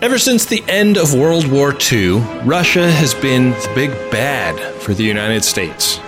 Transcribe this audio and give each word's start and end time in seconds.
Ever 0.00 0.16
since 0.16 0.44
the 0.44 0.62
end 0.68 0.96
of 0.96 1.12
World 1.12 1.48
War 1.48 1.74
II, 1.90 2.20
Russia 2.44 2.88
has 2.88 3.14
been 3.14 3.50
the 3.50 3.72
big 3.74 3.90
bad 4.12 4.56
for 4.80 4.94
the 4.94 5.02
United 5.02 5.42
States. 5.42 5.98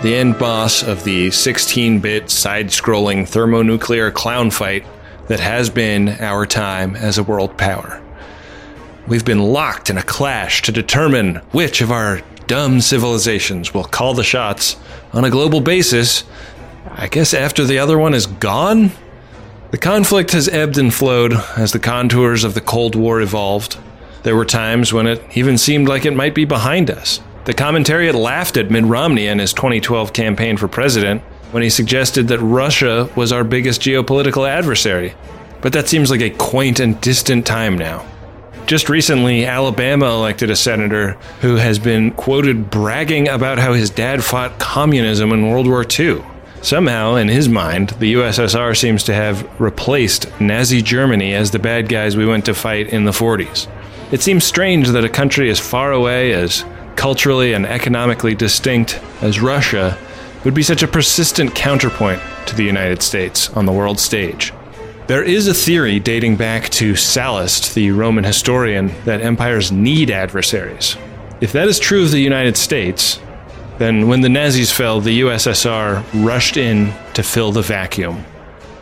The 0.00 0.14
end 0.14 0.38
boss 0.38 0.82
of 0.82 1.04
the 1.04 1.30
16 1.30 2.00
bit 2.00 2.30
side 2.30 2.68
scrolling 2.68 3.28
thermonuclear 3.28 4.10
clown 4.10 4.50
fight 4.50 4.86
that 5.28 5.40
has 5.40 5.68
been 5.68 6.08
our 6.20 6.46
time 6.46 6.96
as 6.96 7.18
a 7.18 7.22
world 7.22 7.58
power. 7.58 8.02
We've 9.06 9.26
been 9.26 9.42
locked 9.42 9.90
in 9.90 9.98
a 9.98 10.02
clash 10.02 10.62
to 10.62 10.72
determine 10.72 11.36
which 11.52 11.82
of 11.82 11.92
our 11.92 12.22
dumb 12.46 12.80
civilizations 12.80 13.74
will 13.74 13.84
call 13.84 14.14
the 14.14 14.24
shots 14.24 14.76
on 15.12 15.26
a 15.26 15.30
global 15.30 15.60
basis. 15.60 16.24
I 16.86 17.08
guess 17.08 17.34
after 17.34 17.64
the 17.64 17.78
other 17.78 17.98
one 17.98 18.14
is 18.14 18.24
gone? 18.24 18.92
The 19.74 19.80
conflict 19.80 20.30
has 20.30 20.48
ebbed 20.48 20.78
and 20.78 20.94
flowed 20.94 21.32
as 21.56 21.72
the 21.72 21.80
contours 21.80 22.44
of 22.44 22.54
the 22.54 22.60
Cold 22.60 22.94
War 22.94 23.20
evolved. 23.20 23.76
There 24.22 24.36
were 24.36 24.44
times 24.44 24.92
when 24.92 25.08
it 25.08 25.20
even 25.36 25.58
seemed 25.58 25.88
like 25.88 26.04
it 26.04 26.14
might 26.14 26.32
be 26.32 26.44
behind 26.44 26.92
us. 26.92 27.18
The 27.44 27.54
commentariat 27.54 28.14
laughed 28.14 28.56
at 28.56 28.70
Mitt 28.70 28.84
Romney 28.84 29.26
and 29.26 29.40
his 29.40 29.52
2012 29.52 30.12
campaign 30.12 30.56
for 30.56 30.68
president 30.68 31.22
when 31.50 31.64
he 31.64 31.70
suggested 31.70 32.28
that 32.28 32.38
Russia 32.38 33.10
was 33.16 33.32
our 33.32 33.42
biggest 33.42 33.80
geopolitical 33.80 34.48
adversary. 34.48 35.16
But 35.60 35.72
that 35.72 35.88
seems 35.88 36.08
like 36.08 36.20
a 36.20 36.30
quaint 36.30 36.78
and 36.78 37.00
distant 37.00 37.44
time 37.44 37.76
now. 37.76 38.06
Just 38.66 38.88
recently, 38.88 39.44
Alabama 39.44 40.06
elected 40.06 40.50
a 40.50 40.56
senator 40.56 41.14
who 41.40 41.56
has 41.56 41.80
been 41.80 42.12
quoted 42.12 42.70
bragging 42.70 43.28
about 43.28 43.58
how 43.58 43.72
his 43.72 43.90
dad 43.90 44.22
fought 44.22 44.60
communism 44.60 45.32
in 45.32 45.50
World 45.50 45.66
War 45.66 45.84
II. 45.84 46.22
Somehow, 46.64 47.16
in 47.16 47.28
his 47.28 47.46
mind, 47.46 47.90
the 47.90 48.14
USSR 48.14 48.74
seems 48.74 49.04
to 49.04 49.12
have 49.12 49.60
replaced 49.60 50.28
Nazi 50.40 50.80
Germany 50.80 51.34
as 51.34 51.50
the 51.50 51.58
bad 51.58 51.90
guys 51.90 52.16
we 52.16 52.24
went 52.24 52.46
to 52.46 52.54
fight 52.54 52.88
in 52.88 53.04
the 53.04 53.10
40s. 53.10 53.68
It 54.10 54.22
seems 54.22 54.44
strange 54.44 54.88
that 54.88 55.04
a 55.04 55.10
country 55.10 55.50
as 55.50 55.60
far 55.60 55.92
away, 55.92 56.32
as 56.32 56.64
culturally 56.96 57.52
and 57.52 57.66
economically 57.66 58.34
distinct 58.34 58.98
as 59.20 59.40
Russia, 59.42 59.98
would 60.46 60.54
be 60.54 60.62
such 60.62 60.82
a 60.82 60.88
persistent 60.88 61.54
counterpoint 61.54 62.22
to 62.46 62.56
the 62.56 62.64
United 62.64 63.02
States 63.02 63.50
on 63.50 63.66
the 63.66 63.72
world 63.72 64.00
stage. 64.00 64.54
There 65.06 65.22
is 65.22 65.46
a 65.46 65.52
theory 65.52 66.00
dating 66.00 66.36
back 66.36 66.70
to 66.70 66.94
Sallust, 66.94 67.74
the 67.74 67.90
Roman 67.90 68.24
historian, 68.24 68.90
that 69.04 69.20
empires 69.20 69.70
need 69.70 70.10
adversaries. 70.10 70.96
If 71.42 71.52
that 71.52 71.68
is 71.68 71.78
true 71.78 72.04
of 72.04 72.10
the 72.10 72.20
United 72.20 72.56
States, 72.56 73.20
then, 73.78 74.08
when 74.08 74.20
the 74.20 74.28
Nazis 74.28 74.70
fell, 74.70 75.00
the 75.00 75.20
USSR 75.20 76.04
rushed 76.24 76.56
in 76.56 76.92
to 77.14 77.22
fill 77.22 77.52
the 77.52 77.62
vacuum. 77.62 78.24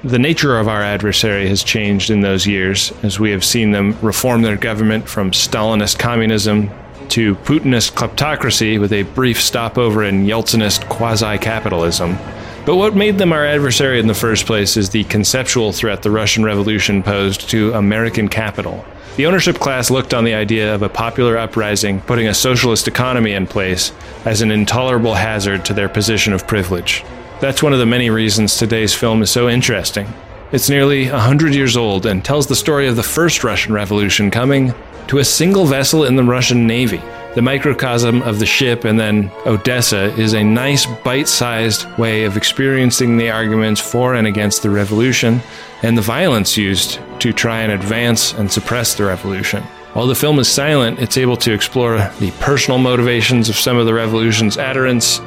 The 0.05 0.19
nature 0.19 0.59
of 0.59 0.69
our 0.69 0.83
adversary 0.83 1.48
has 1.48 1.62
changed 1.62 2.11
in 2.11 2.21
those 2.21 2.47
years, 2.47 2.93
as 3.03 3.20
we 3.20 3.31
have 3.31 3.45
seen 3.45 3.70
them 3.70 3.97
reform 4.03 4.43
their 4.43 4.57
government 4.57 5.09
from 5.09 5.31
Stalinist 5.31 5.98
communism 5.98 6.70
to 7.11 7.37
Putinist 7.37 7.93
kleptocracy 7.93 8.81
with 8.81 8.93
a 8.93 9.03
brief 9.03 9.41
stopover 9.41 10.03
in 10.03 10.27
Yeltsinist 10.27 10.89
quasi 10.89 11.39
capitalism. 11.39 12.19
But 12.65 12.77
what 12.77 12.95
made 12.95 13.19
them 13.19 13.33
our 13.33 13.45
adversary 13.45 13.99
in 13.99 14.07
the 14.07 14.15
first 14.15 14.47
place 14.47 14.77
is 14.77 14.91
the 14.91 15.03
conceptual 15.05 15.73
threat 15.73 16.03
the 16.03 16.13
Russian 16.13 16.45
Revolution 16.45 17.03
posed 17.03 17.51
to 17.51 17.73
American 17.75 18.29
capital. 18.29 18.85
The 19.17 19.27
ownership 19.27 19.59
class 19.59 19.91
looked 19.91 20.15
on 20.15 20.23
the 20.23 20.35
idea 20.35 20.73
of 20.73 20.83
a 20.83 20.89
popular 20.89 21.37
uprising 21.37 22.01
putting 22.03 22.29
a 22.29 22.35
socialist 22.35 22.87
economy 22.87 23.33
in 23.33 23.49
place 23.49 23.93
as 24.25 24.43
an 24.43 24.53
intolerable 24.53 25.15
hazard 25.15 25.65
to 25.65 25.75
their 25.75 25.89
position 25.89 26.33
of 26.33 26.47
privilege. 26.47 27.05
That's 27.41 27.65
one 27.65 27.73
of 27.73 27.81
the 27.81 27.87
many 27.87 28.11
reasons 28.11 28.57
today's 28.57 28.95
film 28.95 29.23
is 29.23 29.31
so 29.31 29.49
interesting. 29.49 30.07
It's 30.53 30.71
nearly 30.71 31.09
a 31.09 31.19
hundred 31.19 31.57
years 31.57 31.77
old 31.77 32.07
and 32.07 32.25
tells 32.25 32.47
the 32.47 32.55
story 32.55 32.87
of 32.87 32.95
the 32.95 33.03
first 33.03 33.43
Russian 33.43 33.73
Revolution 33.73 34.31
coming 34.31 34.73
to 35.09 35.19
a 35.19 35.25
single 35.25 35.65
vessel 35.67 36.05
in 36.05 36.15
the 36.15 36.23
Russian 36.23 36.69
Navy. 36.69 37.03
The 37.35 37.41
microcosm 37.41 38.21
of 38.23 38.41
the 38.41 38.47
ship 38.47 38.85
and 38.85 39.01
then 39.01 39.31
Odessa 39.47 40.13
is 40.21 40.35
a 40.35 40.45
nice 40.45 40.85
bite 40.85 41.29
sized 41.29 41.87
way 41.97 42.25
of 42.25 42.37
experiencing 42.37 43.17
the 43.17 43.31
arguments 43.31 43.81
for 43.81 44.15
and 44.15 44.27
against 44.27 44.63
the 44.63 44.69
revolution 44.69 45.41
and 45.83 45.97
the 45.97 46.03
violence 46.03 46.59
used 46.59 47.01
to 47.21 47.33
try 47.33 47.63
and 47.63 47.73
advance 47.73 48.35
and 48.35 48.53
suppress 48.53 48.97
the 48.97 49.05
revolution. 49.05 49.63
While 49.95 50.09
the 50.09 50.15
film 50.15 50.41
is 50.41 50.48
silent, 50.48 50.98
it's 50.98 51.17
able 51.17 51.39
to 51.39 51.55
explore 51.55 51.97
the 52.21 52.33
personal 52.39 52.79
motivations 52.79 53.48
of 53.48 53.57
some 53.57 53.79
of 53.79 53.87
the 53.87 53.95
revolution's 53.95 54.59
adherents, 54.59 55.19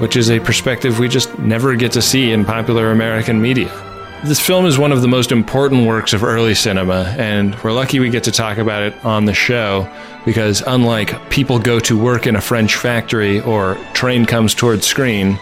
which 0.00 0.16
is 0.16 0.30
a 0.30 0.40
perspective 0.40 0.98
we 0.98 1.08
just 1.08 1.38
never 1.38 1.76
get 1.76 1.92
to 1.92 2.02
see 2.02 2.32
in 2.32 2.46
popular 2.46 2.92
American 2.92 3.42
media. 3.42 3.91
This 4.24 4.38
film 4.38 4.66
is 4.66 4.78
one 4.78 4.92
of 4.92 5.02
the 5.02 5.08
most 5.08 5.32
important 5.32 5.84
works 5.84 6.12
of 6.12 6.22
early 6.22 6.54
cinema, 6.54 7.12
and 7.18 7.56
we're 7.64 7.72
lucky 7.72 7.98
we 7.98 8.08
get 8.08 8.22
to 8.24 8.30
talk 8.30 8.58
about 8.58 8.84
it 8.84 9.04
on 9.04 9.24
the 9.24 9.34
show 9.34 9.92
because, 10.24 10.62
unlike 10.64 11.28
People 11.28 11.58
Go 11.58 11.80
to 11.80 11.98
Work 11.98 12.28
in 12.28 12.36
a 12.36 12.40
French 12.40 12.76
Factory 12.76 13.40
or 13.40 13.74
Train 13.94 14.24
Comes 14.24 14.54
Toward 14.54 14.84
Screen, 14.84 15.40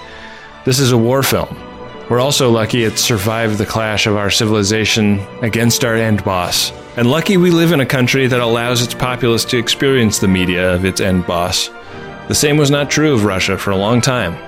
this 0.65 0.79
is 0.79 0.93
a 0.93 0.97
war 0.97 1.23
film. 1.23 1.61
We're 2.09 2.21
also 2.21 2.51
lucky 2.51 2.85
it 2.85 2.99
survived 2.99 3.59
the 3.59 3.67
clash 3.67 4.07
of 4.07 4.17
our 4.17 4.31
civilization 4.31 5.21
against 5.43 5.85
our 5.85 5.95
end 5.95 6.25
boss. 6.25 6.73
And 6.97 7.11
lucky 7.11 7.37
we 7.37 7.51
live 7.51 7.73
in 7.73 7.81
a 7.81 7.87
country 7.87 8.29
that 8.29 8.41
allows 8.41 8.81
its 8.81 8.95
populace 8.95 9.45
to 9.47 9.59
experience 9.59 10.21
the 10.21 10.29
media 10.29 10.75
of 10.75 10.87
its 10.87 11.03
end 11.03 11.27
boss. 11.27 11.69
The 12.29 12.35
same 12.35 12.57
was 12.57 12.71
not 12.71 12.91
true 12.91 13.13
of 13.13 13.27
Russia 13.27 13.59
for 13.59 13.73
a 13.73 13.77
long 13.77 14.01
time. 14.01 14.39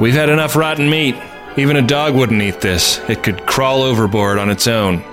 We've 0.00 0.14
had 0.14 0.30
enough 0.30 0.56
rotten 0.56 0.88
meat. 0.88 1.16
Even 1.56 1.76
a 1.76 1.82
dog 1.82 2.14
wouldn't 2.14 2.42
eat 2.42 2.60
this. 2.60 2.98
It 3.08 3.22
could 3.22 3.46
crawl 3.46 3.82
overboard 3.82 4.38
on 4.38 4.50
its 4.50 4.66
own. 4.66 5.04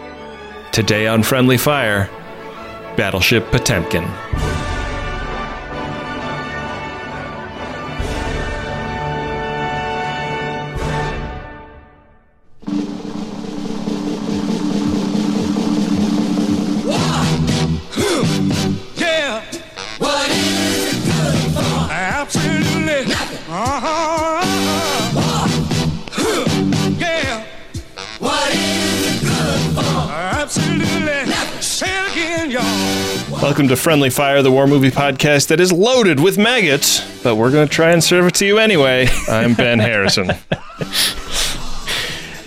Today 0.72 1.06
on 1.06 1.22
Friendly 1.22 1.57
Fire, 1.57 2.09
Battleship 2.97 3.52
Potemkin. 3.52 4.06
To 33.71 33.77
Friendly 33.77 34.09
Fire, 34.09 34.41
the 34.41 34.51
war 34.51 34.67
movie 34.67 34.91
podcast 34.91 35.47
that 35.47 35.61
is 35.61 35.71
loaded 35.71 36.19
with 36.19 36.37
maggots, 36.37 36.99
but 37.23 37.37
we're 37.37 37.51
going 37.51 37.65
to 37.65 37.73
try 37.73 37.91
and 37.91 38.03
serve 38.03 38.27
it 38.27 38.35
to 38.35 38.45
you 38.45 38.59
anyway. 38.59 39.07
I'm 39.29 39.53
Ben 39.53 39.79
Harrison. 39.79 40.29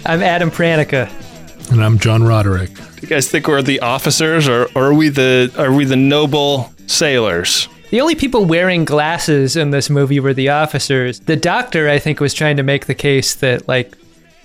I'm 0.05 0.23
Adam 0.23 0.51
Pranica. 0.51 1.11
And 1.73 1.83
I'm 1.83 1.99
John 1.99 2.25
Roderick. 2.25 2.75
Do 2.75 3.01
you 3.01 3.09
guys 3.09 3.31
think 3.31 3.49
we're 3.49 3.63
the 3.63 3.81
officers, 3.81 4.47
or, 4.47 4.67
or 4.75 4.89
are 4.89 4.95
we 4.95 5.09
the 5.09 5.51
are 5.57 5.73
we 5.73 5.87
the 5.87 5.97
noble 5.97 6.71
sailors? 6.89 7.69
The 7.89 8.03
only 8.03 8.17
people 8.17 8.45
wearing 8.45 8.85
glasses 8.85 9.57
in 9.57 9.71
this 9.71 9.89
movie 9.89 10.21
were 10.21 10.35
the 10.35 10.51
officers. 10.51 11.21
The 11.21 11.37
doctor, 11.37 11.89
I 11.89 11.99
think, 11.99 12.21
was 12.21 12.35
trying 12.35 12.59
to 12.59 12.63
make 12.63 12.85
the 12.85 12.95
case 12.95 13.35
that 13.37 13.67
like 13.67 13.97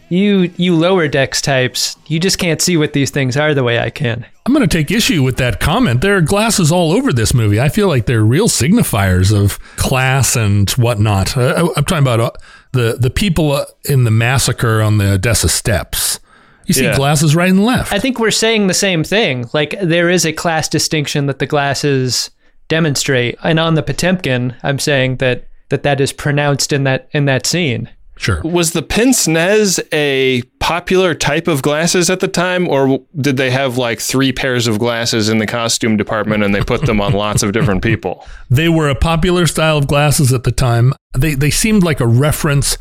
you 0.07 0.49
you 0.55 0.77
lower 0.77 1.09
decks 1.09 1.41
types, 1.41 1.97
you 2.07 2.21
just 2.21 2.37
can't 2.37 2.61
see 2.61 2.77
what 2.77 2.93
these 2.93 3.11
things 3.11 3.35
are 3.35 3.53
the 3.53 3.65
way 3.65 3.79
I 3.79 3.89
can. 3.89 4.25
I'm 4.49 4.55
going 4.55 4.67
to 4.67 4.77
take 4.77 4.89
issue 4.89 5.21
with 5.21 5.37
that 5.37 5.59
comment. 5.59 6.01
There 6.01 6.17
are 6.17 6.21
glasses 6.21 6.71
all 6.71 6.91
over 6.91 7.13
this 7.13 7.35
movie. 7.35 7.61
I 7.61 7.69
feel 7.69 7.87
like 7.87 8.07
they're 8.07 8.23
real 8.23 8.47
signifiers 8.47 9.31
of 9.31 9.59
class 9.75 10.35
and 10.35 10.67
whatnot. 10.71 11.37
Uh, 11.37 11.69
I'm 11.77 11.85
talking 11.85 11.99
about 12.01 12.19
uh, 12.19 12.31
the 12.71 12.97
the 12.99 13.11
people 13.11 13.51
uh, 13.51 13.65
in 13.85 14.05
the 14.05 14.09
massacre 14.11 14.81
on 14.81 14.97
the 14.97 15.11
Odessa 15.11 15.49
steps. 15.49 16.19
You 16.65 16.73
see 16.73 16.85
Yeah. 16.85 16.95
glasses 16.95 17.35
right 17.35 17.51
and 17.51 17.63
left. 17.63 17.93
I 17.93 17.99
think 17.99 18.17
we're 18.17 18.31
saying 18.31 18.65
the 18.65 18.73
same 18.73 19.03
thing. 19.03 19.47
Like 19.53 19.75
there 19.83 20.09
is 20.09 20.25
a 20.25 20.33
class 20.33 20.67
distinction 20.67 21.27
that 21.27 21.37
the 21.37 21.45
glasses 21.45 22.31
demonstrate, 22.69 23.37
and 23.43 23.59
on 23.59 23.75
the 23.75 23.83
Potemkin, 23.83 24.55
I'm 24.63 24.79
saying 24.79 25.17
that 25.17 25.47
that 25.69 25.83
that 25.83 26.01
is 26.01 26.11
pronounced 26.11 26.73
in 26.73 26.85
that 26.85 27.07
in 27.11 27.25
that 27.25 27.45
scene. 27.45 27.87
Sure. 28.19 28.41
Was 28.43 28.73
the 28.73 28.83
pince 28.83 29.27
nez 29.27 29.79
a 29.91 30.43
popular 30.59 31.15
type 31.15 31.47
of 31.47 31.63
glasses 31.63 32.09
at 32.09 32.19
the 32.19 32.27
time, 32.27 32.67
or 32.67 32.99
did 33.19 33.37
they 33.37 33.49
have 33.49 33.77
like 33.77 33.99
three 33.99 34.31
pairs 34.31 34.67
of 34.67 34.77
glasses 34.77 35.29
in 35.29 35.39
the 35.39 35.47
costume 35.47 35.97
department 35.97 36.43
and 36.43 36.53
they 36.53 36.61
put 36.61 36.85
them 36.85 37.01
on 37.01 37.13
lots 37.13 37.41
of 37.41 37.51
different 37.51 37.81
people? 37.81 38.25
They 38.51 38.67
were 38.67 38.89
a 38.89 38.95
popular 38.95 39.45
style 39.45 39.77
of 39.77 39.87
glasses 39.87 40.33
at 40.33 40.43
the 40.43 40.51
time. 40.51 40.93
They 41.17 41.35
they 41.35 41.51
seemed 41.51 41.83
like 41.83 41.99
a 41.99 42.07
reference 42.07 42.77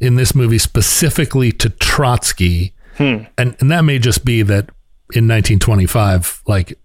in 0.00 0.16
this 0.16 0.34
movie 0.34 0.58
specifically 0.58 1.50
to 1.52 1.70
Trotsky. 1.70 2.74
Hmm. 2.96 3.24
And 3.36 3.56
and 3.60 3.70
that 3.70 3.82
may 3.82 3.98
just 3.98 4.24
be 4.24 4.42
that 4.42 4.70
in 5.14 5.26
1925 5.26 6.42
like 6.46 6.78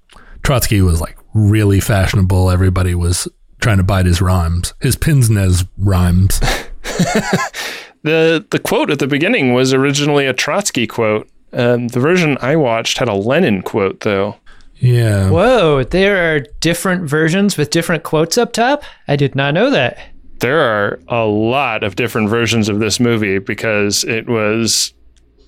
Trotsky 0.44 0.82
was 0.82 1.02
like 1.02 1.18
really 1.34 1.80
fashionable. 1.80 2.50
Everybody 2.50 2.96
was 2.96 3.28
trying 3.60 3.78
to 3.78 3.84
bite 3.84 4.06
his 4.06 4.22
rhymes. 4.22 4.74
His 4.82 4.96
pince 4.96 5.30
nez 5.30 5.66
rhymes. 5.78 6.40
The 8.04 8.46
the 8.52 8.60
quote 8.60 8.92
at 8.92 9.00
the 9.00 9.08
beginning 9.08 9.54
was 9.54 9.74
originally 9.74 10.26
a 10.26 10.34
Trotsky 10.34 10.86
quote. 10.86 11.30
Um, 11.54 11.88
the 11.88 12.00
version 12.00 12.38
I 12.42 12.56
watched 12.56 12.98
had 12.98 13.08
a 13.08 13.14
Lenin 13.14 13.62
quote, 13.62 14.02
though. 14.02 14.36
Yeah. 14.76 15.30
Whoa, 15.30 15.84
there 15.84 16.36
are 16.36 16.42
different 16.60 17.10
versions 17.10 17.58
with 17.58 17.70
different 17.70 18.04
quotes 18.04 18.38
up 18.38 18.52
top? 18.52 18.84
I 19.08 19.16
did 19.16 19.36
not 19.36 19.54
know 19.54 19.70
that. 19.70 19.98
There 20.40 20.60
are 20.60 21.00
a 21.08 21.26
lot 21.26 21.84
of 21.84 21.96
different 21.96 22.30
versions 22.30 22.68
of 22.68 22.80
this 22.80 23.00
movie 23.00 23.40
because 23.40 24.04
it 24.04 24.28
was 24.28 24.94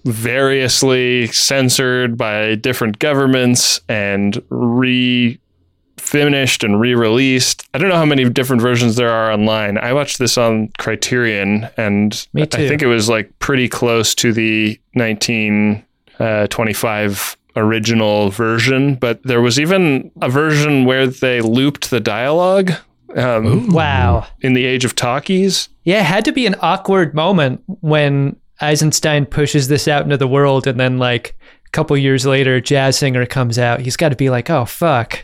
variously 0.05 1.27
censored 1.27 2.17
by 2.17 2.55
different 2.55 2.99
governments 2.99 3.81
and 3.89 4.41
re 4.49 5.37
finished 5.97 6.63
and 6.63 6.80
re-released. 6.80 7.68
I 7.74 7.77
don't 7.77 7.89
know 7.89 7.95
how 7.95 8.06
many 8.06 8.30
different 8.30 8.62
versions 8.62 8.95
there 8.95 9.09
are 9.09 9.31
online. 9.31 9.77
I 9.77 9.94
watched 9.94 10.19
this 10.19 10.38
on 10.38 10.69
Criterion 10.77 11.68
and 11.77 12.27
Me 12.33 12.44
I 12.44 12.45
think 12.45 12.81
it 12.81 12.88
was 12.88 13.09
like 13.09 13.38
pretty 13.39 13.68
close 13.69 14.13
to 14.15 14.33
the 14.33 14.80
1925 14.94 17.38
original 17.57 18.30
version, 18.30 18.95
but 18.95 19.24
there 19.24 19.42
was 19.42 19.57
even 19.59 20.12
a 20.21 20.30
version 20.30 20.83
where 20.86 21.07
they 21.07 21.39
looped 21.42 21.89
the 21.89 22.00
dialogue 22.01 22.74
um, 23.15 23.69
Wow. 23.71 24.27
in 24.42 24.53
the 24.53 24.65
age 24.65 24.83
of 24.83 24.94
talkies. 24.95 25.69
Yeah, 25.86 26.01
it 26.01 26.06
had 26.06 26.25
to 26.25 26.33
be 26.33 26.45
an 26.45 26.56
awkward 26.62 27.13
moment 27.13 27.62
when 27.81 28.36
Eisenstein 28.62 29.25
pushes 29.25 29.68
this 29.69 29.88
out 29.88 30.03
into 30.03 30.18
the 30.18 30.27
world 30.27 30.68
and 30.68 30.77
then 30.80 30.97
like 30.97 31.30
a 31.30 31.33
couple 31.75 31.98
years 31.98 32.25
later 32.25 32.62
Jazz 32.62 32.98
Singer 32.98 33.25
comes 33.25 33.60
out. 33.60 33.81
He's 33.81 33.98
got 33.98 34.10
to 34.10 34.16
be 34.16 34.30
like, 34.30 34.50
"Oh 34.50 34.63
fuck." 34.63 35.19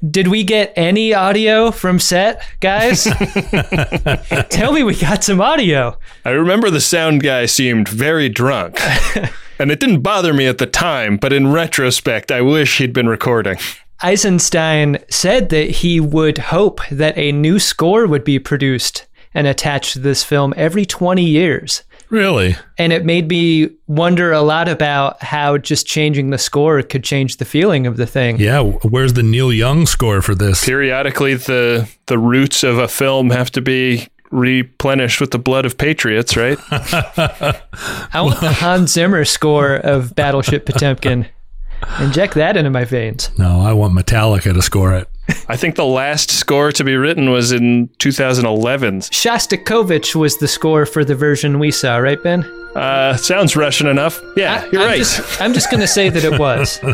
Did 0.10 0.26
we 0.26 0.42
get 0.42 0.72
any 0.74 1.14
audio 1.14 1.70
from 1.70 2.00
set, 2.00 2.42
guys? 2.58 3.04
Tell 4.50 4.72
me 4.72 4.82
we 4.82 4.96
got 4.96 5.22
some 5.22 5.40
audio. 5.40 5.96
I 6.24 6.30
remember 6.30 6.68
the 6.68 6.80
sound 6.80 7.22
guy 7.22 7.46
seemed 7.46 7.88
very 7.88 8.28
drunk. 8.28 8.80
and 9.60 9.70
it 9.70 9.78
didn't 9.78 10.00
bother 10.00 10.34
me 10.34 10.48
at 10.48 10.58
the 10.58 10.66
time, 10.66 11.16
but 11.16 11.32
in 11.32 11.52
retrospect, 11.52 12.32
I 12.32 12.40
wish 12.40 12.78
he'd 12.78 12.92
been 12.92 13.08
recording. 13.08 13.56
Eisenstein 14.02 14.98
said 15.08 15.50
that 15.50 15.70
he 15.70 16.00
would 16.00 16.38
hope 16.38 16.80
that 16.90 17.16
a 17.16 17.30
new 17.30 17.60
score 17.60 18.06
would 18.06 18.24
be 18.24 18.40
produced 18.40 19.06
and 19.32 19.46
attached 19.46 19.92
to 19.92 20.00
this 20.00 20.24
film 20.24 20.52
every 20.56 20.84
20 20.84 21.24
years. 21.24 21.84
Really? 22.10 22.56
And 22.76 22.92
it 22.92 23.04
made 23.04 23.28
me 23.28 23.70
wonder 23.86 24.32
a 24.32 24.42
lot 24.42 24.68
about 24.68 25.22
how 25.22 25.58
just 25.58 25.86
changing 25.86 26.30
the 26.30 26.38
score 26.38 26.82
could 26.82 27.04
change 27.04 27.36
the 27.36 27.44
feeling 27.44 27.86
of 27.86 27.96
the 27.96 28.06
thing. 28.06 28.38
Yeah. 28.38 28.60
Where's 28.60 29.14
the 29.14 29.22
Neil 29.22 29.52
Young 29.52 29.86
score 29.86 30.20
for 30.20 30.34
this? 30.34 30.64
Periodically, 30.64 31.34
the, 31.34 31.88
the 32.06 32.18
roots 32.18 32.62
of 32.64 32.78
a 32.78 32.88
film 32.88 33.30
have 33.30 33.50
to 33.52 33.60
be 33.60 34.08
replenished 34.30 35.20
with 35.20 35.30
the 35.30 35.38
blood 35.38 35.64
of 35.64 35.78
patriots, 35.78 36.36
right? 36.36 36.58
I 36.70 38.20
want 38.20 38.40
the 38.40 38.52
Hans 38.52 38.92
Zimmer 38.92 39.24
score 39.24 39.76
of 39.76 40.14
Battleship 40.14 40.66
Potemkin. 40.66 41.26
Inject 42.00 42.34
that 42.34 42.56
into 42.56 42.70
my 42.70 42.84
veins. 42.84 43.30
No, 43.38 43.60
I 43.60 43.72
want 43.72 43.94
Metallica 43.94 44.52
to 44.52 44.62
score 44.62 44.94
it. 44.94 45.08
I 45.48 45.56
think 45.56 45.76
the 45.76 45.84
last 45.84 46.30
score 46.30 46.72
to 46.72 46.84
be 46.84 46.96
written 46.96 47.30
was 47.30 47.52
in 47.52 47.88
2011. 47.98 49.00
Shostakovich 49.00 50.14
was 50.14 50.38
the 50.38 50.48
score 50.48 50.86
for 50.86 51.04
the 51.04 51.14
version 51.14 51.58
we 51.58 51.70
saw, 51.70 51.96
right, 51.96 52.22
Ben? 52.22 52.44
Uh, 52.74 53.16
sounds 53.16 53.56
Russian 53.56 53.88
enough. 53.88 54.20
Yeah, 54.36 54.64
you're 54.72 54.82
I'm 54.82 54.88
right. 54.88 54.98
Just, 54.98 55.40
I'm 55.40 55.52
just 55.54 55.70
going 55.70 55.80
to 55.80 55.88
say 55.88 56.08
that 56.08 56.24
it 56.24 56.38
was. 56.38 56.78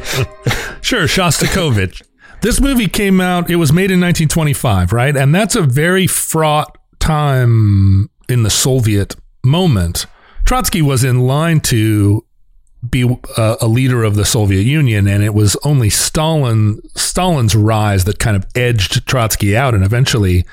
Sure, 0.81 1.07
Shostakovich. 1.07 2.01
this 2.43 2.61
movie 2.61 2.87
came 2.87 3.21
out, 3.21 3.51
it 3.51 3.57
was 3.57 3.73
made 3.73 3.91
in 3.91 4.01
1925, 4.01 4.93
right? 4.93 5.17
And 5.17 5.35
that's 5.35 5.57
a 5.57 5.63
very 5.63 6.07
fraught 6.07 6.79
time 7.01 8.09
in 8.29 8.45
the 8.45 8.51
Soviet 8.51 9.17
moment. 9.45 10.07
Trotsky 10.45 10.81
was 10.81 11.03
in 11.03 11.21
line 11.21 11.59
to 11.63 12.25
be 12.91 13.03
a, 13.37 13.57
a 13.61 13.67
leader 13.69 14.03
of 14.05 14.17
the 14.17 14.25
Soviet 14.25 14.63
Union, 14.63 15.07
and 15.07 15.23
it 15.23 15.35
was 15.35 15.57
only 15.65 15.91
Stalin 15.91 16.81
Stalin's 16.95 17.55
rise 17.57 18.05
that 18.05 18.19
kind 18.19 18.37
of 18.37 18.47
edged 18.55 19.07
Trotsky 19.07 19.57
out. 19.57 19.75
And 19.75 19.85
eventually, 19.85 20.45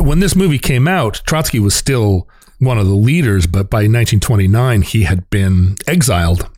when 0.00 0.20
this 0.20 0.34
movie 0.34 0.58
came 0.58 0.88
out, 0.88 1.22
Trotsky 1.26 1.58
was 1.60 1.74
still 1.74 2.28
one 2.58 2.78
of 2.78 2.86
the 2.86 2.94
leaders, 2.94 3.46
but 3.46 3.70
by 3.70 3.78
1929 3.78 4.82
he 4.82 5.04
had 5.04 5.28
been 5.30 5.76
exiled. 5.86 6.48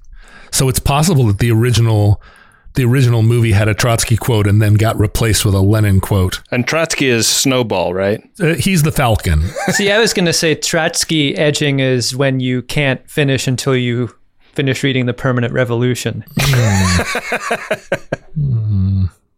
So 0.51 0.69
it's 0.69 0.81
possible 0.81 1.27
that 1.27 1.39
the 1.39 1.51
original 1.51 2.21
the 2.75 2.85
original 2.85 3.23
movie 3.23 3.51
had 3.51 3.67
a 3.67 3.75
Trotsky 3.75 4.17
quote 4.17 4.47
and 4.47 4.63
then 4.63 4.75
got 4.75 4.97
replaced 4.99 5.45
with 5.45 5.55
a 5.55 5.61
Lenin 5.61 6.01
quote. 6.01 6.41
and 6.53 6.67
Trotsky 6.67 7.09
is 7.09 7.27
Snowball, 7.27 7.93
right? 7.93 8.23
Uh, 8.41 8.55
he's 8.55 8.85
the 8.85 8.93
Falcon. 8.93 9.43
See, 9.73 9.91
I 9.91 9.99
was 9.99 10.15
going 10.15 10.27
to 10.27 10.33
say 10.33 10.55
Trotsky 10.55 11.37
edging 11.37 11.81
is 11.81 12.15
when 12.15 12.39
you 12.39 12.63
can't 12.63 13.09
finish 13.11 13.49
until 13.49 13.75
you 13.75 14.15
finish 14.53 14.83
reading 14.83 15.07
The 15.07 15.15
Permanent 15.15 15.53
Revolution. 15.53 16.25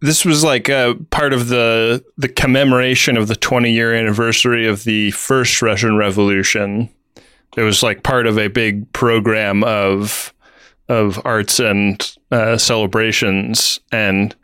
This 0.03 0.25
was 0.25 0.43
like 0.43 0.69
uh, 0.69 0.95
part 1.11 1.33
of 1.33 1.47
the 1.47 2.05
the 2.19 2.29
commemoration 2.29 3.17
of 3.17 3.29
the 3.29 3.37
20 3.37 3.71
year 3.71 3.95
anniversary 3.95 4.67
of 4.67 4.83
the 4.83 5.13
first 5.13 5.63
Russian 5.63 5.97
Revolution. 5.97 6.91
It 7.57 7.63
was 7.63 7.85
like 7.85 8.03
part 8.03 8.27
of 8.27 8.37
a 8.37 8.49
big 8.49 8.93
program 8.93 9.63
of 9.63 10.35
of 10.89 11.25
arts 11.25 11.61
and 11.61 12.17
uh, 12.33 12.59
celebrations. 12.59 13.79
And 13.93 14.35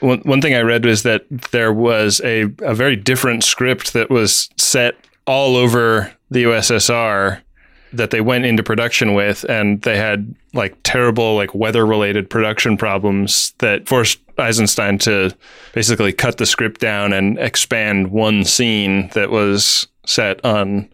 one 0.00 0.18
one 0.24 0.42
thing 0.42 0.54
I 0.54 0.62
read 0.62 0.84
was 0.84 1.04
that 1.04 1.26
there 1.52 1.72
was 1.72 2.20
a 2.24 2.46
a 2.62 2.74
very 2.74 2.96
different 2.96 3.44
script 3.44 3.92
that 3.92 4.10
was 4.10 4.50
set 4.58 4.96
all 5.28 5.54
over 5.54 6.12
the 6.32 6.42
USSR 6.42 7.40
that 7.96 8.10
they 8.10 8.20
went 8.20 8.44
into 8.44 8.62
production 8.62 9.14
with 9.14 9.44
and 9.44 9.82
they 9.82 9.96
had 9.96 10.34
like 10.52 10.76
terrible 10.82 11.34
like 11.34 11.54
weather 11.54 11.86
related 11.86 12.28
production 12.28 12.76
problems 12.76 13.52
that 13.58 13.88
forced 13.88 14.18
Eisenstein 14.38 14.98
to 14.98 15.34
basically 15.72 16.12
cut 16.12 16.38
the 16.38 16.46
script 16.46 16.80
down 16.80 17.12
and 17.12 17.38
expand 17.38 18.10
one 18.10 18.44
scene 18.44 19.08
that 19.14 19.30
was 19.30 19.86
set 20.06 20.44
on 20.44 20.88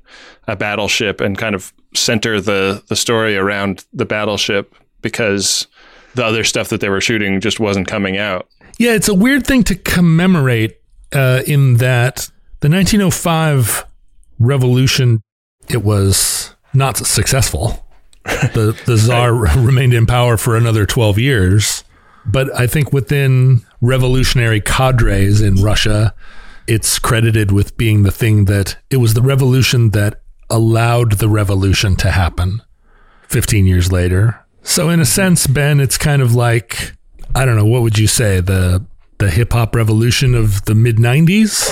a 0.47 0.56
battleship 0.56 1.20
and 1.20 1.38
kind 1.38 1.55
of 1.55 1.73
center 1.94 2.41
the 2.41 2.82
the 2.88 2.97
story 2.97 3.37
around 3.37 3.85
the 3.93 4.05
battleship 4.05 4.75
because 5.02 5.67
the 6.14 6.25
other 6.25 6.44
stuff 6.44 6.69
that 6.69 6.81
they 6.81 6.88
were 6.88 7.00
shooting 7.00 7.41
just 7.41 7.61
wasn't 7.61 7.87
coming 7.87 8.17
out. 8.17 8.49
Yeah, 8.79 8.94
it's 8.94 9.08
a 9.08 9.14
weird 9.14 9.47
thing 9.47 9.64
to 9.64 9.75
commemorate 9.75 10.81
uh, 11.12 11.43
in 11.47 11.76
that 11.79 12.31
the 12.61 12.69
1905 12.69 13.87
revolution 14.38 15.23
it 15.69 15.85
was 15.85 16.55
not 16.75 16.96
successful. 16.96 17.87
The 18.55 18.78
the 18.84 18.99
czar 18.99 19.34
remained 19.56 19.94
in 19.94 20.05
power 20.05 20.37
for 20.37 20.55
another 20.55 20.84
12 20.84 21.19
years, 21.19 21.84
but 22.26 22.55
I 22.55 22.67
think 22.67 22.93
within 22.93 23.62
revolutionary 23.81 24.61
cadres 24.61 25.40
in 25.40 25.62
Russia, 25.62 26.14
it's 26.66 26.99
credited 26.99 27.50
with 27.50 27.78
being 27.78 28.02
the 28.02 28.11
thing 28.11 28.44
that 28.44 28.76
it 28.90 28.99
was 28.99 29.14
the 29.14 29.23
revolution 29.23 29.90
that 29.90 30.21
allowed 30.50 31.12
the 31.12 31.30
revolution 31.30 31.97
to 31.97 32.11
happen 32.11 32.61
15 33.28 33.64
years 33.66 33.90
later. 33.90 34.38
So 34.62 34.90
in 34.90 35.00
a 35.00 35.06
sense, 35.06 35.47
Ben, 35.47 35.80
it's 35.80 35.97
kind 35.97 36.21
of 36.21 36.35
like 36.35 36.92
I 37.35 37.47
don't 37.47 37.56
know, 37.56 37.64
what 37.64 37.83
would 37.83 37.99
you 37.99 38.06
say? 38.06 38.40
The 38.40 38.85
the 39.20 39.30
hip 39.30 39.52
hop 39.52 39.74
revolution 39.74 40.34
of 40.34 40.64
the 40.64 40.74
mid 40.74 40.96
90s? 40.96 41.70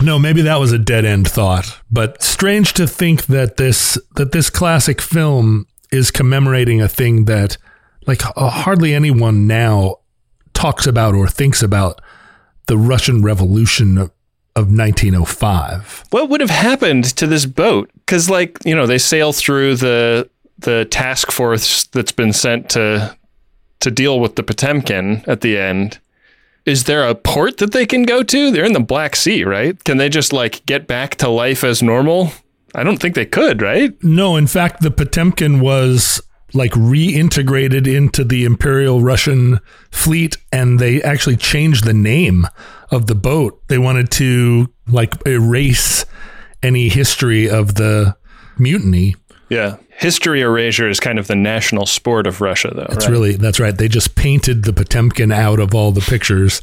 no, 0.02 0.18
maybe 0.18 0.42
that 0.42 0.60
was 0.60 0.72
a 0.72 0.78
dead 0.78 1.04
end 1.04 1.26
thought. 1.28 1.80
But 1.90 2.22
strange 2.22 2.74
to 2.74 2.86
think 2.86 3.26
that 3.26 3.56
this 3.56 3.98
that 4.16 4.32
this 4.32 4.50
classic 4.50 5.00
film 5.00 5.66
is 5.90 6.10
commemorating 6.10 6.82
a 6.82 6.88
thing 6.88 7.24
that 7.24 7.56
like 8.06 8.22
uh, 8.36 8.50
hardly 8.50 8.92
anyone 8.92 9.46
now 9.46 9.96
talks 10.52 10.86
about 10.86 11.14
or 11.14 11.26
thinks 11.26 11.62
about 11.62 12.00
the 12.66 12.78
Russian 12.78 13.22
Revolution 13.22 13.98
of, 13.98 14.10
of 14.56 14.66
1905. 14.66 16.04
What 16.10 16.28
would 16.30 16.40
have 16.40 16.50
happened 16.50 17.04
to 17.16 17.26
this 17.26 17.46
boat? 17.46 17.90
Because, 17.94 18.30
like, 18.30 18.58
you 18.64 18.74
know, 18.74 18.86
they 18.86 18.98
sail 18.98 19.32
through 19.32 19.76
the 19.76 20.28
the 20.58 20.84
task 20.86 21.32
force 21.32 21.84
that's 21.86 22.12
been 22.12 22.32
sent 22.32 22.70
to 22.70 23.16
to 23.84 23.90
deal 23.90 24.18
with 24.18 24.36
the 24.36 24.42
Potemkin 24.42 25.22
at 25.26 25.40
the 25.40 25.56
end. 25.56 25.98
Is 26.66 26.84
there 26.84 27.06
a 27.06 27.14
port 27.14 27.58
that 27.58 27.72
they 27.72 27.86
can 27.86 28.04
go 28.04 28.22
to? 28.22 28.50
They're 28.50 28.64
in 28.64 28.72
the 28.72 28.80
Black 28.80 29.14
Sea, 29.14 29.44
right? 29.44 29.82
Can 29.84 29.98
they 29.98 30.08
just 30.08 30.32
like 30.32 30.64
get 30.66 30.86
back 30.86 31.16
to 31.16 31.28
life 31.28 31.62
as 31.62 31.82
normal? 31.82 32.32
I 32.74 32.82
don't 32.82 32.96
think 32.96 33.14
they 33.14 33.26
could, 33.26 33.62
right? 33.62 33.92
No, 34.02 34.36
in 34.36 34.46
fact, 34.46 34.80
the 34.80 34.90
Potemkin 34.90 35.60
was 35.60 36.22
like 36.54 36.72
reintegrated 36.72 37.86
into 37.86 38.24
the 38.24 38.44
Imperial 38.44 39.02
Russian 39.02 39.60
fleet 39.90 40.36
and 40.52 40.78
they 40.78 41.02
actually 41.02 41.36
changed 41.36 41.84
the 41.84 41.94
name 41.94 42.46
of 42.90 43.06
the 43.06 43.14
boat. 43.14 43.60
They 43.68 43.78
wanted 43.78 44.10
to 44.12 44.72
like 44.88 45.14
erase 45.26 46.06
any 46.62 46.88
history 46.88 47.50
of 47.50 47.74
the 47.74 48.16
mutiny. 48.58 49.16
Yeah. 49.48 49.76
History 49.96 50.40
erasure 50.40 50.88
is 50.88 50.98
kind 50.98 51.18
of 51.18 51.28
the 51.28 51.36
national 51.36 51.86
sport 51.86 52.26
of 52.26 52.40
Russia, 52.40 52.72
though. 52.74 52.86
That's 52.88 53.06
right? 53.06 53.12
really 53.12 53.36
that's 53.36 53.60
right. 53.60 53.76
They 53.76 53.88
just 53.88 54.16
painted 54.16 54.64
the 54.64 54.72
Potemkin 54.72 55.32
out 55.32 55.60
of 55.60 55.74
all 55.74 55.92
the 55.92 56.00
pictures. 56.00 56.62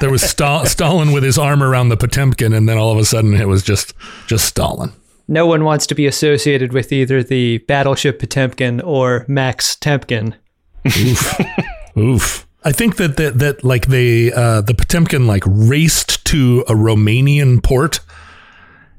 There 0.00 0.10
was 0.10 0.22
Sta- 0.22 0.64
Stalin 0.66 1.12
with 1.12 1.22
his 1.22 1.38
arm 1.38 1.62
around 1.62 1.90
the 1.90 1.96
Potemkin, 1.96 2.52
and 2.52 2.68
then 2.68 2.78
all 2.78 2.90
of 2.90 2.98
a 2.98 3.04
sudden 3.04 3.34
it 3.34 3.46
was 3.46 3.62
just 3.62 3.94
just 4.26 4.46
Stalin. 4.46 4.92
No 5.28 5.46
one 5.46 5.64
wants 5.64 5.86
to 5.86 5.94
be 5.94 6.06
associated 6.06 6.72
with 6.72 6.92
either 6.92 7.22
the 7.22 7.58
Battleship 7.58 8.18
Potemkin 8.18 8.80
or 8.80 9.24
Max 9.28 9.76
Temkin. 9.76 10.34
Oof. 11.96 12.46
I 12.64 12.72
think 12.72 12.96
that 12.96 13.16
that, 13.16 13.38
that 13.38 13.64
like 13.64 13.86
they 13.86 14.32
uh, 14.32 14.60
the 14.60 14.74
Potemkin 14.74 15.26
like 15.26 15.44
raced 15.46 16.24
to 16.26 16.64
a 16.68 16.74
Romanian 16.74 17.62
port, 17.62 18.00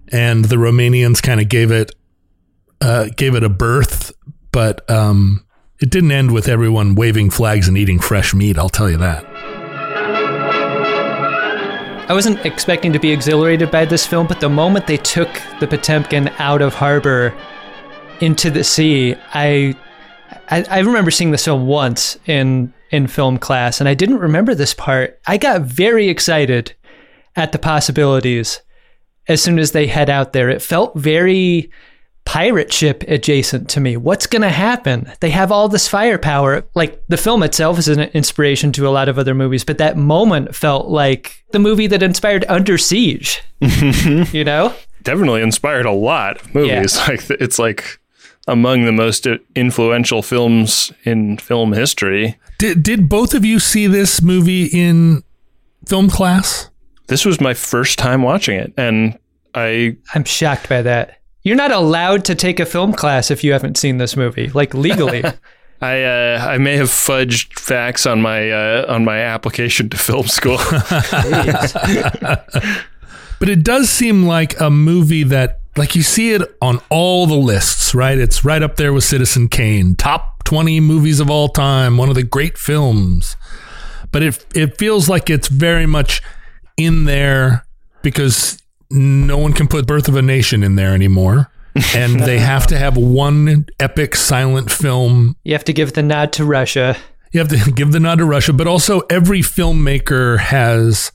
and 0.10 0.46
the 0.46 0.58
Romanians 0.58 1.22
kind 1.22 1.40
of 1.40 1.50
gave 1.50 1.72
it 1.72 1.94
uh, 2.84 3.08
gave 3.16 3.34
it 3.34 3.44
a 3.44 3.50
berth, 3.50 4.12
but 4.52 4.88
um, 4.92 5.46
it 5.80 5.90
didn't 5.90 6.12
end 6.12 6.32
with 6.32 6.48
everyone 6.48 6.96
waving 6.96 7.30
flags 7.30 7.68
and 7.68 7.78
eating 7.78 8.00
fresh 8.00 8.34
meat. 8.34 8.58
I'll 8.58 8.70
tell 8.70 8.90
you 8.90 8.98
that. 8.98 9.26
I 12.10 12.14
wasn't 12.14 12.46
expecting 12.46 12.92
to 12.92 13.00
be 13.00 13.12
exhilarated 13.12 13.72
by 13.72 13.86
this 13.86 14.06
film, 14.06 14.28
but 14.28 14.42
the 14.42 14.50
moment 14.50 14.88
they 14.88 14.98
took 14.98 15.30
the 15.62 15.68
Potemkin 15.68 16.28
out 16.38 16.62
of 16.62 16.74
harbor 16.74 17.34
into 18.20 18.52
the 18.52 18.64
sea, 18.64 19.16
I, 19.34 19.74
I 20.50 20.66
I 20.70 20.80
remember 20.80 21.12
seeing 21.12 21.32
this 21.32 21.46
film 21.46 21.66
once 21.66 22.20
in 22.26 22.74
in 22.92 23.08
film 23.08 23.38
class, 23.38 23.80
and 23.80 23.88
I 23.88 23.94
didn't 23.94 24.20
remember 24.20 24.54
this 24.54 24.74
part. 24.74 25.20
I 25.26 25.38
got 25.38 25.62
very 25.62 26.10
excited 26.10 26.76
at 27.38 27.54
the 27.54 27.60
possibilities 27.60 28.62
as 29.30 29.42
soon 29.42 29.58
as 29.58 29.72
they 29.72 29.88
head 29.88 30.10
out 30.10 30.34
there. 30.34 30.50
It 30.50 30.62
felt 30.62 30.96
very 30.96 31.72
pirate 32.26 32.72
ship 32.72 33.04
adjacent 33.08 33.70
to 33.70 33.80
me. 33.80 33.98
What's 33.98 34.28
going 34.28 34.42
to 34.42 34.50
happen? 34.50 35.12
They 35.20 35.30
have 35.32 35.52
all 35.52 35.70
this 35.70 35.88
firepower. 35.88 36.64
Like 36.74 37.04
the 37.08 37.18
film 37.18 37.44
itself 37.44 37.78
is 37.78 37.88
an 37.88 38.00
inspiration 38.00 38.72
to 38.74 38.88
a 38.88 38.92
lot 38.92 39.10
of 39.10 39.20
other 39.20 39.34
movies, 39.34 39.64
but 39.64 39.78
that 39.78 39.98
moment 39.98 40.56
felt 40.56 40.88
like 40.88 41.44
the 41.52 41.60
movie 41.60 41.88
that 41.88 42.04
inspired 42.04 42.46
Under 42.48 42.78
Siege. 42.78 43.44
you 43.60 44.44
know? 44.44 44.74
Definitely 45.04 45.42
inspired 45.42 45.86
a 45.86 45.92
lot 45.92 46.42
of 46.42 46.56
movies. 46.56 46.98
Like 47.08 47.30
it's 47.30 47.60
like 47.60 48.00
among 48.48 48.86
the 48.86 48.92
most 48.92 49.28
influential 49.56 50.22
films 50.22 50.92
in 51.04 51.38
film 51.38 51.74
history. 51.74 52.38
Did 52.58 52.84
did 52.84 53.10
both 53.10 53.34
of 53.34 53.44
you 53.44 53.60
see 53.60 53.88
this 53.88 54.22
movie 54.22 54.66
in 54.66 55.24
film 55.86 56.10
class? 56.10 56.70
This 57.08 57.26
was 57.26 57.42
my 57.42 57.54
first 57.54 58.00
time 58.00 58.22
watching 58.22 58.58
it, 58.58 58.74
and 58.78 59.18
I 59.54 59.98
I'm 60.14 60.24
shocked 60.24 60.70
by 60.70 60.82
that. 60.84 61.20
You're 61.44 61.58
not 61.58 61.72
allowed 61.72 62.24
to 62.26 62.36
take 62.36 62.60
a 62.60 62.66
film 62.66 62.94
class 62.94 63.30
if 63.30 63.44
you 63.44 63.52
haven't 63.52 63.78
seen 63.78 63.98
this 63.98 64.16
movie, 64.16 64.50
like 64.50 64.74
legally. 64.74 65.24
I 65.82 66.04
uh, 66.04 66.46
I 66.48 66.58
may 66.60 66.78
have 66.78 66.88
fudged 66.88 67.60
facts 67.60 68.06
on 68.06 68.22
my 68.22 68.50
uh, 68.50 68.86
on 68.88 69.04
my 69.04 69.20
application 69.20 69.90
to 69.90 69.98
film 69.98 70.28
school. 70.28 70.58
but 73.40 73.50
it 73.50 73.64
does 73.64 73.90
seem 73.90 74.24
like 74.24 74.58
a 74.62 74.70
movie 74.70 75.24
that 75.24 75.60
like 75.76 75.94
you 75.96 76.04
see 76.04 76.32
it 76.32 76.42
on 76.62 76.80
all 76.90 77.28
the 77.28 77.36
lists, 77.36 77.94
right? 77.94 78.18
It's 78.18 78.46
right 78.46 78.64
up 78.64 78.78
there 78.78 78.94
with 78.94 79.04
Citizen 79.04 79.50
Kane, 79.50 79.96
top 79.96 80.46
20 80.46 80.80
movies 80.80 81.20
of 81.20 81.30
all 81.30 81.50
time, 81.50 81.98
one 81.98 82.08
of 82.08 82.16
the 82.16 82.24
great 82.24 82.58
films. 82.58 83.36
But 84.14 84.24
it 84.24 84.46
it 84.56 84.78
feels 84.78 85.10
like 85.10 85.30
it's 85.30 85.50
very 85.50 85.86
much 85.86 86.22
in 86.78 87.04
there 87.04 87.66
because 88.02 88.63
no 88.94 89.38
one 89.38 89.54
can 89.54 89.68
put 89.68 89.88
Birth 89.88 90.08
of 90.08 90.16
a 90.16 90.22
Nation 90.22 90.64
in 90.64 90.76
there 90.76 90.94
anymore. 90.94 91.50
and 91.96 92.20
they 92.20 92.38
have 92.38 92.68
to 92.68 92.78
have 92.78 92.96
one 92.96 93.66
epic 93.80 94.16
silent 94.16 94.72
film. 94.72 95.36
You 95.44 95.54
have 95.54 95.64
to 95.66 95.74
give 95.74 95.94
the 95.94 96.04
nod 96.04 96.32
to 96.34 96.46
Russia. 96.46 96.96
You 97.32 97.40
have 97.40 97.50
to 97.50 97.72
give 97.76 97.92
the 97.92 98.00
nod 98.00 98.20
to 98.20 98.26
Russia, 98.26 98.54
but 98.54 98.68
also 98.68 99.00
every 99.10 99.40
filmmaker 99.40 100.40
has 100.40 101.12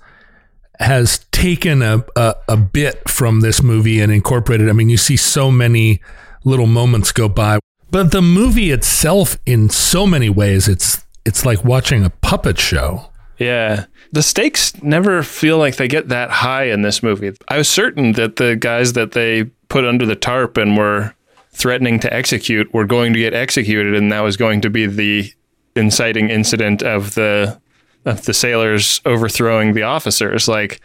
has 0.80 1.26
taken 1.32 1.82
a, 1.82 2.04
a, 2.14 2.34
a 2.48 2.56
bit 2.56 3.08
from 3.08 3.40
this 3.40 3.62
movie 3.62 4.00
and 4.00 4.12
incorporated. 4.12 4.68
I 4.68 4.72
mean, 4.72 4.88
you 4.88 4.96
see 4.96 5.16
so 5.16 5.50
many 5.50 6.00
little 6.44 6.68
moments 6.68 7.10
go 7.10 7.28
by, 7.28 7.58
but 7.90 8.12
the 8.12 8.22
movie 8.22 8.70
itself, 8.70 9.38
in 9.46 9.70
so 9.70 10.06
many 10.06 10.28
ways, 10.28 10.68
it's 10.68 11.04
it's 11.24 11.44
like 11.44 11.64
watching 11.64 12.04
a 12.04 12.10
puppet 12.10 12.58
show. 12.58 13.10
Yeah. 13.38 13.86
The 14.12 14.22
stakes 14.22 14.80
never 14.82 15.22
feel 15.22 15.58
like 15.58 15.76
they 15.76 15.88
get 15.88 16.08
that 16.08 16.30
high 16.30 16.64
in 16.64 16.82
this 16.82 17.02
movie. 17.02 17.32
I 17.48 17.58
was 17.58 17.68
certain 17.68 18.12
that 18.12 18.36
the 18.36 18.56
guys 18.56 18.94
that 18.94 19.12
they 19.12 19.44
put 19.68 19.84
under 19.84 20.06
the 20.06 20.16
tarp 20.16 20.56
and 20.56 20.76
were 20.76 21.14
threatening 21.52 21.98
to 22.00 22.12
execute 22.12 22.72
were 22.72 22.86
going 22.86 23.12
to 23.12 23.18
get 23.18 23.34
executed 23.34 23.94
and 23.94 24.12
that 24.12 24.20
was 24.20 24.36
going 24.36 24.60
to 24.60 24.70
be 24.70 24.86
the 24.86 25.32
inciting 25.74 26.30
incident 26.30 26.82
of 26.82 27.14
the 27.14 27.60
of 28.04 28.24
the 28.24 28.34
sailors 28.34 29.00
overthrowing 29.04 29.74
the 29.74 29.82
officers 29.82 30.46
like 30.46 30.80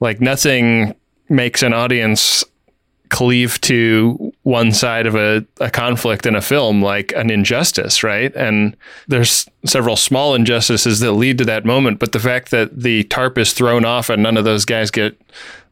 like 0.00 0.20
nothing 0.20 0.94
makes 1.28 1.62
an 1.62 1.72
audience 1.72 2.44
cleave 3.10 3.60
to 3.60 4.32
one 4.42 4.72
side 4.72 5.06
of 5.06 5.14
a, 5.14 5.44
a 5.60 5.70
conflict 5.70 6.24
in 6.26 6.34
a 6.34 6.40
film 6.40 6.80
like 6.82 7.12
an 7.14 7.30
injustice, 7.30 8.02
right? 8.02 8.34
And 8.34 8.76
there's 9.08 9.46
several 9.66 9.96
small 9.96 10.34
injustices 10.34 11.00
that 11.00 11.12
lead 11.12 11.38
to 11.38 11.44
that 11.44 11.64
moment, 11.64 11.98
but 11.98 12.12
the 12.12 12.20
fact 12.20 12.50
that 12.52 12.80
the 12.80 13.04
tarp 13.04 13.36
is 13.36 13.52
thrown 13.52 13.84
off 13.84 14.08
and 14.08 14.22
none 14.22 14.36
of 14.36 14.44
those 14.44 14.64
guys 14.64 14.90
get 14.90 15.20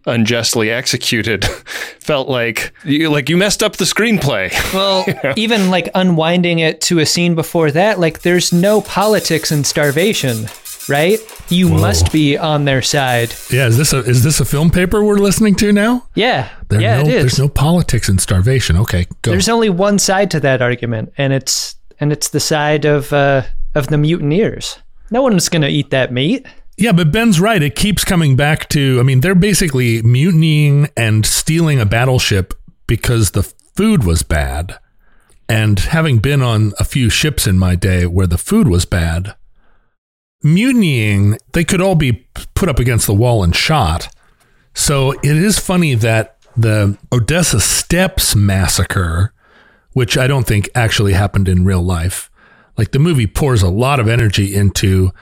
unjustly 0.06 0.70
executed 0.70 1.44
felt 2.00 2.28
like 2.28 2.72
you 2.84 3.10
like 3.10 3.28
you 3.28 3.36
messed 3.36 3.62
up 3.62 3.76
the 3.76 3.84
screenplay. 3.84 4.52
Well, 4.74 5.04
you 5.06 5.14
know? 5.24 5.34
even 5.36 5.70
like 5.70 5.88
unwinding 5.94 6.58
it 6.58 6.80
to 6.82 6.98
a 6.98 7.06
scene 7.06 7.34
before 7.34 7.70
that, 7.70 7.98
like 7.98 8.20
there's 8.20 8.52
no 8.52 8.80
politics 8.82 9.50
in 9.50 9.64
starvation 9.64 10.46
right? 10.88 11.18
You 11.48 11.68
Whoa. 11.68 11.80
must 11.80 12.12
be 12.12 12.36
on 12.36 12.64
their 12.64 12.82
side. 12.82 13.34
Yeah, 13.50 13.66
is 13.66 13.76
this 13.76 13.92
a 13.92 13.98
is 13.98 14.22
this 14.22 14.40
a 14.40 14.44
film 14.44 14.70
paper 14.70 15.02
we're 15.02 15.18
listening 15.18 15.54
to 15.56 15.72
now? 15.72 16.06
Yeah, 16.14 16.48
there 16.68 16.80
yeah, 16.80 17.02
no, 17.02 17.08
it 17.08 17.14
is. 17.14 17.22
There's 17.22 17.38
no 17.38 17.48
politics 17.48 18.08
in 18.08 18.18
starvation. 18.18 18.76
Okay, 18.76 19.06
go. 19.22 19.30
There's 19.30 19.48
only 19.48 19.70
one 19.70 19.98
side 19.98 20.30
to 20.32 20.40
that 20.40 20.62
argument, 20.62 21.12
and 21.18 21.32
it's 21.32 21.76
and 22.00 22.12
it's 22.12 22.28
the 22.28 22.40
side 22.40 22.84
of 22.84 23.12
uh, 23.12 23.42
of 23.74 23.88
the 23.88 23.98
mutineers. 23.98 24.78
No 25.10 25.22
one's 25.22 25.48
going 25.48 25.62
to 25.62 25.68
eat 25.68 25.90
that 25.90 26.12
meat. 26.12 26.46
Yeah, 26.76 26.92
but 26.92 27.10
Ben's 27.10 27.40
right. 27.40 27.62
It 27.62 27.74
keeps 27.74 28.04
coming 28.04 28.36
back 28.36 28.68
to. 28.70 28.98
I 29.00 29.02
mean, 29.02 29.20
they're 29.20 29.34
basically 29.34 30.00
mutinying 30.02 30.88
and 30.96 31.26
stealing 31.26 31.80
a 31.80 31.86
battleship 31.86 32.54
because 32.86 33.32
the 33.32 33.42
food 33.42 34.04
was 34.04 34.22
bad. 34.22 34.78
And 35.48 35.78
having 35.78 36.18
been 36.18 36.42
on 36.42 36.72
a 36.78 36.84
few 36.84 37.08
ships 37.08 37.46
in 37.46 37.58
my 37.58 37.74
day 37.74 38.06
where 38.06 38.26
the 38.26 38.38
food 38.38 38.68
was 38.68 38.84
bad, 38.84 39.34
mutinying, 40.42 41.38
they 41.52 41.64
could 41.64 41.80
all 41.80 41.94
be 41.94 42.26
put 42.54 42.68
up 42.68 42.78
against 42.78 43.06
the 43.06 43.14
wall 43.14 43.42
and 43.42 43.54
shot. 43.54 44.08
So 44.74 45.12
it 45.12 45.24
is 45.24 45.58
funny 45.58 45.94
that 45.94 46.36
the 46.56 46.96
Odessa 47.12 47.60
Steps 47.60 48.34
massacre, 48.34 49.32
which 49.92 50.16
I 50.16 50.26
don't 50.26 50.46
think 50.46 50.68
actually 50.74 51.12
happened 51.12 51.48
in 51.48 51.64
real 51.64 51.82
life, 51.82 52.30
like 52.76 52.92
the 52.92 52.98
movie 52.98 53.26
pours 53.26 53.62
a 53.62 53.68
lot 53.68 54.00
of 54.00 54.08
energy 54.08 54.54
into 54.54 55.12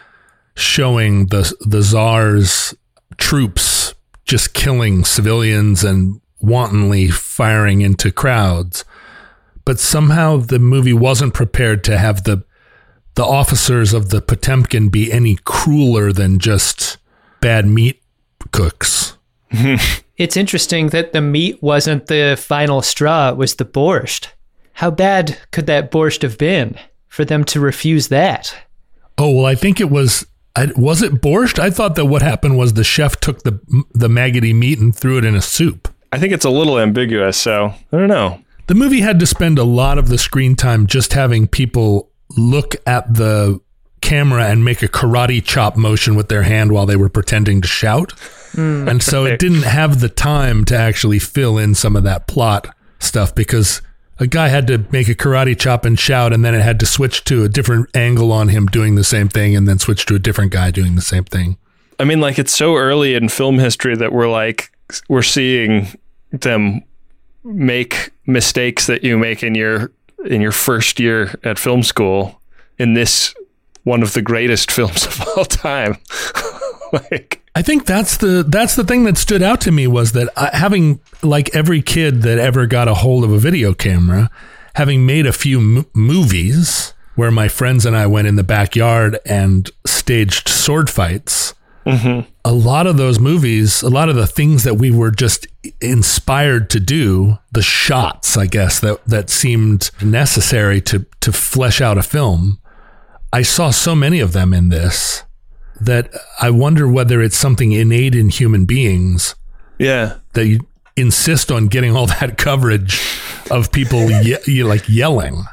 showing 0.54 1.26
the 1.26 1.54
the 1.60 1.82
czar's 1.82 2.74
troops 3.18 3.94
just 4.24 4.54
killing 4.54 5.04
civilians 5.04 5.84
and 5.84 6.20
wantonly 6.40 7.08
firing 7.08 7.80
into 7.80 8.10
crowds. 8.10 8.84
But 9.64 9.78
somehow 9.78 10.38
the 10.38 10.58
movie 10.58 10.92
wasn't 10.92 11.34
prepared 11.34 11.82
to 11.84 11.98
have 11.98 12.24
the 12.24 12.44
the 13.16 13.24
officers 13.24 13.92
of 13.92 14.10
the 14.10 14.22
Potemkin 14.22 14.88
be 14.88 15.10
any 15.12 15.36
crueler 15.44 16.12
than 16.12 16.38
just 16.38 16.98
bad 17.40 17.66
meat 17.66 18.00
cooks. 18.52 19.16
it's 20.16 20.36
interesting 20.36 20.88
that 20.88 21.12
the 21.12 21.20
meat 21.20 21.62
wasn't 21.62 22.06
the 22.06 22.36
final 22.38 22.82
straw, 22.82 23.30
it 23.30 23.36
was 23.36 23.56
the 23.56 23.64
borscht. 23.64 24.28
How 24.74 24.90
bad 24.90 25.38
could 25.50 25.66
that 25.66 25.90
borscht 25.90 26.22
have 26.22 26.36
been 26.36 26.78
for 27.08 27.24
them 27.24 27.44
to 27.44 27.60
refuse 27.60 28.08
that? 28.08 28.54
Oh, 29.16 29.30
well, 29.30 29.46
I 29.46 29.54
think 29.54 29.80
it 29.80 29.90
was 29.90 30.26
I, 30.54 30.70
was 30.76 31.02
it 31.02 31.20
borscht? 31.20 31.58
I 31.58 31.70
thought 31.70 31.96
that 31.96 32.06
what 32.06 32.22
happened 32.22 32.58
was 32.58 32.74
the 32.74 32.84
chef 32.84 33.18
took 33.20 33.42
the 33.42 33.58
the 33.92 34.08
maggoty 34.08 34.52
meat 34.52 34.78
and 34.78 34.94
threw 34.94 35.16
it 35.16 35.24
in 35.24 35.34
a 35.34 35.42
soup. 35.42 35.88
I 36.12 36.18
think 36.18 36.32
it's 36.34 36.44
a 36.44 36.50
little 36.50 36.78
ambiguous, 36.78 37.38
so 37.38 37.72
I 37.92 37.96
don't 37.96 38.08
know. 38.08 38.42
The 38.66 38.74
movie 38.74 39.00
had 39.00 39.18
to 39.20 39.26
spend 39.26 39.58
a 39.58 39.64
lot 39.64 39.96
of 39.96 40.08
the 40.08 40.18
screen 40.18 40.56
time 40.56 40.86
just 40.86 41.12
having 41.12 41.46
people 41.46 42.10
look 42.36 42.76
at 42.86 43.12
the 43.14 43.60
camera 44.00 44.46
and 44.46 44.64
make 44.64 44.82
a 44.82 44.88
karate 44.88 45.42
chop 45.42 45.76
motion 45.76 46.14
with 46.14 46.28
their 46.28 46.42
hand 46.42 46.70
while 46.72 46.86
they 46.86 46.96
were 46.96 47.08
pretending 47.08 47.60
to 47.60 47.68
shout. 47.68 48.10
Mm. 48.52 48.88
And 48.88 49.02
so 49.02 49.24
it 49.24 49.38
didn't 49.38 49.64
have 49.64 50.00
the 50.00 50.08
time 50.08 50.64
to 50.66 50.76
actually 50.76 51.18
fill 51.18 51.58
in 51.58 51.74
some 51.74 51.96
of 51.96 52.04
that 52.04 52.26
plot 52.26 52.74
stuff 52.98 53.34
because 53.34 53.82
a 54.18 54.26
guy 54.26 54.48
had 54.48 54.66
to 54.68 54.84
make 54.90 55.08
a 55.08 55.14
karate 55.14 55.58
chop 55.58 55.84
and 55.84 55.98
shout, 55.98 56.32
and 56.32 56.44
then 56.44 56.54
it 56.54 56.62
had 56.62 56.80
to 56.80 56.86
switch 56.86 57.24
to 57.24 57.44
a 57.44 57.48
different 57.48 57.94
angle 57.94 58.32
on 58.32 58.48
him 58.48 58.66
doing 58.66 58.94
the 58.94 59.04
same 59.04 59.28
thing, 59.28 59.54
and 59.54 59.68
then 59.68 59.78
switch 59.78 60.06
to 60.06 60.14
a 60.14 60.18
different 60.18 60.52
guy 60.52 60.70
doing 60.70 60.94
the 60.94 61.02
same 61.02 61.24
thing. 61.24 61.58
I 61.98 62.04
mean, 62.04 62.20
like 62.20 62.38
it's 62.38 62.54
so 62.54 62.76
early 62.76 63.14
in 63.14 63.28
film 63.28 63.58
history 63.58 63.96
that 63.96 64.12
we're 64.12 64.30
like 64.30 64.72
we're 65.08 65.22
seeing 65.22 65.88
them 66.30 66.82
make 67.44 68.10
mistakes 68.26 68.86
that 68.86 69.04
you 69.04 69.18
make 69.18 69.42
in 69.42 69.54
your 69.54 69.92
in 70.24 70.40
your 70.40 70.52
first 70.52 70.98
year 70.98 71.34
at 71.44 71.58
film 71.58 71.82
school 71.82 72.40
in 72.78 72.94
this 72.94 73.34
one 73.84 74.02
of 74.02 74.12
the 74.12 74.22
greatest 74.22 74.70
films 74.76 75.06
of 75.06 75.24
all 75.36 75.44
time. 75.44 75.96
like 76.92 77.42
I 77.54 77.62
think 77.62 77.86
that's 77.86 78.18
the 78.18 78.44
that's 78.46 78.76
the 78.76 78.84
thing 78.84 79.04
that 79.04 79.16
stood 79.16 79.42
out 79.42 79.60
to 79.62 79.72
me 79.72 79.86
was 79.86 80.12
that 80.12 80.28
I, 80.36 80.50
having 80.52 81.00
like 81.22 81.54
every 81.54 81.80
kid 81.80 82.22
that 82.22 82.38
ever 82.38 82.66
got 82.66 82.88
a 82.88 82.94
hold 82.94 83.24
of 83.24 83.32
a 83.32 83.38
video 83.38 83.72
camera, 83.72 84.30
having 84.74 85.06
made 85.06 85.26
a 85.26 85.32
few 85.32 85.58
m- 85.78 85.86
movies, 85.94 86.92
where 87.14 87.30
my 87.30 87.48
friends 87.48 87.86
and 87.86 87.96
I 87.96 88.06
went 88.06 88.28
in 88.28 88.36
the 88.36 88.44
backyard 88.44 89.18
and 89.24 89.70
staged 89.86 90.48
sword 90.48 90.90
fights. 90.90 91.54
A 91.86 92.52
lot 92.52 92.86
of 92.86 92.96
those 92.96 93.20
movies, 93.20 93.82
a 93.82 93.88
lot 93.88 94.08
of 94.08 94.16
the 94.16 94.26
things 94.26 94.64
that 94.64 94.74
we 94.74 94.90
were 94.90 95.10
just 95.12 95.46
inspired 95.80 96.68
to 96.70 96.80
do, 96.80 97.38
the 97.52 97.62
shots, 97.62 98.36
I 98.36 98.46
guess, 98.46 98.80
that, 98.80 99.04
that 99.06 99.30
seemed 99.30 99.90
necessary 100.02 100.80
to, 100.82 101.06
to 101.20 101.32
flesh 101.32 101.80
out 101.80 101.96
a 101.98 102.02
film, 102.02 102.58
I 103.32 103.42
saw 103.42 103.70
so 103.70 103.94
many 103.94 104.18
of 104.20 104.32
them 104.32 104.52
in 104.52 104.68
this 104.68 105.22
that 105.80 106.10
I 106.40 106.50
wonder 106.50 106.88
whether 106.88 107.20
it's 107.22 107.36
something 107.36 107.72
innate 107.72 108.14
in 108.14 108.30
human 108.30 108.64
beings 108.64 109.34
Yeah. 109.78 110.14
that 110.32 110.46
you 110.46 110.60
insist 110.96 111.52
on 111.52 111.66
getting 111.68 111.94
all 111.94 112.06
that 112.06 112.36
coverage 112.38 113.00
of 113.50 113.70
people 113.70 114.10
ye- 114.10 114.64
like 114.64 114.88
yelling. 114.88 115.44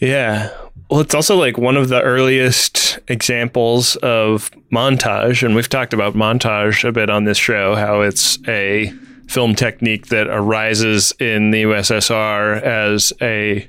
Yeah. 0.00 0.50
Well, 0.94 1.00
it's 1.00 1.12
also 1.12 1.34
like 1.34 1.58
one 1.58 1.76
of 1.76 1.88
the 1.88 2.00
earliest 2.02 3.00
examples 3.08 3.96
of 3.96 4.48
montage. 4.72 5.42
And 5.42 5.56
we've 5.56 5.68
talked 5.68 5.92
about 5.92 6.14
montage 6.14 6.88
a 6.88 6.92
bit 6.92 7.10
on 7.10 7.24
this 7.24 7.36
show, 7.36 7.74
how 7.74 8.02
it's 8.02 8.38
a 8.46 8.90
film 9.26 9.56
technique 9.56 10.06
that 10.06 10.28
arises 10.28 11.12
in 11.18 11.50
the 11.50 11.64
USSR 11.64 12.62
as 12.62 13.12
a 13.20 13.68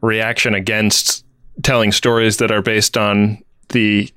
reaction 0.00 0.54
against 0.54 1.24
telling 1.64 1.90
stories 1.90 2.36
that 2.36 2.52
are 2.52 2.62
based 2.62 2.96
on 2.96 3.42
the 3.70 4.08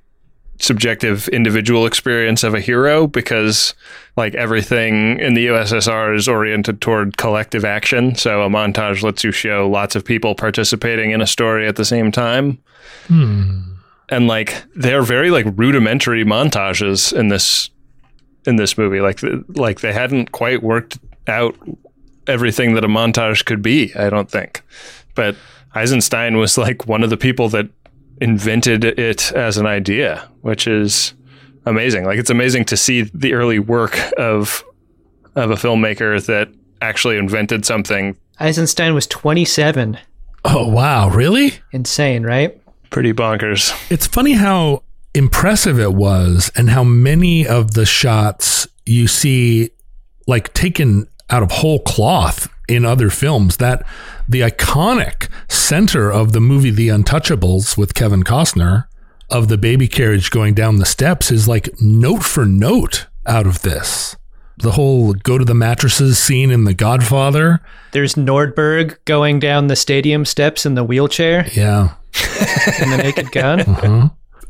subjective 0.60 1.28
individual 1.30 1.86
experience 1.86 2.44
of 2.44 2.54
a 2.54 2.60
hero 2.60 3.08
because 3.08 3.74
like 4.16 4.36
everything 4.36 5.20
in 5.20 5.34
the 5.34 5.48
USSR 5.48 6.16
is 6.16 6.28
oriented 6.28 6.80
toward 6.80 7.18
collective 7.18 7.66
action. 7.66 8.16
So 8.16 8.44
a 8.44 8.50
montage 8.50 9.02
lets 9.04 9.24
you 9.24 9.32
show 9.32 9.70
lots 9.70 9.96
of 9.96 10.06
people 10.06 10.36
participating 10.36 11.12
in 11.12 11.22
a 11.22 11.28
story 11.28 11.68
at 11.68 11.76
the 11.76 11.86
same 11.86 12.12
time. 12.12 12.60
Hmm. 13.08 13.62
And 14.10 14.28
like 14.28 14.64
they're 14.76 15.02
very 15.02 15.32
like 15.32 15.46
rudimentary 15.56 16.24
montages 16.24 17.12
in 17.12 17.30
this 17.30 17.70
in 18.46 18.58
this 18.58 18.78
movie. 18.78 19.02
Like 19.02 19.22
like 19.50 19.82
they 19.82 19.94
hadn't 19.94 20.32
quite 20.32 20.62
worked 20.62 21.00
out 21.28 21.56
everything 22.28 22.76
that 22.76 22.84
a 22.84 22.88
montage 22.88 23.46
could 23.46 23.62
be, 23.62 23.94
I 23.96 24.10
don't 24.10 24.30
think. 24.30 24.62
But 25.16 25.36
Eisenstein 25.76 26.38
was 26.38 26.58
like 26.58 26.88
one 26.88 27.04
of 27.04 27.10
the 27.10 27.18
people 27.18 27.50
that 27.50 27.70
invented 28.24 28.84
it 28.86 29.32
as 29.34 29.58
an 29.58 29.66
idea, 29.66 30.28
which 30.42 30.68
is 30.68 31.14
amazing. 31.66 32.06
Like 32.06 32.18
it's 32.18 32.30
amazing 32.30 32.66
to 32.66 32.78
see 32.78 33.04
the 33.14 33.34
early 33.34 33.60
work 33.60 34.00
of 34.18 34.64
of 35.36 35.52
a 35.52 35.56
filmmaker 35.56 36.24
that 36.26 36.50
actually 36.82 37.18
invented 37.18 37.66
something 37.66 38.16
Eisenstein 38.40 38.94
was 38.94 39.08
27. 39.08 39.98
Oh, 40.44 40.68
wow. 40.68 41.10
Really? 41.10 41.54
Insane, 41.72 42.24
right? 42.24 42.60
pretty 42.94 43.12
bonkers. 43.12 43.74
It's 43.92 44.06
funny 44.06 44.34
how 44.34 44.84
impressive 45.16 45.80
it 45.80 45.94
was 45.94 46.52
and 46.56 46.70
how 46.70 46.84
many 46.84 47.46
of 47.46 47.74
the 47.74 47.86
shots 47.86 48.68
you 48.86 49.08
see 49.08 49.72
like 50.28 50.54
taken 50.54 51.08
out 51.30 51.42
of 51.44 51.52
whole 51.52 51.80
cloth 51.80 52.48
in 52.68 52.86
other 52.86 53.10
films 53.10 53.58
that 53.58 53.86
the 54.28 54.42
iconic 54.42 55.30
center 55.50 56.12
of 56.12 56.32
the 56.32 56.40
movie 56.40 56.72
The 56.72 56.88
Untouchables 56.90 57.78
with 57.78 57.94
Kevin 57.94 58.24
Costner 58.24 58.86
of 59.30 59.48
the 59.48 59.58
baby 59.58 59.88
carriage 59.88 60.30
going 60.32 60.54
down 60.54 60.78
the 60.78 60.86
steps 60.86 61.32
is 61.32 61.48
like 61.48 61.70
note 61.82 62.24
for 62.24 62.46
note 62.46 63.08
out 63.26 63.48
of 63.48 63.62
this. 63.62 64.16
The 64.58 64.72
whole 64.72 65.14
go 65.14 65.38
to 65.38 65.46
the 65.46 65.56
mattresses 65.56 66.20
scene 66.20 66.52
in 66.52 66.64
The 66.64 66.74
Godfather. 66.76 67.60
There's 67.92 68.14
Nordberg 68.16 68.98
going 69.06 69.40
down 69.40 69.68
the 69.68 69.76
stadium 69.76 70.26
steps 70.26 70.66
in 70.66 70.76
the 70.76 70.84
wheelchair 70.84 71.48
Yeah. 71.54 71.96
in 72.82 72.92
the 72.92 72.98
Naked 72.98 73.32
Gun. 73.32 73.62
Uh-huh. 73.62 74.10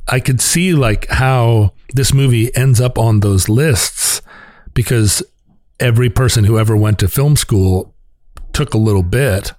I 0.09 0.19
could 0.19 0.41
see 0.41 0.73
like 0.73 1.07
how 1.07 1.73
this 1.93 2.13
movie 2.13 2.53
ends 2.55 2.81
up 2.81 2.97
on 2.97 3.21
those 3.21 3.47
lists 3.47 4.21
because 4.73 5.23
every 5.79 6.09
person 6.09 6.43
who 6.43 6.59
ever 6.59 6.75
went 6.75 6.99
to 6.99 7.07
film 7.07 7.37
school 7.37 7.95
took 8.53 8.73
a 8.73 8.77
little 8.77 9.03
bit, 9.03 9.53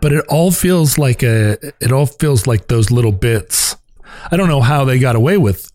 but 0.00 0.12
it 0.12 0.24
all 0.28 0.50
feels 0.50 0.98
like 0.98 1.22
a 1.22 1.58
it 1.80 1.92
all 1.92 2.06
feels 2.06 2.46
like 2.46 2.68
those 2.68 2.90
little 2.90 3.12
bits. 3.12 3.76
I 4.30 4.36
don't 4.36 4.48
know 4.48 4.62
how 4.62 4.84
they 4.84 4.98
got 4.98 5.16
away 5.16 5.36
with 5.36 5.70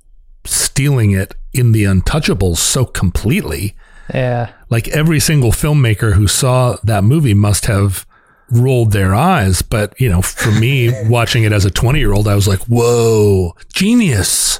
stealing 0.45 1.11
it 1.11 1.35
in 1.53 1.71
the 1.71 1.83
untouchables 1.83 2.57
so 2.57 2.85
completely. 2.85 3.75
Yeah. 4.13 4.51
Like 4.69 4.87
every 4.89 5.19
single 5.19 5.51
filmmaker 5.51 6.13
who 6.13 6.27
saw 6.27 6.77
that 6.83 7.03
movie 7.03 7.33
must 7.33 7.65
have 7.67 8.05
rolled 8.49 8.91
their 8.91 9.15
eyes, 9.15 9.61
but 9.61 9.99
you 9.99 10.09
know, 10.09 10.21
for 10.21 10.51
me 10.51 10.91
watching 11.09 11.43
it 11.43 11.51
as 11.51 11.65
a 11.65 11.71
20-year-old, 11.71 12.27
I 12.27 12.35
was 12.35 12.47
like, 12.47 12.61
"Whoa, 12.61 13.55
genius." 13.73 14.59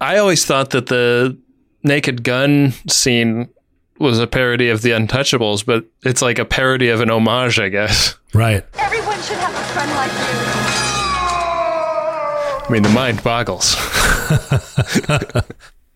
I 0.00 0.18
always 0.18 0.44
thought 0.44 0.70
that 0.70 0.86
the 0.86 1.38
Naked 1.82 2.24
Gun 2.24 2.72
scene 2.88 3.48
was 3.98 4.18
a 4.18 4.26
parody 4.26 4.68
of 4.68 4.82
The 4.82 4.90
Untouchables, 4.90 5.64
but 5.64 5.84
it's 6.02 6.22
like 6.22 6.38
a 6.38 6.44
parody 6.44 6.88
of 6.88 7.00
an 7.00 7.10
homage, 7.10 7.58
I 7.58 7.68
guess. 7.68 8.16
Right. 8.32 8.64
Everyone 8.74 9.20
should 9.22 9.36
have 9.36 9.54
a 9.54 9.64
friend 9.72 9.90
like 9.92 10.10
you. 10.10 10.18
I 12.66 12.66
mean, 12.70 12.82
the 12.82 12.88
mind 12.88 13.22
boggles. 13.22 13.76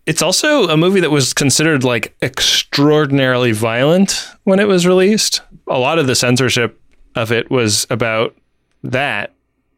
it's 0.05 0.21
also 0.21 0.67
a 0.69 0.77
movie 0.77 0.99
that 0.99 1.11
was 1.11 1.33
considered 1.33 1.83
like 1.83 2.15
extraordinarily 2.21 3.51
violent 3.51 4.29
when 4.43 4.59
it 4.59 4.67
was 4.67 4.85
released. 4.85 5.41
A 5.67 5.79
lot 5.79 5.99
of 5.99 6.07
the 6.07 6.15
censorship 6.15 6.79
of 7.15 7.31
it 7.31 7.49
was 7.49 7.87
about 7.89 8.35
that 8.83 9.33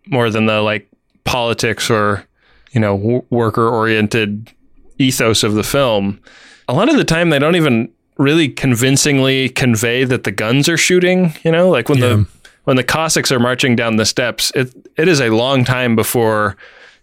more 0.07 0.29
than 0.29 0.45
the 0.45 0.61
like 0.61 0.87
politics 1.23 1.89
or, 1.89 2.27
you 2.71 2.81
know, 2.81 2.97
w- 2.97 3.25
worker 3.29 3.67
oriented 3.67 4.51
ethos 4.97 5.43
of 5.43 5.53
the 5.53 5.63
film. 5.63 6.19
A 6.67 6.73
lot 6.73 6.89
of 6.89 6.97
the 6.97 7.03
time, 7.03 7.29
they 7.29 7.39
don't 7.39 7.55
even 7.55 7.91
really 8.21 8.47
convincingly 8.49 9.49
convey 9.49 10.03
that 10.03 10.23
the 10.23 10.31
guns 10.31 10.69
are 10.69 10.77
shooting, 10.77 11.33
you 11.43 11.51
know, 11.51 11.69
like 11.69 11.89
when 11.89 11.97
Yeah. 11.99 12.07
the 12.07 12.25
when 12.63 12.75
the 12.77 12.83
Cossacks 12.83 13.31
are 13.31 13.39
marching 13.39 13.75
down 13.75 13.95
the 13.95 14.05
steps, 14.05 14.51
it 14.55 14.71
it 14.97 15.07
is 15.07 15.19
a 15.19 15.29
long 15.29 15.63
time 15.65 15.95
before 15.95 16.55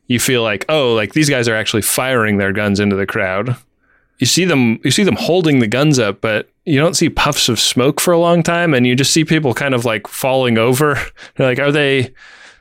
you 0.06 0.18
feel 0.20 0.42
like, 0.42 0.64
oh, 0.68 0.94
like 0.94 1.12
these 1.12 1.28
guys 1.28 1.48
are 1.48 1.54
actually 1.56 1.82
firing 1.82 2.38
their 2.38 2.52
guns 2.52 2.80
into 2.80 2.96
the 2.96 3.06
crowd. 3.06 3.56
You 4.18 4.26
see 4.26 4.44
them 4.44 4.78
you 4.84 4.90
see 4.90 5.04
them 5.04 5.16
holding 5.16 5.58
the 5.58 5.66
guns 5.66 5.98
up, 5.98 6.20
but 6.20 6.48
you 6.64 6.78
don't 6.78 6.94
see 6.96 7.08
puffs 7.08 7.48
of 7.48 7.58
smoke 7.58 8.00
for 8.00 8.12
a 8.12 8.18
long 8.18 8.42
time 8.42 8.72
and 8.74 8.86
you 8.86 8.94
just 8.94 9.12
see 9.12 9.24
people 9.24 9.52
kind 9.54 9.74
of 9.74 9.84
like 9.84 10.06
falling 10.06 10.58
over. 10.58 10.96
You're 11.38 11.48
like, 11.48 11.58
are 11.58 11.72
they 11.72 12.12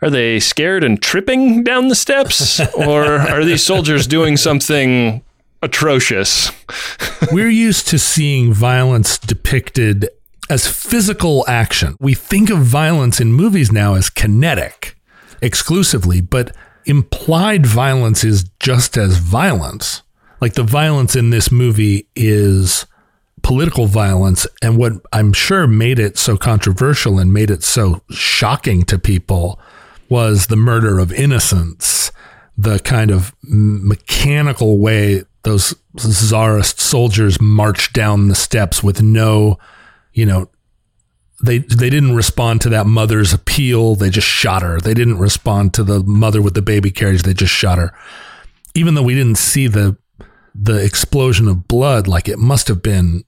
are 0.01 0.09
they 0.09 0.39
scared 0.39 0.83
and 0.83 1.01
tripping 1.01 1.63
down 1.63 1.87
the 1.87 1.95
steps? 1.95 2.59
or 2.75 3.05
are 3.19 3.43
these 3.45 3.63
soldiers 3.65 4.07
doing 4.07 4.37
something 4.37 5.23
atrocious? 5.61 6.51
We're 7.31 7.49
used 7.49 7.87
to 7.89 7.99
seeing 7.99 8.53
violence 8.53 9.17
depicted 9.17 10.09
as 10.49 10.67
physical 10.67 11.45
action. 11.47 11.95
We 11.99 12.13
think 12.13 12.49
of 12.49 12.59
violence 12.59 13.19
in 13.19 13.33
movies 13.33 13.71
now 13.71 13.95
as 13.95 14.09
kinetic 14.09 14.95
exclusively, 15.41 16.21
but 16.21 16.55
implied 16.85 17.65
violence 17.65 18.23
is 18.23 18.45
just 18.59 18.97
as 18.97 19.17
violence. 19.17 20.03
Like 20.39 20.53
the 20.53 20.63
violence 20.63 21.15
in 21.15 21.31
this 21.31 21.51
movie 21.51 22.07
is 22.15 22.85
political 23.43 23.87
violence. 23.87 24.47
And 24.61 24.77
what 24.77 24.93
I'm 25.13 25.33
sure 25.33 25.67
made 25.67 25.99
it 25.99 26.17
so 26.17 26.37
controversial 26.37 27.19
and 27.19 27.33
made 27.33 27.49
it 27.49 27.63
so 27.63 28.01
shocking 28.09 28.83
to 28.83 28.99
people 28.99 29.59
was 30.09 30.47
the 30.47 30.55
murder 30.55 30.99
of 30.99 31.11
innocents, 31.11 32.11
the 32.57 32.79
kind 32.79 33.11
of 33.11 33.33
mechanical 33.43 34.79
way 34.79 35.23
those 35.43 35.73
czarist 35.97 36.81
soldiers 36.81 37.39
marched 37.39 37.93
down 37.93 38.27
the 38.27 38.35
steps 38.35 38.83
with 38.83 39.01
no, 39.01 39.57
you 40.11 40.25
know, 40.25 40.49
they 41.41 41.59
they 41.59 41.89
didn't 41.89 42.15
respond 42.15 42.61
to 42.61 42.69
that 42.69 42.87
mother's 42.87 43.31
appeal. 43.31 43.95
They 43.95 44.09
just 44.09 44.27
shot 44.27 44.61
her. 44.61 44.79
They 44.79 44.93
didn't 44.93 45.19
respond 45.19 45.73
to 45.75 45.83
the 45.83 46.03
mother 46.03 46.41
with 46.41 46.55
the 46.55 46.61
baby 46.61 46.91
carriage. 46.91 47.23
They 47.23 47.33
just 47.33 47.53
shot 47.53 47.77
her. 47.77 47.93
Even 48.73 48.95
though 48.95 49.03
we 49.03 49.15
didn't 49.15 49.37
see 49.37 49.67
the 49.67 49.97
the 50.53 50.83
explosion 50.83 51.47
of 51.47 51.67
blood, 51.67 52.07
like 52.07 52.27
it 52.27 52.39
must 52.39 52.67
have 52.67 52.81
been 52.81 53.23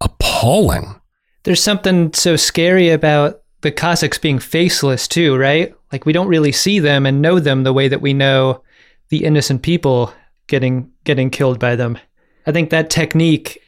appalling. 0.00 1.00
There's 1.42 1.62
something 1.62 2.12
so 2.14 2.36
scary 2.36 2.90
about 2.90 3.39
the 3.62 3.72
Cossacks 3.72 4.18
being 4.18 4.38
faceless 4.38 5.06
too, 5.06 5.36
right? 5.36 5.74
Like 5.92 6.06
we 6.06 6.12
don't 6.12 6.28
really 6.28 6.52
see 6.52 6.78
them 6.78 7.06
and 7.06 7.20
know 7.22 7.38
them 7.38 7.62
the 7.62 7.72
way 7.72 7.88
that 7.88 8.00
we 8.00 8.14
know 8.14 8.62
the 9.08 9.24
innocent 9.24 9.62
people 9.62 10.12
getting 10.46 10.90
getting 11.04 11.30
killed 11.30 11.58
by 11.58 11.76
them. 11.76 11.98
I 12.46 12.52
think 12.52 12.70
that 12.70 12.90
technique 12.90 13.62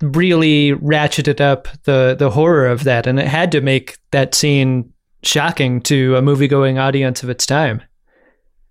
really 0.00 0.72
ratcheted 0.72 1.40
up 1.40 1.68
the 1.84 2.14
the 2.18 2.30
horror 2.30 2.66
of 2.66 2.84
that 2.84 3.06
and 3.06 3.18
it 3.18 3.26
had 3.26 3.50
to 3.52 3.60
make 3.60 3.98
that 4.10 4.34
scene 4.34 4.92
shocking 5.22 5.80
to 5.80 6.14
a 6.16 6.22
movie-going 6.22 6.78
audience 6.78 7.22
of 7.22 7.30
its 7.30 7.44
time. 7.44 7.82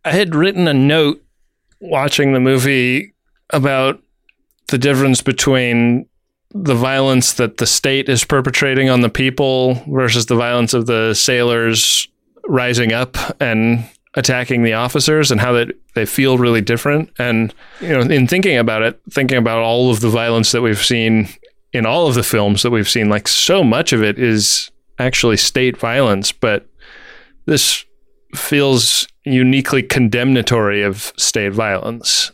I 0.05 0.11
had 0.11 0.35
written 0.35 0.67
a 0.67 0.73
note 0.73 1.21
watching 1.81 2.31
the 2.31 2.39
movie 2.39 3.13
about 3.49 4.01
the 4.67 4.77
difference 4.77 5.21
between 5.21 6.07
the 6.63 6.75
violence 6.75 7.33
that 7.33 7.57
the 7.57 7.65
state 7.65 8.09
is 8.09 8.23
perpetrating 8.23 8.89
on 8.89 9.01
the 9.01 9.09
people 9.09 9.75
versus 9.87 10.25
the 10.25 10.35
violence 10.35 10.73
of 10.73 10.85
the 10.85 11.13
sailors 11.13 12.07
rising 12.45 12.93
up 12.93 13.17
and 13.41 13.87
attacking 14.15 14.63
the 14.63 14.73
officers 14.73 15.31
and 15.31 15.39
how 15.39 15.51
that 15.53 15.69
they 15.93 16.05
feel 16.05 16.37
really 16.37 16.61
different. 16.61 17.11
And 17.19 17.53
you 17.81 17.89
know, 17.89 18.01
in 18.01 18.27
thinking 18.27 18.57
about 18.57 18.81
it, 18.81 18.99
thinking 19.11 19.37
about 19.37 19.59
all 19.59 19.91
of 19.91 19.99
the 19.99 20.09
violence 20.09 20.51
that 20.51 20.61
we've 20.61 20.83
seen 20.83 21.29
in 21.73 21.85
all 21.85 22.07
of 22.07 22.15
the 22.15 22.23
films 22.23 22.63
that 22.63 22.71
we've 22.71 22.89
seen, 22.89 23.09
like 23.09 23.27
so 23.27 23.63
much 23.63 23.93
of 23.93 24.01
it 24.01 24.17
is 24.17 24.71
actually 24.99 25.37
state 25.37 25.77
violence, 25.77 26.31
but 26.31 26.67
this 27.45 27.85
feels 28.33 29.07
uniquely 29.23 29.83
condemnatory 29.83 30.81
of 30.81 31.13
state 31.17 31.53
violence 31.53 32.31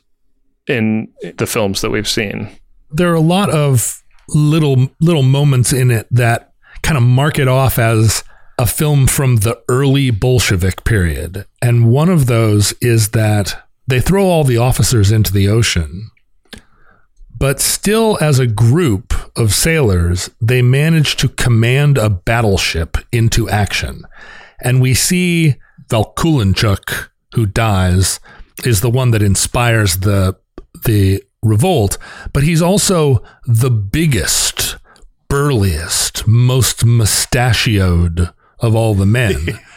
in 0.68 1.12
the 1.38 1.48
films 1.48 1.82
that 1.82 1.90
we've 1.90 2.08
seen. 2.08 2.50
there 2.92 3.12
are 3.12 3.16
a 3.16 3.20
lot 3.20 3.50
of 3.50 4.03
little 4.30 4.90
little 5.00 5.24
moments 5.24 5.74
in 5.74 5.92
it 5.92 6.08
that 6.12 6.54
kind 6.82 6.98
of 6.98 7.04
mark 7.04 7.40
it 7.40 7.48
off 7.48 7.78
as 7.80 8.24
a 8.58 8.66
film 8.66 9.08
from 9.08 9.38
the 9.38 9.62
early 9.68 10.12
Bolshevik 10.12 10.84
period. 10.84 11.46
And 11.62 11.90
one 11.90 12.10
of 12.10 12.28
those 12.28 12.74
is 12.82 13.10
that 13.10 13.68
they 13.88 14.00
throw 14.00 14.26
all 14.26 14.44
the 14.44 14.58
officers 14.58 15.12
into 15.12 15.34
the 15.34 15.48
ocean. 15.48 16.10
But 17.36 17.60
still, 17.60 18.18
as 18.22 18.40
a 18.40 18.48
group 18.48 19.14
of 19.36 19.54
sailors, 19.54 20.30
they 20.40 20.62
manage 20.62 21.18
to 21.18 21.28
command 21.28 21.98
a 21.98 22.10
battleship 22.10 22.98
into 23.12 23.50
action. 23.50 24.04
And 24.62 24.82
we 24.82 24.94
see 24.94 25.56
Vakulinchuk, 25.90 27.10
who 27.34 27.46
dies, 27.46 28.20
is 28.64 28.82
the 28.82 28.90
one 28.90 29.12
that 29.12 29.22
inspires 29.22 29.98
the 29.98 30.38
the 30.86 31.24
revolt, 31.44 31.98
but 32.32 32.44
he's 32.44 32.62
also 32.62 33.22
the 33.46 33.70
biggest, 33.70 34.78
burliest, 35.28 36.26
most 36.28 36.86
mustachioed 36.86 38.30
of 38.60 38.76
all 38.76 38.94
the 38.94 39.06
men. 39.06 39.60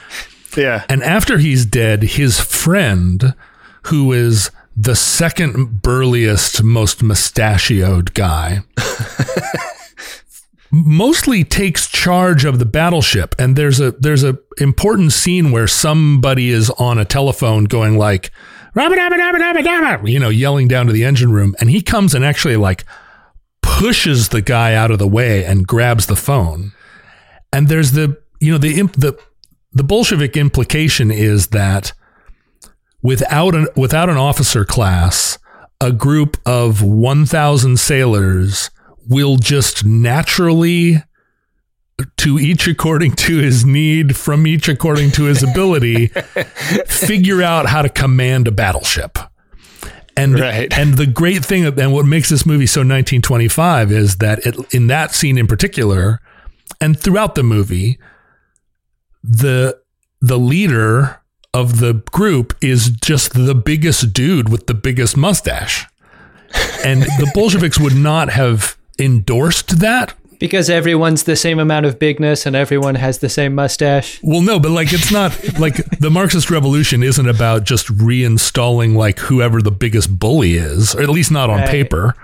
Yeah. 0.57 0.87
and 0.89 1.03
after 1.03 1.37
he's 1.37 1.67
dead, 1.67 2.03
his 2.03 2.41
friend, 2.41 3.35
who 3.89 4.11
is 4.15 4.51
the 4.75 4.97
second 4.97 5.83
burliest, 5.83 6.63
most 6.63 7.03
mustachioed 7.03 8.15
guy, 8.15 8.61
mostly 10.71 11.45
takes 11.45 11.89
charge 11.89 12.45
of 12.47 12.59
the 12.59 12.65
battleship 12.65 13.35
and 13.39 13.55
there's 13.55 13.81
a 13.81 13.93
there's 13.93 14.25
a 14.25 14.39
important 14.59 15.13
scene 15.13 15.51
where 15.53 15.69
somebody 15.69 16.49
is 16.51 16.71
on 16.71 16.99
a 16.99 17.05
telephone 17.05 17.65
going 17.65 17.97
like 17.97 18.31
You 20.13 20.21
know 20.21 20.29
yelling 20.29 20.69
down 20.69 20.87
to 20.87 20.93
the 20.93 21.05
engine 21.05 21.33
room 21.33 21.57
and 21.59 21.71
he 21.71 21.83
comes 21.83 22.15
and 22.15 22.25
actually 22.25 22.57
like 22.57 22.85
pushes 23.63 24.29
the 24.29 24.43
guy 24.43 24.75
out 24.75 24.91
of 24.91 24.99
the 24.99 25.09
way 25.09 25.45
and 25.45 25.67
grabs 25.67 26.07
the 26.07 26.17
phone. 26.17 26.73
And 27.53 27.69
there's 27.69 27.93
the 27.93 28.21
you 28.41 28.53
know 28.53 28.59
the 28.59 28.79
imp, 28.79 28.93
the 28.93 29.19
the 29.73 29.83
bolshevik 29.83 30.37
implication 30.37 31.11
is 31.11 31.49
that 31.49 31.93
without 33.03 33.55
an 33.55 33.69
without 33.77 34.09
an 34.09 34.17
officer 34.17 34.65
class 34.65 35.39
a 35.81 35.93
group 35.93 36.37
of 36.47 36.83
1000 36.83 37.79
sailors 37.79 38.71
will 39.09 39.37
just 39.37 39.85
naturally 39.85 41.03
to 42.19 42.39
each 42.39 42.69
according 42.69 43.13
to 43.13 43.39
his 43.39 43.65
need 43.65 44.17
from 44.17 44.47
each 44.47 44.69
according 44.69 45.11
to 45.13 45.25
his 45.25 45.43
ability 45.43 46.07
figure 46.87 47.43
out 47.43 47.67
how 47.67 47.81
to 47.83 47.89
command 47.89 48.47
a 48.47 48.51
battleship 48.51 49.19
and 50.17 50.39
Right. 50.39 50.71
and 50.77 50.95
the 50.95 51.07
great 51.07 51.43
thing 51.45 51.65
and 51.65 51.93
what 51.93 52.05
makes 52.05 52.29
this 52.29 52.45
movie 52.45 52.67
so 52.67 52.81
1925 52.81 53.93
is 53.93 54.17
that 54.17 54.41
it, 54.47 54.57
in 54.75 54.89
that 54.89 55.13
scene 55.15 55.39
in 55.39 55.47
particular 55.47 56.21
and 56.81 56.99
throughout 56.99 57.35
the 57.35 57.43
movie 57.43 57.99
the 59.23 59.79
the 60.21 60.39
leader 60.39 61.21
of 61.55 61.81
the 61.81 61.95
group 62.13 62.55
is 62.61 62.91
just 62.91 63.33
the 63.33 63.55
biggest 63.55 64.13
dude 64.13 64.51
with 64.51 64.67
the 64.67 64.75
biggest 64.75 65.17
mustache 65.17 65.87
and 66.85 67.03
the 67.03 67.31
bolsheviks 67.35 67.79
would 67.81 67.97
not 67.97 68.29
have 68.29 68.77
endorsed 68.99 69.79
that 69.81 70.15
Because 70.39 70.69
everyone's 70.69 71.23
the 71.25 71.37
same 71.37 71.59
amount 71.59 71.87
of 71.87 71.99
bigness 71.99 72.47
and 72.47 72.55
everyone 72.55 72.95
has 72.97 73.19
the 73.19 73.29
same 73.29 73.55
mustache. 73.55 74.21
Well, 74.23 74.43
no, 74.43 74.59
but 74.61 74.71
like 74.71 74.93
it's 74.93 75.11
not 75.11 75.33
like 75.59 75.77
the 76.01 76.11
Marxist 76.11 76.51
revolution 76.51 77.03
isn't 77.03 77.29
about 77.29 77.65
just 77.65 77.87
reinstalling 77.89 78.95
like 78.97 79.19
whoever 79.19 79.63
the 79.63 79.71
biggest 79.71 80.19
bully 80.19 80.55
is, 80.55 80.95
or 80.95 81.03
at 81.03 81.09
least 81.09 81.31
not 81.31 81.49
on 81.51 81.61
Right. 81.61 81.69
paper. 81.69 82.15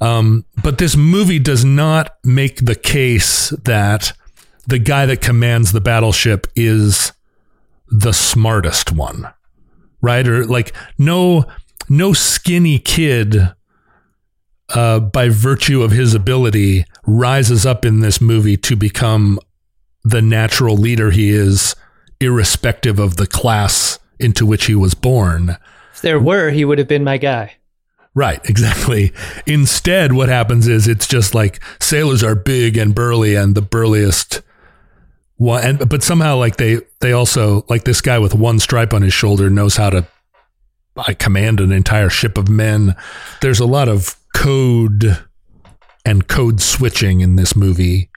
Um, 0.00 0.44
but 0.62 0.78
this 0.78 0.96
movie 0.96 1.38
does 1.38 1.64
not 1.64 2.16
make 2.24 2.64
the 2.64 2.74
case 2.74 3.50
that 3.64 4.12
the 4.66 4.78
guy 4.78 5.06
that 5.06 5.20
commands 5.20 5.72
the 5.72 5.80
battleship 5.80 6.46
is 6.56 7.12
the 7.88 8.12
smartest 8.12 8.90
one, 8.92 9.32
right? 10.00 10.26
Or 10.26 10.44
like 10.44 10.72
no 10.98 11.44
no 11.88 12.12
skinny 12.12 12.78
kid 12.78 13.52
uh, 14.70 15.00
by 15.00 15.28
virtue 15.28 15.82
of 15.82 15.90
his 15.90 16.14
ability 16.14 16.84
rises 17.06 17.66
up 17.66 17.84
in 17.84 18.00
this 18.00 18.20
movie 18.20 18.56
to 18.56 18.76
become 18.76 19.38
the 20.04 20.22
natural 20.22 20.76
leader 20.76 21.10
he 21.10 21.30
is, 21.30 21.76
irrespective 22.20 22.98
of 22.98 23.16
the 23.16 23.26
class 23.26 23.98
into 24.18 24.46
which 24.46 24.66
he 24.66 24.74
was 24.74 24.94
born. 24.94 25.56
If 25.92 26.00
there 26.02 26.20
were, 26.20 26.50
he 26.50 26.64
would 26.64 26.78
have 26.78 26.88
been 26.88 27.04
my 27.04 27.18
guy. 27.18 27.56
Right, 28.14 28.40
exactly. 28.48 29.12
Instead, 29.46 30.12
what 30.12 30.28
happens 30.28 30.68
is 30.68 30.86
it's 30.86 31.06
just 31.06 31.34
like 31.34 31.62
sailors 31.80 32.22
are 32.22 32.34
big 32.34 32.76
and 32.76 32.94
burly, 32.94 33.34
and 33.34 33.54
the 33.54 33.62
burliest 33.62 34.42
one. 35.36 35.64
And 35.64 35.88
but 35.88 36.02
somehow, 36.02 36.36
like 36.36 36.56
they 36.56 36.80
they 37.00 37.12
also 37.12 37.64
like 37.68 37.84
this 37.84 38.00
guy 38.00 38.18
with 38.18 38.34
one 38.34 38.58
stripe 38.58 38.92
on 38.92 39.02
his 39.02 39.14
shoulder 39.14 39.50
knows 39.50 39.76
how 39.76 39.90
to 39.90 40.06
I 40.96 41.14
command 41.14 41.60
an 41.60 41.72
entire 41.72 42.10
ship 42.10 42.36
of 42.36 42.48
men. 42.48 42.96
There's 43.40 43.60
a 43.60 43.66
lot 43.66 43.88
of 43.88 44.16
code 44.32 45.18
and 46.04 46.26
code 46.28 46.60
switching 46.60 47.20
in 47.20 47.36
this 47.36 47.54
movie. 47.54 48.10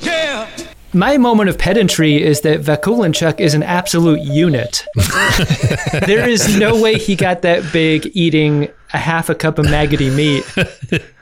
Yeah. 0.00 0.48
My 0.92 1.16
moment 1.18 1.50
of 1.50 1.58
pedantry 1.58 2.22
is 2.22 2.42
that 2.42 2.60
Vakulinchuk 2.60 3.40
is 3.40 3.54
an 3.54 3.62
absolute 3.64 4.20
unit. 4.20 4.84
there 6.06 6.28
is 6.28 6.56
no 6.56 6.80
way 6.80 6.98
he 6.98 7.16
got 7.16 7.42
that 7.42 7.72
big 7.72 8.10
eating 8.14 8.68
a 8.92 8.98
half 8.98 9.28
a 9.28 9.34
cup 9.34 9.58
of 9.58 9.64
maggoty 9.64 10.08
meat 10.10 10.44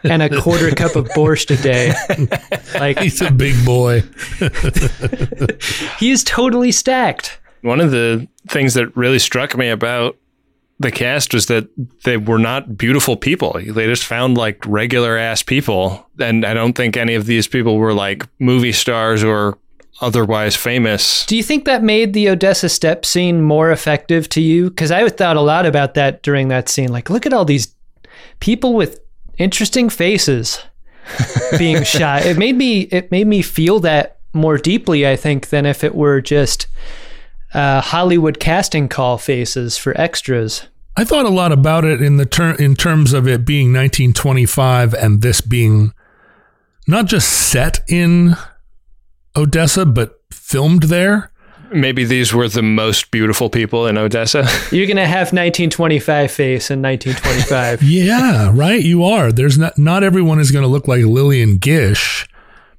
and 0.04 0.22
a 0.22 0.40
quarter 0.40 0.70
cup 0.74 0.94
of 0.94 1.06
borscht 1.10 1.50
a 1.58 1.62
day. 1.62 1.94
Like 2.78 2.98
He's 2.98 3.22
a 3.22 3.30
big 3.30 3.64
boy. 3.64 4.02
he 5.98 6.10
is 6.10 6.22
totally 6.22 6.70
stacked. 6.70 7.40
One 7.62 7.80
of 7.80 7.92
the 7.92 8.28
things 8.48 8.74
that 8.74 8.94
really 8.94 9.18
struck 9.18 9.56
me 9.56 9.70
about 9.70 10.18
the 10.78 10.90
cast 10.90 11.32
was 11.32 11.46
that 11.46 11.68
they 12.04 12.16
were 12.16 12.38
not 12.38 12.76
beautiful 12.76 13.16
people. 13.16 13.52
They 13.52 13.86
just 13.86 14.04
found 14.04 14.36
like 14.36 14.64
regular 14.66 15.16
ass 15.16 15.42
people. 15.42 16.08
And 16.18 16.44
I 16.44 16.54
don't 16.54 16.74
think 16.74 16.96
any 16.96 17.14
of 17.14 17.26
these 17.26 17.46
people 17.46 17.76
were 17.76 17.94
like 17.94 18.26
movie 18.38 18.72
stars 18.72 19.22
or 19.22 19.58
otherwise 20.00 20.56
famous. 20.56 21.24
Do 21.26 21.36
you 21.36 21.42
think 21.42 21.64
that 21.64 21.82
made 21.82 22.12
the 22.12 22.28
Odessa 22.28 22.68
step 22.68 23.06
scene 23.06 23.42
more 23.42 23.70
effective 23.70 24.28
to 24.30 24.40
you? 24.40 24.70
Because 24.70 24.90
I 24.90 25.08
thought 25.08 25.36
a 25.36 25.40
lot 25.40 25.66
about 25.66 25.94
that 25.94 26.22
during 26.22 26.48
that 26.48 26.68
scene. 26.68 26.90
Like, 26.90 27.08
look 27.08 27.26
at 27.26 27.32
all 27.32 27.44
these 27.44 27.74
people 28.40 28.74
with 28.74 29.00
interesting 29.38 29.88
faces 29.88 30.58
being 31.58 31.84
shot. 31.84 32.26
It 32.26 32.38
made 32.38 32.56
me 32.56 32.82
it 32.82 33.10
made 33.10 33.26
me 33.26 33.42
feel 33.42 33.80
that 33.80 34.18
more 34.32 34.58
deeply. 34.58 35.06
I 35.06 35.16
think 35.16 35.50
than 35.50 35.66
if 35.66 35.84
it 35.84 35.94
were 35.94 36.20
just 36.20 36.66
uh, 37.54 37.80
Hollywood 37.80 38.40
casting 38.40 38.88
call 38.88 39.18
faces 39.18 39.76
for 39.76 39.98
extras. 40.00 40.68
I 40.96 41.04
thought 41.04 41.24
a 41.24 41.30
lot 41.30 41.52
about 41.52 41.84
it 41.84 42.02
in 42.02 42.18
the 42.18 42.26
ter- 42.26 42.54
in 42.54 42.74
terms 42.74 43.12
of 43.12 43.26
it 43.26 43.44
being 43.46 43.72
1925 43.72 44.92
and 44.94 45.22
this 45.22 45.40
being 45.40 45.92
not 46.86 47.06
just 47.06 47.28
set 47.28 47.80
in 47.88 48.36
Odessa 49.36 49.86
but 49.86 50.20
filmed 50.30 50.84
there. 50.84 51.30
Maybe 51.70 52.04
these 52.04 52.34
were 52.34 52.48
the 52.48 52.62
most 52.62 53.10
beautiful 53.10 53.48
people 53.48 53.86
in 53.86 53.96
Odessa. 53.96 54.46
You're 54.70 54.86
gonna 54.86 55.06
have 55.06 55.32
1925 55.32 56.30
face 56.30 56.70
in 56.70 56.82
1925. 56.82 57.82
Yeah, 57.82 58.50
right. 58.52 58.82
You 58.82 59.04
are. 59.04 59.32
There's 59.32 59.56
not 59.56 59.78
not 59.78 60.04
everyone 60.04 60.38
is 60.40 60.50
going 60.50 60.64
to 60.64 60.68
look 60.68 60.86
like 60.86 61.04
Lillian 61.04 61.56
Gish. 61.56 62.28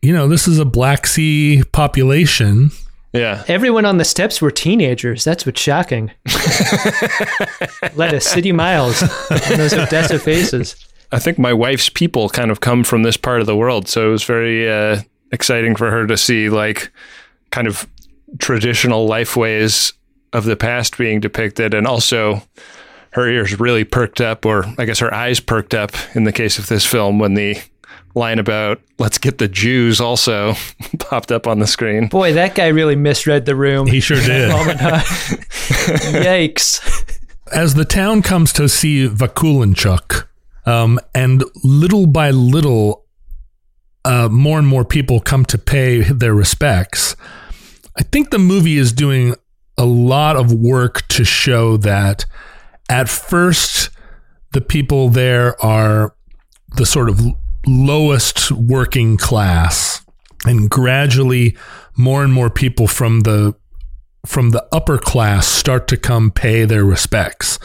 You 0.04 0.14
know, 0.14 0.28
this 0.28 0.48
is 0.48 0.60
a 0.60 0.66
Black 0.66 1.08
Sea 1.08 1.64
population. 1.72 2.70
Yeah. 3.13 3.43
Everyone 3.47 3.86
on 3.86 3.97
the 3.97 4.06
steps 4.06 4.41
were 4.41 4.52
teenagers. 4.52 5.23
That's 5.23 5.45
what's 5.45 5.62
shocking. 5.62 6.12
Led 7.95 8.13
a 8.13 8.19
city 8.19 8.52
miles 8.52 9.02
in 9.49 9.58
those 9.58 9.73
Odessa 9.73 10.19
faces. 10.19 10.76
I 11.12 11.19
think 11.19 11.38
my 11.38 11.54
wife's 11.54 11.89
people 11.89 12.28
kind 12.30 12.49
of 12.49 12.60
come 12.60 12.84
from 12.84 13.04
this 13.04 13.17
part 13.17 13.39
of 13.39 13.45
the 13.45 13.56
world, 13.56 13.88
so 13.88 14.08
it 14.08 14.12
was 14.12 14.23
very 14.23 14.69
uh, 14.69 15.02
exciting 15.32 15.76
for 15.76 15.91
her 15.91 16.08
to 16.08 16.17
see 16.17 16.49
like 16.49 16.91
kind 17.52 17.67
of 17.67 17.88
traditional 18.39 19.06
life 19.06 19.38
ways 19.38 19.93
of 20.34 20.45
the 20.45 20.56
past 20.56 20.97
being 20.97 21.19
depicted, 21.19 21.76
and 21.76 21.86
also 21.86 22.41
her 23.12 23.28
ears 23.28 23.60
really 23.60 23.84
perked 23.84 24.21
up, 24.21 24.43
or 24.43 24.65
I 24.80 24.86
guess 24.86 24.97
her 24.99 25.13
eyes 25.13 25.39
perked 25.39 25.76
up 25.76 25.91
in 26.15 26.23
the 26.23 26.32
case 26.32 26.58
of 26.58 26.65
this 26.65 26.84
film 26.84 27.19
when 27.19 27.36
the 27.36 27.62
line 28.15 28.39
about 28.39 28.82
let's 28.99 29.17
get 29.17 29.38
the 29.38 29.47
Jews 29.47 29.99
also 29.99 30.54
popped 30.99 31.32
up 31.32 31.47
on 31.47 31.60
the 31.60 31.67
screen. 31.67 32.08
Boy, 32.08 32.34
that 32.34 32.56
guy 32.56 32.67
really 32.67 32.95
misread 32.95 33.45
the 33.45 33.56
room. 33.56 33.88
He 33.88 33.99
sure 33.99 34.17
did. 34.21 34.52
Yikes. 36.12 37.19
As 37.52 37.76
the 37.76 37.86
town 37.86 38.21
comes 38.21 38.54
to 38.54 38.67
see 38.69 39.08
Vakulinchuk, 39.08 40.28
um, 40.65 40.99
and 41.13 41.43
little 41.63 42.08
by 42.08 42.32
little, 42.32 43.06
uh, 44.06 44.30
more 44.30 44.58
and 44.58 44.67
more 44.67 44.86
people 44.86 45.19
come 45.19 45.45
to 45.45 45.58
pay 45.58 46.02
their 46.02 46.34
respects. 46.34 47.15
I 47.97 48.04
think 48.04 48.32
the 48.32 48.39
movie 48.39 48.78
is 48.78 48.91
doing 48.91 49.36
a 49.78 49.86
lot 49.86 50.36
of 50.36 50.52
work 50.52 51.08
to 51.10 51.23
show 51.23 51.78
that 51.78 52.26
at 52.89 53.10
first, 53.10 53.89
the 54.52 54.62
people 54.62 55.10
there 55.10 55.60
are 55.63 56.15
the 56.76 56.86
sort 56.86 57.10
of 57.10 57.21
lowest 57.65 58.52
working 58.52 59.17
class, 59.17 60.06
and 60.45 60.69
gradually, 60.69 61.58
more 61.95 62.23
and 62.23 62.34
more 62.34 62.49
people 62.49 62.88
from 62.88 63.21
the 63.21 63.56
from 64.26 64.52
the 64.52 64.65
upper 64.71 64.97
class 64.97 65.47
start 65.47 65.88
to 65.89 65.97
come 65.97 66.32
pay 66.32 66.65
their 66.65 66.86
respects. 66.86 67.60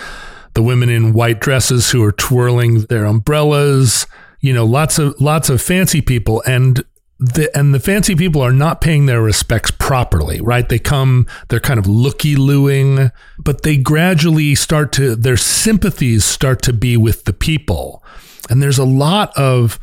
The 0.55 0.63
women 0.63 0.89
in 0.89 1.13
white 1.13 1.41
dresses 1.41 1.91
who 1.91 2.03
are 2.03 2.13
twirling 2.13 2.83
their 2.83 3.05
umbrellas, 3.05 4.07
you 4.41 4.53
know, 4.53 4.65
lots 4.65 4.99
of 4.99 5.21
lots 5.21 5.49
of 5.49 5.63
fancy 5.63 6.01
people 6.01 6.43
and 6.47 6.85
the 7.21 7.57
and 7.57 7.75
the 7.75 7.81
fancy 7.81 8.15
people 8.15 8.41
are 8.41 8.53
not 8.53 8.81
paying 8.81 9.07
their 9.07 9.21
respects 9.21 9.71
properly, 9.73 10.41
right? 10.41 10.69
They 10.69 10.79
come, 10.79 11.27
they're 11.49 11.59
kind 11.61 11.79
of 11.79 11.87
looky 11.87 12.37
looing, 12.37 13.11
but 13.39 13.63
they 13.63 13.77
gradually 13.77 14.55
start 14.55 14.93
to 14.93 15.17
their 15.17 15.37
sympathies 15.37 16.25
start 16.25 16.63
to 16.63 16.73
be 16.73 16.97
with 16.97 17.25
the 17.25 17.33
people. 17.33 18.05
And 18.49 18.63
there's 18.63 18.79
a 18.79 18.85
lot 18.85 19.37
of 19.37 19.81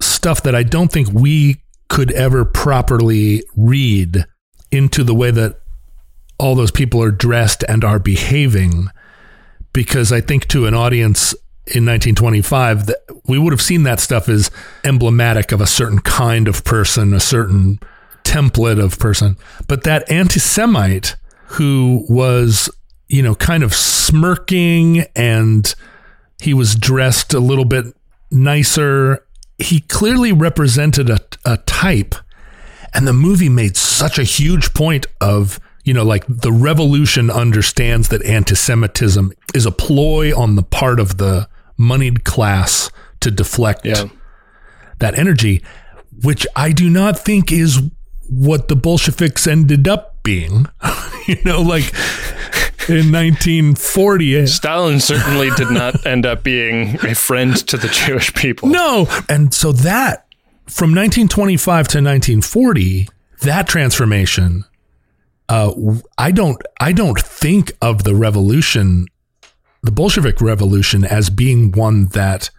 stuff 0.00 0.42
that 0.42 0.54
I 0.54 0.62
don't 0.62 0.90
think 0.90 1.08
we 1.12 1.62
could 1.88 2.12
ever 2.12 2.44
properly 2.44 3.42
read 3.56 4.24
into 4.70 5.02
the 5.04 5.14
way 5.14 5.30
that 5.30 5.60
all 6.38 6.54
those 6.54 6.70
people 6.70 7.02
are 7.02 7.10
dressed 7.10 7.64
and 7.68 7.84
are 7.84 7.98
behaving 7.98 8.88
because 9.72 10.12
I 10.12 10.20
think 10.20 10.48
to 10.48 10.66
an 10.66 10.74
audience 10.74 11.32
in 11.66 11.86
1925 11.86 12.86
that 12.86 12.98
we 13.26 13.38
would 13.38 13.52
have 13.52 13.62
seen 13.62 13.82
that 13.84 14.00
stuff 14.00 14.28
as 14.28 14.50
emblematic 14.84 15.52
of 15.52 15.60
a 15.60 15.66
certain 15.66 16.00
kind 16.00 16.48
of 16.48 16.64
person, 16.64 17.12
a 17.12 17.20
certain 17.20 17.78
template 18.24 18.82
of 18.82 18.98
person. 18.98 19.36
But 19.68 19.84
that 19.84 20.10
anti-Semite 20.10 21.16
who 21.46 22.06
was, 22.08 22.70
you 23.08 23.22
know, 23.22 23.34
kind 23.34 23.62
of 23.62 23.74
smirking 23.74 25.04
and 25.14 25.72
he 26.40 26.54
was 26.54 26.74
dressed 26.74 27.34
a 27.34 27.40
little 27.40 27.64
bit 27.64 27.84
nicer, 28.30 29.24
he 29.60 29.80
clearly 29.80 30.32
represented 30.32 31.10
a, 31.10 31.18
a 31.44 31.56
type. 31.58 32.14
And 32.92 33.06
the 33.06 33.12
movie 33.12 33.48
made 33.48 33.76
such 33.76 34.18
a 34.18 34.24
huge 34.24 34.74
point 34.74 35.06
of 35.20 35.60
you 35.82 35.94
know, 35.94 36.04
like 36.04 36.24
the 36.28 36.52
revolution 36.52 37.30
understands 37.30 38.08
that 38.08 38.22
anti 38.24 38.54
Semitism 38.54 39.32
is 39.54 39.64
a 39.64 39.72
ploy 39.72 40.36
on 40.38 40.54
the 40.54 40.62
part 40.62 41.00
of 41.00 41.16
the 41.16 41.48
moneyed 41.78 42.22
class 42.24 42.90
to 43.20 43.30
deflect 43.30 43.86
Yeah. 43.86 44.08
that 44.98 45.18
energy, 45.18 45.62
which 46.22 46.46
I 46.54 46.72
do 46.72 46.90
not 46.90 47.18
think 47.18 47.50
is 47.50 47.80
what 48.28 48.68
the 48.68 48.76
Bolsheviks 48.76 49.46
ended 49.46 49.88
up 49.88 50.22
being. 50.22 50.66
you 51.26 51.38
know, 51.44 51.62
like 51.62 51.92
in 52.88 53.12
1940. 53.12 54.46
Stalin 54.46 55.00
certainly 55.00 55.50
did 55.56 55.70
not 55.70 56.06
end 56.06 56.26
up 56.26 56.42
being 56.42 56.96
a 57.04 57.14
friend 57.14 57.56
to 57.68 57.76
the 57.76 57.88
Jewish 57.88 58.32
people. 58.34 58.68
No. 58.68 59.06
And 59.28 59.52
so 59.52 59.72
that 59.72 60.26
from 60.66 60.90
1925 60.90 61.88
to 61.88 61.98
1940, 61.98 63.08
that 63.42 63.66
transformation, 63.66 64.64
uh, 65.48 65.72
I 66.16 66.30
don't, 66.30 66.60
I 66.78 66.92
don't 66.92 67.18
think 67.18 67.72
of 67.82 68.04
the 68.04 68.14
revolution, 68.14 69.06
the 69.82 69.90
Bolshevik 69.92 70.40
revolution, 70.40 71.04
as 71.04 71.28
being 71.28 71.72
one 71.72 72.06
that, 72.08 72.50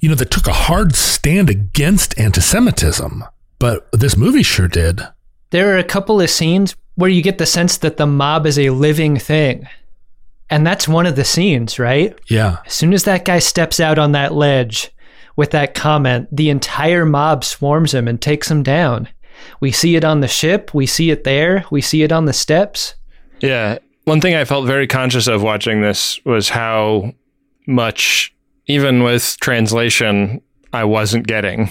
you 0.00 0.08
know, 0.08 0.14
that 0.16 0.30
took 0.30 0.46
a 0.46 0.52
hard 0.52 0.94
stand 0.94 1.48
against 1.48 2.18
anti-Semitism. 2.18 3.24
But 3.58 3.88
this 3.92 4.16
movie 4.16 4.42
sure 4.42 4.68
did. 4.68 5.00
There 5.50 5.74
are 5.74 5.78
a 5.78 5.84
couple 5.84 6.20
of 6.20 6.28
scenes 6.28 6.74
where 6.96 7.10
you 7.10 7.22
get 7.22 7.38
the 7.38 7.46
sense 7.46 7.78
that 7.78 7.96
the 7.96 8.06
mob 8.06 8.46
is 8.46 8.58
a 8.58 8.70
living 8.70 9.18
thing. 9.18 9.66
And 10.50 10.66
that's 10.66 10.86
one 10.86 11.06
of 11.06 11.16
the 11.16 11.24
scenes, 11.24 11.78
right? 11.78 12.18
Yeah. 12.28 12.58
As 12.66 12.72
soon 12.72 12.92
as 12.92 13.04
that 13.04 13.24
guy 13.24 13.38
steps 13.38 13.80
out 13.80 13.98
on 13.98 14.12
that 14.12 14.34
ledge 14.34 14.90
with 15.36 15.50
that 15.50 15.74
comment, 15.74 16.28
the 16.30 16.50
entire 16.50 17.04
mob 17.04 17.44
swarms 17.44 17.94
him 17.94 18.06
and 18.06 18.20
takes 18.20 18.50
him 18.50 18.62
down. 18.62 19.08
We 19.60 19.72
see 19.72 19.96
it 19.96 20.04
on 20.04 20.20
the 20.20 20.28
ship, 20.28 20.72
we 20.72 20.86
see 20.86 21.10
it 21.10 21.24
there, 21.24 21.64
we 21.70 21.80
see 21.80 22.02
it 22.02 22.12
on 22.12 22.26
the 22.26 22.32
steps. 22.32 22.94
Yeah. 23.40 23.78
One 24.04 24.20
thing 24.20 24.34
I 24.34 24.44
felt 24.44 24.66
very 24.66 24.86
conscious 24.86 25.26
of 25.26 25.42
watching 25.42 25.80
this 25.80 26.20
was 26.24 26.50
how 26.50 27.14
much, 27.66 28.34
even 28.66 29.02
with 29.02 29.36
translation, 29.40 30.40
I 30.72 30.84
wasn't 30.84 31.26
getting. 31.26 31.70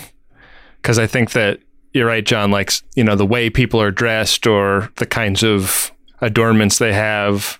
Because 0.82 1.00
I 1.00 1.08
think 1.08 1.32
that 1.32 1.60
you're 1.94 2.08
right, 2.08 2.26
John, 2.26 2.52
like, 2.52 2.72
you 2.96 3.04
know, 3.04 3.16
the 3.16 3.26
way 3.26 3.50
people 3.50 3.82
are 3.82 3.92
dressed 3.92 4.46
or 4.48 4.92
the 4.98 5.06
kinds 5.06 5.44
of 5.44 5.92
adornments 6.22 6.78
they 6.80 6.94
have 6.94 7.60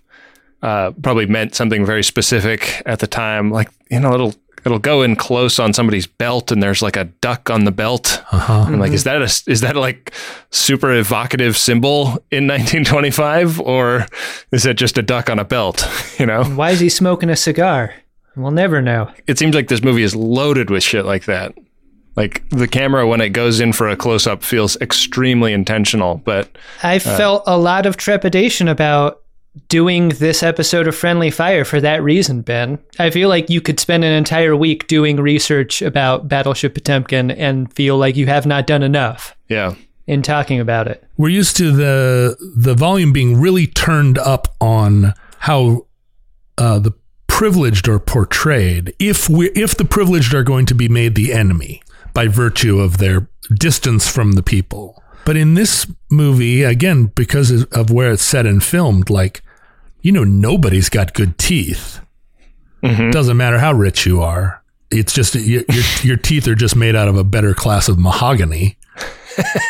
uh, 0.62 0.92
probably 1.02 1.26
meant 1.26 1.56
something 1.56 1.86
very 1.86 2.04
specific 2.04 2.82
at 2.86 3.00
the 3.00 3.08
time. 3.08 3.52
Like, 3.52 3.70
you 3.92 4.00
know, 4.00 4.14
it'll, 4.14 4.34
it'll 4.66 4.80
go 4.80 5.02
in 5.02 5.16
close 5.18 5.60
on 5.60 5.74
somebody's 5.74 6.08
belt 6.08 6.52
and 6.52 6.64
there's 6.64 6.82
like 6.82 6.96
a 6.96 7.04
duck 7.04 7.50
on 7.50 7.66
the 7.66 7.72
belt. 7.72 8.24
Uh-huh. 8.32 8.64
I'm 8.68 8.80
like, 8.80 8.94
is 8.94 9.04
that 9.04 9.22
a 9.22 9.52
is 9.52 9.60
that 9.62 9.76
like 9.76 10.14
super 10.52 10.94
evocative 10.94 11.58
symbol 11.58 12.18
in 12.32 12.48
1925, 12.48 13.60
or 13.60 14.08
is 14.52 14.66
it 14.66 14.78
just 14.78 14.98
a 14.98 15.02
duck 15.02 15.30
on 15.30 15.38
a 15.40 15.46
belt? 15.46 15.86
You 16.20 16.28
know, 16.28 16.44
Why 16.46 16.70
is 16.70 16.80
he 16.80 16.88
smoking 16.90 17.30
a 17.30 17.36
cigar? 17.36 17.94
We'll 18.38 18.52
never 18.52 18.82
know. 18.82 19.12
it 19.28 19.38
seems 19.38 19.54
like 19.56 19.68
this 19.68 19.84
movie 19.84 20.04
is 20.04 20.16
loaded 20.16 20.70
with 20.70 20.84
shit 20.84 21.06
like 21.06 21.26
that. 21.26 21.54
Like 22.16 22.48
the 22.50 22.68
camera, 22.68 23.08
when 23.08 23.22
it 23.22 23.30
goes 23.30 23.60
in 23.60 23.74
for 23.74 23.90
a 23.90 23.98
close 23.98 24.28
up, 24.28 24.44
feels 24.44 24.76
extremely 24.78 25.52
intentional. 25.52 26.16
But 26.24 26.56
I 26.84 27.00
felt 27.00 27.44
a 27.48 27.58
lot 27.58 27.86
of 27.86 27.98
trepidation 27.98 28.68
about 28.68 29.24
doing 29.68 30.10
this 30.10 30.42
episode 30.42 30.88
of 30.88 30.96
Friendly 30.96 31.32
Fire 31.32 31.66
for 31.66 31.80
that 31.82 32.04
reason, 32.04 32.42
Ben. 32.42 32.80
I 33.00 33.10
feel 33.10 33.30
like 33.30 33.50
you 33.50 33.62
could 33.62 33.80
spend 33.80 34.04
an 34.04 34.12
entire 34.12 34.56
week 34.56 34.88
doing 34.88 35.18
research 35.18 35.82
about 35.82 36.28
Battleship 36.28 36.74
Potemkin 36.74 37.32
and 37.32 37.72
feel 37.74 37.98
like 37.98 38.16
you 38.16 38.26
have 38.28 38.46
not 38.46 38.68
done 38.68 38.84
enough 38.84 39.36
yeah, 39.50 39.76
in 40.08 40.22
talking 40.22 40.60
about 40.60 40.88
it. 40.88 41.04
we're 41.18 41.30
used 41.30 41.56
to 41.58 41.72
the 41.72 42.36
the 42.56 42.74
volume 42.74 43.14
being 43.14 43.40
really 43.40 43.68
turned 43.68 44.18
up 44.18 44.48
on 44.60 45.14
how 45.40 45.86
uh, 46.58 46.80
the 46.80 46.92
privileged 47.28 47.88
are 47.88 48.00
portrayed. 48.00 48.94
If 49.00 49.30
we 49.30 49.50
if 49.52 49.76
the 49.76 49.86
privileged 49.86 50.34
are 50.34 50.44
going 50.44 50.66
to 50.68 50.76
be 50.76 50.88
made 50.88 51.16
the 51.16 51.34
enemy 51.34 51.82
by 52.14 52.28
virtue 52.28 52.80
of 52.80 52.98
their 52.98 53.28
distance 53.54 54.08
from 54.08 54.34
the 54.34 54.44
people. 54.44 55.02
But 55.26 55.38
in 55.38 55.54
this 55.54 55.88
movie, 56.10 56.64
again, 56.64 57.06
because 57.16 57.66
of 57.72 57.90
where 57.90 58.12
it's 58.12 58.24
set 58.24 58.46
and 58.46 58.64
filmed, 58.64 59.10
like 59.10 59.42
you 60.04 60.12
know, 60.12 60.26
nobody's 60.26 60.90
got 60.90 61.14
good 61.14 61.38
teeth. 61.40 62.02
Mm-hmm. 62.84 63.12
Doesn't 63.12 63.38
matter 63.38 63.58
how 63.58 63.72
rich 63.72 64.06
you 64.06 64.22
are. 64.22 64.62
It's 64.92 65.14
just 65.14 65.34
your, 65.34 65.64
your 65.70 65.84
your 66.04 66.18
teeth 66.18 66.48
are 66.48 66.56
just 66.56 66.76
made 66.76 66.96
out 66.96 67.08
of 67.08 67.18
a 67.18 67.24
better 67.24 67.54
class 67.54 67.90
of 67.90 67.98
mahogany. 67.98 68.78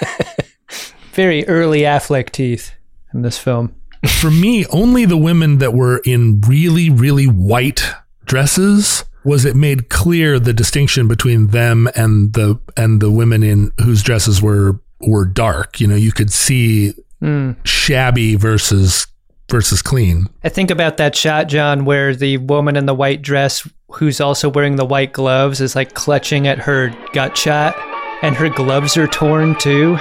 Very 1.14 1.48
early 1.48 1.82
Affleck 1.82 2.32
teeth 2.32 2.72
in 3.14 3.22
this 3.22 3.38
film. 3.38 3.76
for 4.22 4.32
me, 4.32 4.66
only 4.68 5.06
the 5.06 5.16
women 5.16 5.60
that 5.60 5.74
were 5.74 6.02
in 6.04 6.42
really, 6.42 6.90
really 6.90 7.28
white 7.28 7.94
dresses 8.26 9.06
was 9.24 9.46
it 9.46 9.56
made 9.56 9.90
clear 9.90 10.40
the 10.40 10.54
distinction 10.54 11.08
between 11.08 11.48
them 11.48 11.90
and 11.96 12.34
the 12.34 12.60
and 12.76 13.02
the 13.02 13.12
women 13.12 13.44
in 13.44 13.72
whose 13.80 14.04
dresses 14.04 14.42
were 14.42 14.80
were 15.02 15.26
dark. 15.26 15.80
You 15.80 15.88
know, 15.88 15.96
you 15.96 16.12
could 16.12 16.32
see 16.32 16.94
hmm. 17.20 17.52
shabby 17.64 18.36
versus 18.36 19.08
versus 19.50 19.82
clean. 19.82 20.28
I 20.44 20.50
think 20.50 20.72
about 20.72 20.98
that 20.98 21.16
shot, 21.16 21.48
John, 21.48 21.86
where 21.86 22.16
the 22.16 22.38
woman 22.38 22.76
in 22.76 22.86
the 22.86 22.96
white 22.96 23.22
dress, 23.22 23.68
who's 23.92 24.20
also 24.20 24.50
wearing 24.50 24.78
the 24.78 24.86
white 24.86 25.14
gloves, 25.14 25.62
is 25.62 25.76
like 25.76 25.94
clutching 25.94 26.48
at 26.48 26.60
her 26.60 26.94
gut 27.14 27.38
shot, 27.38 27.76
and 28.22 28.36
her 28.36 28.50
gloves 28.50 28.98
are 28.98 29.08
torn 29.08 29.56
too. 29.56 29.98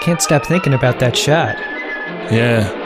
Can't 0.00 0.20
stop 0.20 0.44
thinking 0.46 0.74
about 0.74 0.98
that 1.00 1.16
shot. 1.16 1.56
yeah. 2.30 2.80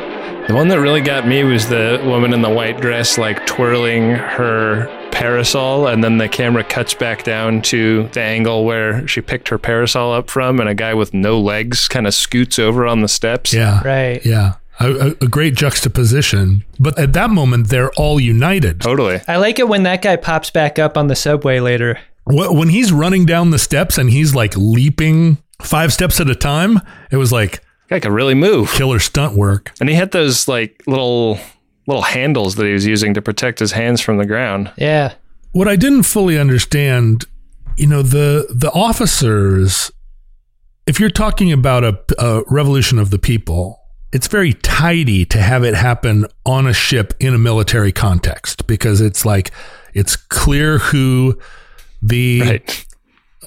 The 0.48 0.54
one 0.54 0.68
that 0.68 0.78
really 0.78 1.00
got 1.00 1.26
me 1.26 1.42
was 1.42 1.68
the 1.68 2.00
woman 2.04 2.32
in 2.32 2.40
the 2.40 2.50
white 2.50 2.80
dress, 2.80 3.18
like 3.18 3.44
twirling 3.46 4.12
her 4.12 4.86
parasol, 5.16 5.86
and 5.88 6.04
then 6.04 6.18
the 6.18 6.28
camera 6.28 6.62
cuts 6.62 6.92
back 6.92 7.24
down 7.24 7.62
to 7.62 8.06
the 8.12 8.20
angle 8.20 8.66
where 8.66 9.08
she 9.08 9.22
picked 9.22 9.48
her 9.48 9.56
parasol 9.58 10.12
up 10.12 10.28
from, 10.28 10.60
and 10.60 10.68
a 10.68 10.74
guy 10.74 10.92
with 10.92 11.14
no 11.14 11.40
legs 11.40 11.88
kind 11.88 12.06
of 12.06 12.12
scoots 12.12 12.58
over 12.58 12.86
on 12.86 13.00
the 13.00 13.08
steps. 13.08 13.54
Yeah. 13.54 13.82
Right. 13.82 14.24
Yeah. 14.26 14.56
A, 14.78 14.90
a, 14.92 15.06
a 15.22 15.28
great 15.28 15.54
juxtaposition. 15.54 16.64
But 16.78 16.98
at 16.98 17.14
that 17.14 17.30
moment, 17.30 17.68
they're 17.68 17.90
all 17.92 18.20
united. 18.20 18.82
Totally. 18.82 19.20
I 19.26 19.36
like 19.36 19.58
it 19.58 19.68
when 19.68 19.84
that 19.84 20.02
guy 20.02 20.16
pops 20.16 20.50
back 20.50 20.78
up 20.78 20.98
on 20.98 21.06
the 21.06 21.16
subway 21.16 21.60
later 21.60 21.98
When 22.26 22.68
he's 22.68 22.92
running 22.92 23.24
down 23.24 23.50
the 23.52 23.58
steps 23.58 23.96
and 23.96 24.10
he's 24.10 24.34
like 24.34 24.54
leaping 24.54 25.38
five 25.62 25.94
steps 25.94 26.20
at 26.20 26.28
a 26.28 26.34
time, 26.34 26.82
it 27.10 27.16
was 27.16 27.32
like 27.32 27.62
Guy 27.88 28.00
could 28.00 28.12
really 28.12 28.34
move. 28.34 28.70
killer 28.72 28.98
stunt 28.98 29.34
work. 29.34 29.72
And 29.80 29.88
he 29.88 29.94
had 29.94 30.10
those 30.10 30.46
like 30.46 30.82
little 30.86 31.38
little 31.86 32.02
handles 32.02 32.56
that 32.56 32.66
he 32.66 32.72
was 32.72 32.86
using 32.86 33.14
to 33.14 33.22
protect 33.22 33.58
his 33.58 33.72
hands 33.72 34.00
from 34.00 34.18
the 34.18 34.26
ground. 34.26 34.72
Yeah. 34.76 35.14
What 35.52 35.68
I 35.68 35.76
didn't 35.76 36.02
fully 36.02 36.38
understand, 36.38 37.24
you 37.76 37.86
know, 37.86 38.02
the 38.02 38.46
the 38.54 38.70
officers. 38.72 39.90
If 40.86 41.00
you're 41.00 41.10
talking 41.10 41.52
about 41.52 41.82
a, 41.84 41.98
a 42.18 42.42
revolution 42.48 42.98
of 43.00 43.10
the 43.10 43.18
people, 43.18 43.80
it's 44.12 44.28
very 44.28 44.52
tidy 44.52 45.24
to 45.26 45.38
have 45.42 45.64
it 45.64 45.74
happen 45.74 46.26
on 46.44 46.66
a 46.66 46.72
ship 46.72 47.12
in 47.18 47.34
a 47.34 47.38
military 47.38 47.90
context 47.90 48.66
because 48.68 49.00
it's 49.00 49.24
like 49.24 49.50
it's 49.94 50.14
clear 50.16 50.78
who 50.78 51.38
the 52.02 52.40
Right. 52.42 52.86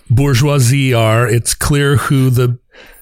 bourgeoisie 0.09 0.93
are, 0.93 1.27
it's 1.27 1.53
clear 1.53 1.95
who 1.97 2.29
the 2.29 2.59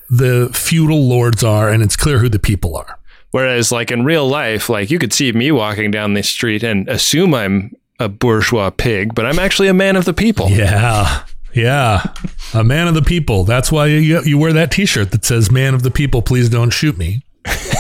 the 0.10 0.50
feudal 0.54 1.08
lords 1.08 1.44
are, 1.44 1.70
and 1.70 1.84
it's 1.84 1.96
clear 1.98 2.20
who 2.20 2.30
the 2.30 2.40
people 2.40 2.78
are. 2.78 2.98
Whereas 3.32 3.72
like 3.72 3.92
in 3.92 4.06
real 4.06 4.28
life, 4.28 4.70
like 4.70 4.90
you 4.90 5.00
could 5.00 5.14
see 5.14 5.32
me 5.32 5.52
walking 5.52 5.92
down 5.92 6.14
the 6.14 6.24
street 6.24 6.64
and 6.64 6.88
assume 6.88 7.34
I'm 7.34 7.76
a 8.00 8.10
bourgeois 8.10 8.70
pig, 8.70 9.16
but 9.16 9.26
I'm 9.26 9.40
actually 9.40 9.68
a 9.68 9.74
man 9.74 9.96
of 9.96 10.06
the 10.06 10.14
people. 10.14 10.50
Yeah. 10.50 11.24
Yeah. 11.54 12.14
A 12.54 12.64
man 12.64 12.88
of 12.88 12.94
the 12.94 13.02
people. 13.02 13.44
That's 13.44 13.72
why 13.72 13.88
you, 13.88 14.22
you 14.24 14.38
wear 14.38 14.54
that 14.54 14.72
t 14.72 14.86
shirt 14.86 15.12
that 15.12 15.26
says, 15.26 15.52
Man 15.52 15.74
of 15.74 15.84
the 15.84 15.92
people, 15.92 16.22
please 16.22 16.50
don't 16.50 16.70
shoot 16.70 16.98
me. 16.98 17.24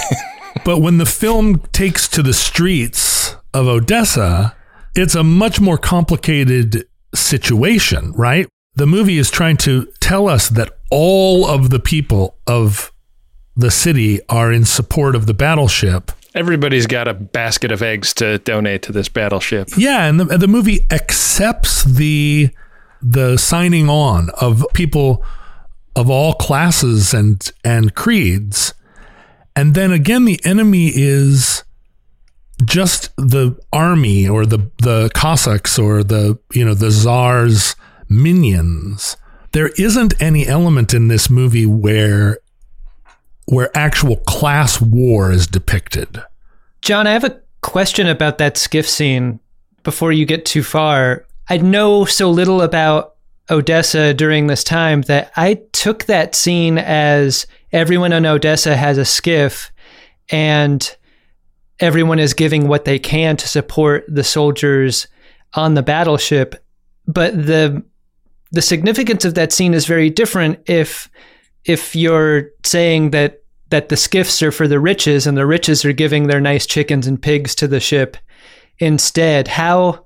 but 0.66 0.80
when 0.80 0.98
the 0.98 1.06
film 1.06 1.60
takes 1.72 2.08
to 2.10 2.24
the 2.24 2.34
streets 2.34 3.36
of 3.54 3.68
Odessa, 3.68 4.56
it's 4.96 5.16
a 5.16 5.24
much 5.24 5.62
more 5.62 5.78
complicated 5.78 6.86
situation, 7.14 8.14
right? 8.14 8.48
The 8.76 8.88
movie 8.88 9.18
is 9.18 9.30
trying 9.30 9.58
to 9.58 9.88
tell 10.00 10.28
us 10.28 10.50
that 10.50 10.72
all 10.90 11.46
of 11.46 11.70
the 11.70 11.80
people 11.80 12.38
of 12.48 12.92
the 13.58 13.72
city 13.72 14.22
are 14.30 14.54
in 14.54 14.64
support 14.64 15.16
of 15.16 15.26
the 15.26 15.34
battleship. 15.34 16.12
Everybody's 16.36 16.86
got 16.86 17.08
a 17.08 17.16
basket 17.16 17.72
of 17.72 17.82
eggs 17.82 18.14
to 18.16 18.38
donate 18.40 18.84
to 18.84 18.92
this 18.92 19.10
battleship. 19.10 19.70
Yeah, 19.76 20.06
and 20.06 20.20
the, 20.20 20.38
the 20.38 20.48
movie 20.48 20.86
accepts 20.92 21.84
the 21.84 22.52
the 23.02 23.38
signing 23.38 23.90
on 23.90 24.30
of 24.42 24.66
people 24.74 25.24
of 25.96 26.10
all 26.10 26.34
classes 26.34 27.14
and 27.14 27.52
and 27.64 27.96
creeds, 27.96 28.76
and 29.56 29.74
then 29.74 29.92
again, 29.92 30.26
the 30.26 30.40
enemy 30.46 30.92
is 30.94 31.64
just 32.66 33.16
the 33.18 33.58
army 33.74 34.28
or 34.28 34.46
the 34.46 34.70
the 34.84 35.10
Cossacks 35.16 35.80
or 35.80 36.04
the 36.04 36.38
you 36.54 36.64
know 36.64 36.76
the 36.76 36.92
Tsar's 36.92 37.76
minions. 38.08 39.18
There 39.54 39.70
isn't 39.70 40.22
any 40.22 40.46
element 40.46 40.94
in 40.94 41.08
this 41.08 41.30
movie 41.32 41.66
where 41.66 42.38
where 43.48 43.76
actual 43.76 44.18
class 44.18 44.82
war 44.82 45.32
is 45.32 45.48
depicted. 45.48 46.22
John, 46.82 47.08
I 47.08 47.14
have 47.14 47.24
a 47.24 47.40
question 47.62 48.08
about 48.08 48.38
that 48.38 48.58
skiff 48.58 48.88
scene 48.88 49.40
before 49.84 50.12
you 50.12 50.26
get 50.26 50.46
too 50.46 50.64
far. 50.64 51.26
I 51.50 51.58
know 51.58 52.06
so 52.06 52.30
little 52.30 52.62
about 52.62 53.16
Odessa 53.50 54.14
during 54.14 54.48
this 54.48 54.64
time 54.64 55.02
that 55.04 55.32
I 55.38 55.62
took 55.72 56.06
that 56.06 56.36
scene 56.36 56.78
as 56.78 57.48
everyone 57.72 58.12
in 58.12 58.26
Odessa 58.26 58.76
has 58.76 58.98
a 58.98 59.06
skiff 59.06 59.72
and 60.30 60.96
everyone 61.80 62.20
is 62.20 62.34
giving 62.34 62.68
what 62.68 62.86
they 62.86 63.00
can 63.00 63.38
to 63.38 63.48
support 63.48 64.04
the 64.08 64.24
soldiers 64.24 65.08
on 65.54 65.74
the 65.74 65.84
battleship. 65.84 66.56
But 67.08 67.34
the 67.34 67.84
the 68.52 68.62
significance 68.62 69.26
of 69.26 69.34
that 69.36 69.52
scene 69.52 69.74
is 69.74 69.86
very 69.86 70.10
different 70.10 70.60
if 70.70 71.10
if 71.68 71.96
you're 71.96 72.50
saying 72.66 73.12
that 73.12 73.44
that 73.70 73.90
the 73.90 73.98
skiffs 73.98 74.42
are 74.42 74.52
for 74.52 74.68
the 74.68 74.80
riches 74.80 75.28
and 75.28 75.38
the 75.38 75.46
riches 75.46 75.84
are 75.84 75.92
giving 75.92 76.28
their 76.28 76.40
nice 76.40 76.66
chickens 76.66 77.06
and 77.06 77.22
pigs 77.22 77.54
to 77.54 77.68
the 77.68 77.80
ship 77.80 78.18
instead 78.80 79.48
how 79.48 80.04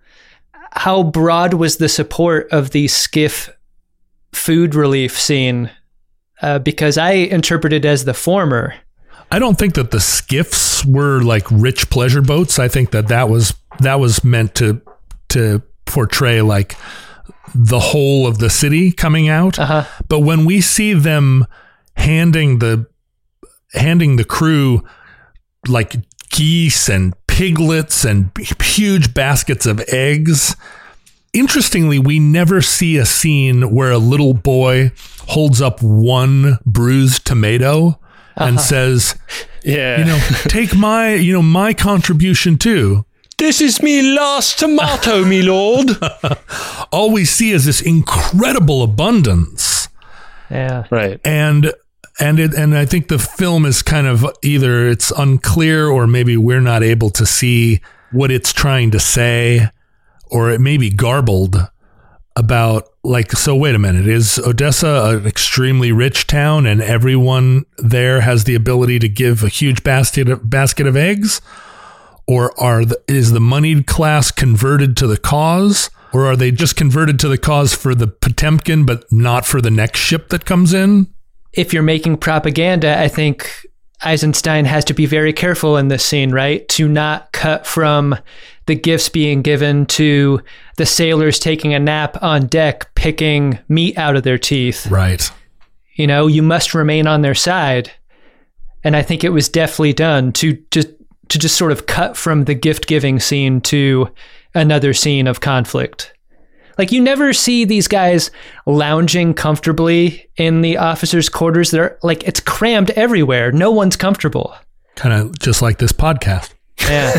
how 0.74 1.04
broad 1.04 1.54
was 1.54 1.78
the 1.78 1.90
support 1.90 2.50
of 2.52 2.72
the 2.72 2.88
skiff 2.88 3.50
food 4.34 4.74
relief 4.74 5.20
scene 5.20 5.70
uh, 6.42 6.60
because 6.60 6.98
i 6.98 7.12
interpreted 7.12 7.86
as 7.86 8.06
the 8.06 8.14
former 8.14 8.74
I 9.34 9.40
don't 9.40 9.58
think 9.58 9.76
that 9.76 9.92
the 9.92 10.02
skiffs 10.02 10.84
were 10.86 11.22
like 11.22 11.50
rich 11.50 11.90
pleasure 11.90 12.22
boats. 12.22 12.60
I 12.60 12.68
think 12.68 12.92
that 12.92 13.08
that 13.08 13.30
was 13.30 13.54
that 13.80 13.98
was 13.98 14.26
meant 14.26 14.56
to 14.56 14.82
to 15.30 15.62
portray 15.86 16.42
like 16.42 16.76
the 17.54 17.80
whole 17.80 18.28
of 18.28 18.38
the 18.40 18.50
city 18.50 18.92
coming 18.92 19.28
out. 19.30 19.60
Uh-huh. 19.60 19.86
But 20.08 20.20
when 20.20 20.46
we 20.46 20.62
see 20.62 20.94
them 20.94 21.46
handing 21.96 22.60
the 22.60 22.88
handing 23.74 24.16
the 24.18 24.24
crew 24.26 24.84
like 25.68 25.96
geese 26.30 26.90
and 26.90 27.14
piglets 27.28 28.04
and 28.06 28.32
huge 28.62 29.14
baskets 29.14 29.66
of 29.66 29.80
eggs, 29.90 30.56
interestingly, 31.34 32.00
we 32.00 32.20
never 32.20 32.62
see 32.62 32.98
a 32.98 33.06
scene 33.06 33.74
where 33.74 33.92
a 33.92 33.98
little 33.98 34.34
boy 34.34 34.92
holds 35.28 35.62
up 35.62 35.82
one 35.82 36.58
bruised 36.66 37.26
tomato 37.26 38.00
and 38.36 38.60
says, 38.60 39.16
Yeah. 39.64 40.00
you 40.00 40.06
know, 40.06 40.20
take 40.44 40.76
my, 40.76 41.14
you 41.14 41.34
know, 41.34 41.44
my 41.44 41.74
contribution 41.74 42.58
too. 42.58 43.06
This 43.42 43.60
is 43.60 43.82
me 43.82 44.04
last 44.04 44.60
tomato, 44.60 45.26
me 45.26 45.42
lord. 45.42 45.90
All 46.92 47.12
we 47.12 47.26
see 47.26 47.50
is 47.50 47.66
this 47.66 47.82
incredible 47.82 48.84
abundance. 48.84 49.90
yeah 50.52 50.84
right. 50.92 51.20
And 51.26 51.74
and 52.20 52.40
it 52.40 52.54
and 52.54 52.78
I 52.78 52.86
think 52.86 53.08
the 53.08 53.18
film 53.18 53.66
is 53.66 53.82
kind 53.82 54.06
of 54.06 54.28
either 54.44 54.88
it's 54.88 55.10
unclear 55.10 55.88
or 55.88 56.06
maybe 56.06 56.38
we're 56.38 56.62
not 56.62 56.84
able 56.84 57.10
to 57.10 57.26
see 57.26 57.82
what 58.12 58.30
it's 58.30 58.54
trying 58.54 58.92
to 58.92 59.00
say 59.00 59.70
or 60.28 60.52
it 60.52 60.62
may 60.62 60.78
be 60.78 60.92
garbled 60.92 61.68
about 62.36 62.90
like 63.04 63.32
so 63.32 63.56
wait 63.56 63.74
a 63.74 63.80
minute 63.80 64.08
is 64.08 64.38
Odessa 64.38 65.18
an 65.18 65.26
extremely 65.26 65.92
rich 65.92 66.28
town 66.28 66.68
and 66.68 66.80
everyone 66.80 67.66
there 67.80 68.22
has 68.22 68.44
the 68.44 68.54
ability 68.54 69.00
to 69.00 69.10
give 69.10 69.44
a 69.44 69.50
huge 69.50 69.84
basket 69.84 70.30
of, 70.30 70.48
basket 70.48 70.86
of 70.86 70.96
eggs 70.96 71.42
or 72.32 72.58
are 72.60 72.86
the, 72.86 73.02
is 73.08 73.32
the 73.32 73.40
moneyed 73.40 73.88
class 73.88 74.32
converted 74.32 74.96
to 74.98 75.08
the 75.08 75.18
cause 75.18 75.90
or 76.14 76.26
are 76.26 76.36
they 76.36 76.52
just 76.52 76.76
converted 76.76 77.20
to 77.20 77.28
the 77.28 77.38
cause 77.38 77.74
for 77.74 77.96
the 77.96 78.08
Potemkin 78.08 78.86
but 78.86 79.12
not 79.12 79.46
for 79.46 79.62
the 79.62 79.72
next 79.72 80.00
ship 80.00 80.30
that 80.30 80.46
comes 80.46 80.74
in 80.74 81.08
if 81.54 81.74
you're 81.74 81.84
making 81.84 82.18
propaganda, 82.18 82.98
I 83.00 83.08
think 83.08 83.66
Eisenstein 84.04 84.66
has 84.66 84.86
to 84.86 84.94
be 84.94 85.06
very 85.06 85.34
careful 85.34 85.78
in 85.78 85.90
this 85.90 86.04
scene, 86.04 86.32
right? 86.32 86.68
To 86.70 86.88
not 86.88 87.32
cut 87.34 87.68
from 87.68 88.18
the 88.66 88.76
gifts 88.76 89.10
being 89.10 89.42
given 89.42 89.86
to 89.88 90.42
the 90.78 90.86
sailors 90.86 91.40
taking 91.40 91.74
a 91.74 91.80
nap 91.80 92.22
on 92.22 92.48
deck, 92.48 92.94
picking 92.96 93.60
meat 93.68 93.98
out 93.98 94.16
of 94.16 94.24
their 94.24 94.38
teeth. 94.38 94.88
right 94.90 95.30
You 95.96 96.08
know, 96.08 96.28
you 96.28 96.42
must 96.42 96.74
remain 96.74 97.06
on 97.06 97.22
their 97.22 97.36
side. 97.36 97.92
And 98.84 98.96
I 98.96 99.04
think 99.04 99.24
it 99.24 99.30
was 99.30 99.50
deftly 99.50 99.94
done 99.94 100.32
to 100.34 100.54
just 100.72 100.90
to 101.32 101.40
just 101.40 101.58
sort 101.58 101.72
of 101.72 101.86
cut 101.88 102.16
from 102.16 102.46
the 102.46 102.54
gift 102.54 102.88
giving 102.88 103.20
scene 103.20 103.62
to 103.62 104.08
another 104.54 104.94
scene 104.94 105.28
of 105.28 105.40
conflict. 105.40 106.14
Like 106.78 106.92
you 106.92 107.02
never 107.02 107.34
see 107.34 107.66
these 107.66 107.88
guys 107.88 108.32
lounging 108.66 109.34
comfortably 109.34 110.30
in 110.38 110.62
the 110.62 110.78
officers' 110.78 111.30
quarters. 111.30 111.72
They're 111.72 111.98
like 112.04 112.24
it's 112.24 112.40
crammed 112.40 112.90
everywhere. 112.92 113.52
No 113.52 113.72
one's 113.72 113.96
comfortable. 113.96 114.56
kind 114.96 115.14
of 115.14 115.38
just 115.40 115.62
like 115.62 115.78
this 115.78 115.92
podcast 115.92 116.54
Yeah. 116.90 117.14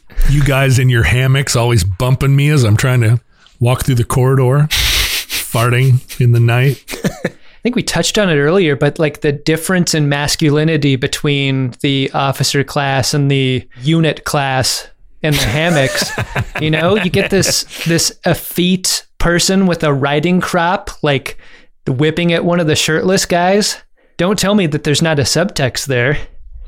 you 0.30 0.42
guys 0.44 0.78
in 0.78 0.88
your 0.88 1.04
hammocks 1.04 1.56
always 1.56 1.84
bumping 1.84 2.34
me 2.36 2.48
as 2.50 2.64
I'm 2.64 2.76
trying 2.76 3.00
to 3.02 3.20
walk 3.60 3.84
through 3.84 3.94
the 3.96 4.04
corridor 4.04 4.66
farting 4.70 6.20
in 6.20 6.32
the 6.32 6.40
night 6.40 6.82
I 7.04 7.30
think 7.64 7.76
we 7.76 7.82
touched 7.82 8.18
on 8.18 8.28
it 8.28 8.36
earlier, 8.36 8.76
but 8.76 8.98
like 8.98 9.22
the 9.22 9.32
difference 9.32 9.94
in 9.94 10.08
masculinity 10.08 10.96
between 10.96 11.74
the 11.80 12.10
officer 12.12 12.62
class 12.62 13.14
and 13.14 13.30
the 13.30 13.66
unit 13.80 14.24
class 14.24 14.86
and 15.22 15.34
the 15.34 15.46
hammocks. 15.46 16.12
you 16.60 16.70
know, 16.70 16.96
you 16.96 17.08
get 17.08 17.30
this 17.30 17.64
this 17.86 18.12
effete 18.26 19.06
person 19.16 19.66
with 19.66 19.82
a 19.82 19.94
riding 19.94 20.42
crop, 20.42 20.90
like 21.02 21.38
whipping 21.86 22.34
at 22.34 22.44
one 22.44 22.60
of 22.60 22.66
the 22.66 22.76
shirtless 22.76 23.24
guys. 23.24 23.82
Don't 24.18 24.38
tell 24.38 24.54
me 24.54 24.66
that 24.66 24.84
there's 24.84 25.02
not 25.02 25.18
a 25.18 25.22
subtext 25.22 25.86
there. 25.86 26.18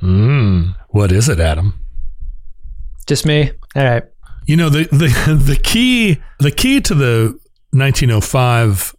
mm, 0.00 0.74
what 0.88 1.12
is 1.12 1.28
it 1.28 1.38
adam 1.38 1.74
Just 3.06 3.26
me. 3.26 3.52
All 3.76 3.84
right. 3.84 4.04
You 4.46 4.56
know 4.56 4.70
the 4.70 4.84
the 4.84 5.34
the 5.34 5.56
key 5.56 6.22
the 6.38 6.50
key 6.50 6.80
to 6.80 6.94
the 6.94 7.38
1905 7.72 8.96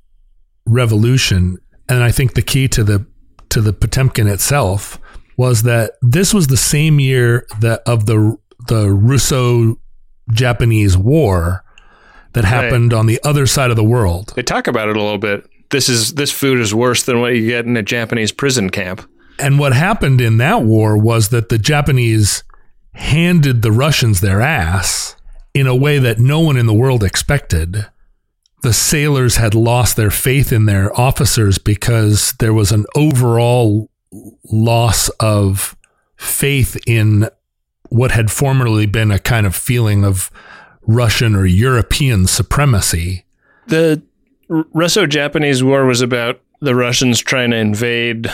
revolution, 0.68 1.58
and 1.90 2.04
I 2.04 2.12
think 2.12 2.34
the 2.34 2.42
key 2.42 2.68
to 2.70 2.84
the 2.84 3.06
to 3.50 3.62
the 3.62 3.74
Potemkin 3.74 4.28
itself 4.28 5.00
was 5.38 5.64
that 5.64 5.94
this 6.02 6.34
was 6.34 6.48
the 6.48 6.58
same 6.58 7.00
year 7.00 7.46
that 7.62 7.82
of 7.86 8.06
the 8.06 8.38
the 8.68 8.90
Russo 8.90 9.80
Japanese 10.32 10.98
War 10.98 11.64
that 12.34 12.46
happened 12.46 12.94
on 12.94 13.06
the 13.06 13.20
other 13.24 13.48
side 13.48 13.70
of 13.70 13.76
the 13.76 13.84
world. 13.84 14.34
They 14.36 14.44
talk 14.44 14.68
about 14.68 14.90
it 14.90 14.98
a 14.98 15.02
little 15.02 15.18
bit. 15.18 15.50
This 15.70 15.90
is 15.90 16.14
this 16.16 16.32
food 16.32 16.60
is 16.60 16.74
worse 16.74 17.04
than 17.04 17.20
what 17.20 17.36
you 17.36 17.48
get 17.48 17.66
in 17.66 17.78
a 17.78 17.84
Japanese 17.84 18.32
prison 18.32 18.70
camp. 18.70 19.08
And 19.40 19.60
what 19.60 19.74
happened 19.74 20.22
in 20.22 20.38
that 20.38 20.64
war 20.64 20.98
was 20.98 21.30
that 21.30 21.50
the 21.50 21.58
Japanese 21.58 22.44
handed 22.94 23.62
the 23.62 23.72
Russians 23.72 24.22
their 24.22 24.42
ass 24.42 25.16
in 25.54 25.68
a 25.68 25.76
way 25.76 26.00
that 26.00 26.20
no 26.20 26.40
one 26.40 26.58
in 26.58 26.66
the 26.66 26.74
world 26.74 27.04
expected. 27.04 27.86
The 28.64 28.74
sailors 28.74 29.36
had 29.36 29.54
lost 29.54 29.96
their 29.96 30.12
faith 30.12 30.52
in 30.52 30.66
their 30.66 30.98
officers 31.00 31.58
because 31.58 32.34
there 32.40 32.54
was 32.54 32.72
an 32.72 32.86
overall 32.96 33.90
loss 34.52 35.10
of 35.20 35.76
faith 36.16 36.78
in 36.88 37.30
what 37.90 38.12
had 38.12 38.32
formerly 38.32 38.86
been 38.86 39.12
a 39.12 39.20
kind 39.20 39.46
of 39.46 39.56
feeling 39.56 40.04
of 40.04 40.32
Russian 40.82 41.36
or 41.36 41.46
European 41.46 42.28
supremacy. 42.28 43.26
The 43.68 44.02
Russo-Japanese 44.50 45.64
War 45.64 45.86
was 45.86 46.02
about 46.02 46.42
the 46.60 46.76
Russians 46.76 47.20
trying 47.20 47.52
to 47.52 47.58
invade 47.58 48.32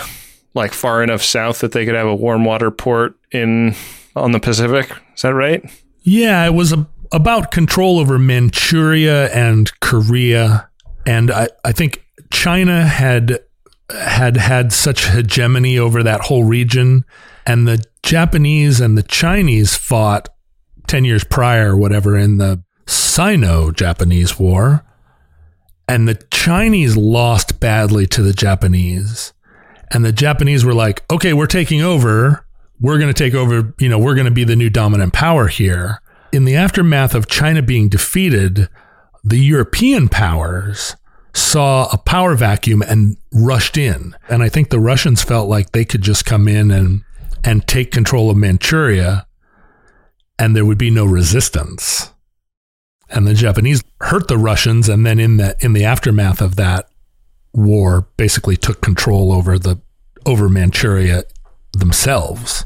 like 0.54 0.74
far 0.74 1.04
enough 1.04 1.24
south 1.24 1.60
that 1.60 1.72
they 1.72 1.86
could 1.86 1.96
have 1.96 2.08
a 2.08 2.16
warm 2.16 2.46
water 2.46 2.72
port 2.72 3.16
in 3.32 3.76
on 4.16 4.32
the 4.32 4.40
Pacific. 4.40 4.90
Is 5.16 5.24
that 5.24 5.34
right? 5.34 5.64
Yeah, 6.04 6.46
it 6.46 6.54
was 6.54 6.72
a, 6.72 6.88
about 7.14 7.52
control 7.52 8.00
over 8.00 8.18
Manchuria 8.18 9.32
and 9.32 9.72
Korea, 9.80 10.70
and 11.06 11.32
I, 11.32 11.48
I 11.64 11.72
think 11.72 12.06
China 12.32 12.86
had 12.86 13.40
had 13.90 14.38
had 14.38 14.74
such 14.74 15.08
hegemony 15.10 15.78
over 15.78 16.02
that 16.02 16.22
whole 16.22 16.44
region, 16.44 17.06
and 17.46 17.68
the 17.68 17.84
Japanese 18.02 18.82
and 18.82 18.98
the 18.98 19.04
Chinese 19.04 19.76
fought 19.76 20.28
ten 20.88 21.06
years 21.06 21.24
prior, 21.24 21.78
whatever, 21.78 22.18
in 22.18 22.40
the 22.40 22.64
Sino-Japanese 22.88 24.40
War, 24.40 24.84
and 25.88 26.08
the 26.08 26.22
Chinese 26.32 26.98
lost 26.98 27.60
badly 27.60 28.08
to 28.08 28.24
the 28.24 28.34
Japanese, 28.34 29.34
and 29.92 30.04
the 30.04 30.12
Japanese 30.12 30.66
were 30.66 30.74
like, 30.74 31.04
"Okay, 31.12 31.32
we're 31.32 31.46
taking 31.46 31.82
over." 31.82 32.46
we're 32.82 32.98
going 32.98 33.12
to 33.12 33.18
take 33.18 33.34
over, 33.34 33.74
you 33.80 33.88
know, 33.88 33.98
we're 33.98 34.14
going 34.14 34.26
to 34.26 34.32
be 34.32 34.44
the 34.44 34.58
new 34.58 34.70
dominant 34.70 35.14
power 35.14 35.48
here. 35.48 36.02
In 36.34 36.46
the 36.46 36.56
aftermath 36.56 37.14
of 37.14 37.28
China 37.28 37.62
being 37.62 37.90
defeated, 37.90 38.68
the 39.24 39.38
European 39.38 40.10
powers 40.10 40.96
saw 41.32 41.88
a 41.94 41.98
power 41.98 42.34
vacuum 42.34 42.82
and 42.82 43.18
rushed 43.32 43.78
in. 43.78 44.16
And 44.30 44.42
I 44.42 44.50
think 44.50 44.70
the 44.70 44.80
Russians 44.80 45.22
felt 45.22 45.48
like 45.48 45.72
they 45.72 45.86
could 45.86 46.02
just 46.02 46.26
come 46.26 46.48
in 46.48 46.72
and 46.72 47.04
and 47.44 47.68
take 47.68 47.92
control 47.92 48.32
of 48.32 48.38
Manchuria 48.38 49.28
and 50.40 50.56
there 50.56 50.66
would 50.66 50.78
be 50.80 50.90
no 50.90 51.06
resistance. 51.06 52.12
And 53.10 53.28
the 53.28 53.36
Japanese 53.36 53.84
hurt 54.02 54.28
the 54.28 54.38
Russians 54.38 54.90
and 54.90 55.06
then 55.06 55.20
in 55.20 55.38
the 55.38 55.56
in 55.60 55.74
the 55.74 55.86
aftermath 55.86 56.42
of 56.42 56.56
that 56.56 56.90
war 57.54 58.08
basically 58.18 58.58
took 58.58 58.82
control 58.82 59.32
over 59.32 59.60
the 59.60 59.80
over 60.26 60.50
Manchuria 60.50 61.26
themselves 61.74 62.66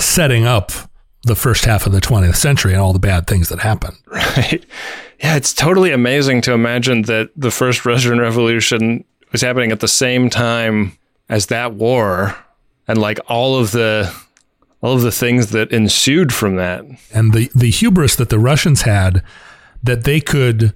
setting 0.00 0.44
up 0.44 0.72
the 1.24 1.36
first 1.36 1.64
half 1.64 1.86
of 1.86 1.92
the 1.92 2.00
20th 2.00 2.36
century 2.36 2.72
and 2.72 2.82
all 2.82 2.92
the 2.92 2.98
bad 2.98 3.26
things 3.26 3.48
that 3.48 3.60
happened. 3.60 3.96
Right. 4.36 4.64
Yeah, 5.20 5.36
it's 5.36 5.52
totally 5.52 5.92
amazing 5.92 6.40
to 6.42 6.52
imagine 6.52 7.02
that 7.02 7.30
the 7.36 7.50
first 7.50 7.84
Russian 7.84 8.18
Revolution 8.18 9.04
was 9.30 9.42
happening 9.42 9.70
at 9.70 9.80
the 9.80 9.88
same 9.88 10.30
time 10.30 10.96
as 11.28 11.46
that 11.46 11.74
war 11.74 12.34
and 12.88 12.98
like 12.98 13.20
all 13.28 13.56
of 13.56 13.72
the 13.72 14.12
all 14.80 14.94
of 14.94 15.02
the 15.02 15.12
things 15.12 15.50
that 15.50 15.70
ensued 15.70 16.32
from 16.32 16.56
that. 16.56 16.84
And 17.12 17.32
the 17.32 17.50
the 17.54 17.70
hubris 17.70 18.16
that 18.16 18.30
the 18.30 18.38
Russians 18.38 18.82
had 18.82 19.22
that 19.82 20.04
they 20.04 20.20
could 20.20 20.72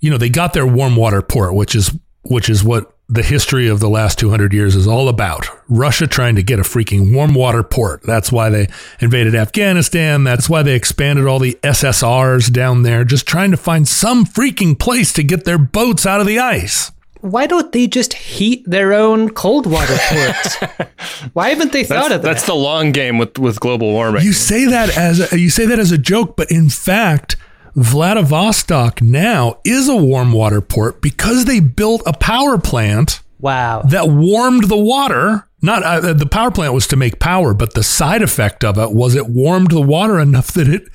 you 0.00 0.10
know, 0.10 0.18
they 0.18 0.30
got 0.30 0.52
their 0.54 0.66
warm 0.66 0.96
water 0.96 1.22
port, 1.22 1.54
which 1.54 1.74
is 1.74 1.96
which 2.22 2.48
is 2.48 2.64
what 2.64 2.96
the 3.10 3.22
history 3.24 3.66
of 3.66 3.80
the 3.80 3.88
last 3.88 4.20
200 4.20 4.52
years 4.52 4.76
is 4.76 4.86
all 4.86 5.08
about. 5.08 5.46
Russia 5.68 6.06
trying 6.06 6.36
to 6.36 6.44
get 6.44 6.60
a 6.60 6.62
freaking 6.62 7.12
warm 7.12 7.34
water 7.34 7.64
port. 7.64 8.02
That's 8.04 8.30
why 8.30 8.50
they 8.50 8.68
invaded 9.00 9.34
Afghanistan. 9.34 10.22
That's 10.22 10.48
why 10.48 10.62
they 10.62 10.76
expanded 10.76 11.26
all 11.26 11.40
the 11.40 11.58
SSRs 11.64 12.52
down 12.52 12.84
there, 12.84 13.04
just 13.04 13.26
trying 13.26 13.50
to 13.50 13.56
find 13.56 13.88
some 13.88 14.24
freaking 14.24 14.78
place 14.78 15.12
to 15.14 15.24
get 15.24 15.44
their 15.44 15.58
boats 15.58 16.06
out 16.06 16.20
of 16.20 16.26
the 16.28 16.38
ice. 16.38 16.92
Why 17.20 17.46
don't 17.46 17.72
they 17.72 17.88
just 17.88 18.14
heat 18.14 18.62
their 18.64 18.94
own 18.94 19.30
cold 19.30 19.66
water 19.66 19.96
ports? 20.08 20.56
Why 21.32 21.48
haven't 21.50 21.72
they 21.72 21.82
thought 21.84 21.94
That's, 22.10 22.14
of 22.14 22.22
that? 22.22 22.28
that's 22.28 22.46
the 22.46 22.54
long 22.54 22.92
game 22.92 23.18
with, 23.18 23.38
with 23.38 23.58
global 23.60 23.90
warming. 23.90 24.24
You 24.24 24.32
say 24.32 24.66
that 24.66 24.96
as 24.96 25.32
a, 25.32 25.38
you 25.38 25.50
say 25.50 25.66
that 25.66 25.78
as 25.80 25.90
a 25.90 25.98
joke, 25.98 26.36
but 26.36 26.50
in 26.50 26.70
fact, 26.70 27.36
Vladivostok 27.74 29.00
now 29.00 29.60
is 29.64 29.88
a 29.88 29.96
warm 29.96 30.32
water 30.32 30.60
port 30.60 31.00
because 31.00 31.44
they 31.44 31.60
built 31.60 32.02
a 32.06 32.12
power 32.12 32.58
plant 32.58 33.20
wow. 33.38 33.82
that 33.82 34.08
warmed 34.08 34.68
the 34.68 34.76
water. 34.76 35.46
Not 35.62 35.82
uh, 35.82 36.12
the 36.14 36.26
power 36.26 36.50
plant 36.50 36.74
was 36.74 36.86
to 36.88 36.96
make 36.96 37.18
power, 37.18 37.52
but 37.54 37.74
the 37.74 37.82
side 37.82 38.22
effect 38.22 38.64
of 38.64 38.78
it 38.78 38.92
was 38.92 39.14
it 39.14 39.28
warmed 39.28 39.70
the 39.70 39.80
water 39.80 40.18
enough 40.18 40.52
that 40.52 40.68
it 40.68 40.88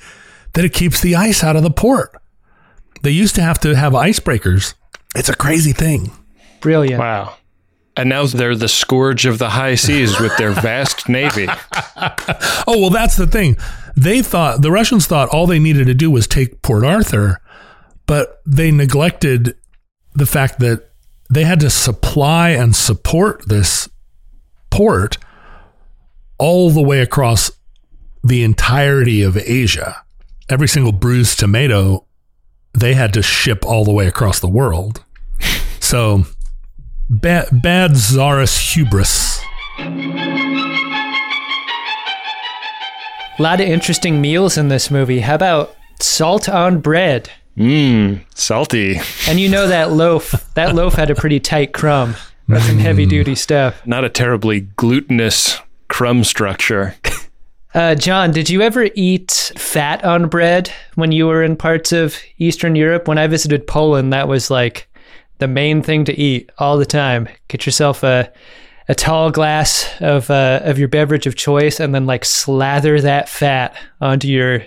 that 0.54 0.64
it 0.64 0.72
keeps 0.72 1.00
the 1.00 1.14
ice 1.14 1.44
out 1.44 1.56
of 1.56 1.62
the 1.62 1.70
port. 1.70 2.16
They 3.02 3.10
used 3.10 3.34
to 3.36 3.42
have 3.42 3.60
to 3.60 3.76
have 3.76 3.92
icebreakers. 3.92 4.74
It's 5.14 5.28
a 5.28 5.36
crazy 5.36 5.72
thing. 5.72 6.10
Brilliant. 6.60 6.98
wow. 6.98 7.36
And 7.96 8.10
now 8.10 8.26
they're 8.26 8.54
the 8.54 8.68
scourge 8.68 9.24
of 9.24 9.38
the 9.38 9.50
high 9.50 9.74
seas 9.74 10.20
with 10.20 10.36
their 10.36 10.50
vast 10.50 11.08
navy. 11.08 11.48
Oh, 12.66 12.78
well, 12.78 12.90
that's 12.90 13.16
the 13.16 13.26
thing. 13.26 13.56
They 13.96 14.20
thought, 14.20 14.60
the 14.60 14.70
Russians 14.70 15.06
thought 15.06 15.30
all 15.30 15.46
they 15.46 15.58
needed 15.58 15.86
to 15.86 15.94
do 15.94 16.10
was 16.10 16.26
take 16.26 16.60
Port 16.60 16.84
Arthur, 16.84 17.40
but 18.06 18.42
they 18.44 18.70
neglected 18.70 19.56
the 20.14 20.26
fact 20.26 20.58
that 20.60 20.90
they 21.30 21.44
had 21.44 21.60
to 21.60 21.70
supply 21.70 22.50
and 22.50 22.76
support 22.76 23.42
this 23.48 23.88
port 24.70 25.18
all 26.38 26.70
the 26.70 26.82
way 26.82 27.00
across 27.00 27.50
the 28.22 28.42
entirety 28.44 29.22
of 29.22 29.36
Asia. 29.36 30.04
Every 30.48 30.68
single 30.68 30.92
bruised 30.92 31.38
tomato, 31.38 32.06
they 32.74 32.94
had 32.94 33.14
to 33.14 33.22
ship 33.22 33.64
all 33.64 33.84
the 33.84 33.92
way 33.92 34.06
across 34.06 34.38
the 34.38 34.48
world. 34.48 35.02
So, 35.80 36.24
bad, 37.08 37.62
bad 37.62 37.96
czarist 37.96 38.74
hubris. 38.74 39.40
A 43.38 43.42
lot 43.42 43.60
of 43.60 43.68
interesting 43.68 44.20
meals 44.20 44.56
in 44.56 44.68
this 44.68 44.90
movie. 44.90 45.20
How 45.20 45.34
about 45.34 45.76
salt 46.00 46.48
on 46.48 46.80
bread? 46.80 47.30
Mmm, 47.56 48.24
salty. 48.34 48.98
And 49.28 49.38
you 49.40 49.48
know 49.48 49.66
that 49.68 49.92
loaf, 49.92 50.52
that 50.54 50.74
loaf 50.74 50.94
had 50.94 51.10
a 51.10 51.14
pretty 51.14 51.40
tight 51.40 51.72
crumb. 51.72 52.16
That's 52.48 52.66
some 52.66 52.78
heavy 52.78 53.06
duty 53.06 53.34
stuff. 53.34 53.84
Not 53.86 54.04
a 54.04 54.08
terribly 54.08 54.60
glutinous 54.60 55.58
crumb 55.88 56.22
structure. 56.24 56.94
Uh, 57.74 57.94
John, 57.94 58.30
did 58.30 58.48
you 58.48 58.62
ever 58.62 58.88
eat 58.94 59.52
fat 59.58 60.02
on 60.04 60.28
bread 60.28 60.72
when 60.94 61.12
you 61.12 61.26
were 61.26 61.42
in 61.42 61.56
parts 61.56 61.92
of 61.92 62.16
Eastern 62.38 62.74
Europe? 62.74 63.06
When 63.06 63.18
I 63.18 63.26
visited 63.26 63.66
Poland, 63.66 64.14
that 64.14 64.28
was 64.28 64.50
like 64.50 64.88
the 65.38 65.48
main 65.48 65.82
thing 65.82 66.04
to 66.06 66.18
eat 66.18 66.50
all 66.58 66.78
the 66.78 66.86
time. 66.86 67.28
Get 67.48 67.66
yourself 67.66 68.02
a 68.02 68.32
a 68.88 68.94
tall 68.94 69.30
glass 69.32 69.88
of 70.00 70.30
uh, 70.30 70.60
of 70.62 70.78
your 70.78 70.88
beverage 70.88 71.26
of 71.26 71.34
choice, 71.34 71.80
and 71.80 71.94
then 71.94 72.06
like 72.06 72.24
slather 72.24 73.00
that 73.00 73.28
fat 73.28 73.74
onto 74.00 74.28
your 74.28 74.64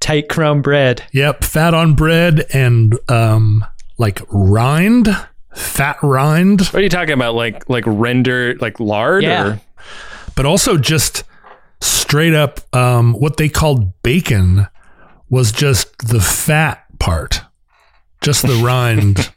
tight 0.00 0.28
crumb 0.28 0.62
bread. 0.62 1.02
Yep, 1.12 1.44
fat 1.44 1.74
on 1.74 1.94
bread 1.94 2.44
and 2.52 2.98
um 3.08 3.64
like 3.96 4.20
rind, 4.30 5.08
fat 5.54 5.96
rind, 6.02 6.60
What 6.60 6.74
are 6.76 6.82
you 6.82 6.88
talking 6.88 7.14
about? 7.14 7.34
Like 7.34 7.68
like 7.68 7.84
render 7.86 8.54
like 8.60 8.78
lard 8.80 9.24
Yeah. 9.24 9.46
or 9.46 9.60
but 10.36 10.46
also 10.46 10.76
just 10.76 11.24
straight 11.80 12.34
up 12.34 12.60
um 12.76 13.14
what 13.14 13.38
they 13.38 13.48
called 13.48 14.00
bacon 14.02 14.66
was 15.30 15.52
just 15.52 15.96
the 16.08 16.20
fat 16.20 16.84
part. 16.98 17.40
Just 18.20 18.42
the 18.46 18.54
rind. 18.64 19.32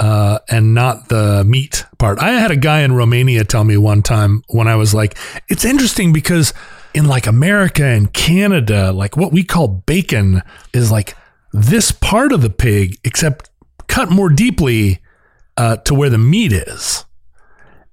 Uh, 0.00 0.38
and 0.48 0.74
not 0.74 1.08
the 1.08 1.44
meat 1.44 1.84
part. 1.98 2.18
I 2.20 2.32
had 2.32 2.50
a 2.50 2.56
guy 2.56 2.80
in 2.80 2.92
Romania 2.92 3.44
tell 3.44 3.64
me 3.64 3.76
one 3.76 4.02
time 4.02 4.42
when 4.48 4.68
I 4.68 4.76
was 4.76 4.94
like, 4.94 5.18
it's 5.48 5.64
interesting 5.64 6.12
because 6.12 6.52
in 6.94 7.06
like 7.06 7.26
America 7.26 7.84
and 7.84 8.12
Canada, 8.12 8.92
like 8.92 9.16
what 9.16 9.32
we 9.32 9.44
call 9.44 9.68
bacon 9.68 10.42
is 10.72 10.90
like 10.90 11.16
this 11.52 11.90
part 11.92 12.32
of 12.32 12.42
the 12.42 12.50
pig, 12.50 12.96
except 13.04 13.50
cut 13.86 14.10
more 14.10 14.28
deeply 14.28 15.00
uh, 15.56 15.76
to 15.78 15.94
where 15.94 16.10
the 16.10 16.18
meat 16.18 16.52
is. 16.52 17.04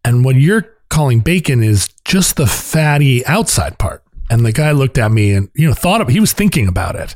And 0.04 0.24
what 0.24 0.36
you're 0.36 0.66
calling 0.90 1.20
bacon 1.20 1.64
is 1.64 1.90
just 2.06 2.36
the 2.36 2.48
fatty 2.48 3.26
outside 3.26 3.78
part. 3.80 4.04
And 4.30 4.46
the 4.46 4.52
guy 4.52 4.72
looked 4.72 4.98
at 4.98 5.12
me 5.12 5.34
and, 5.34 5.50
you 5.56 5.68
know, 5.68 5.74
thought 5.74 6.02
of, 6.02 6.08
he 6.08 6.20
was 6.20 6.34
thinking 6.34 6.68
about 6.68 6.96
it. 6.96 7.16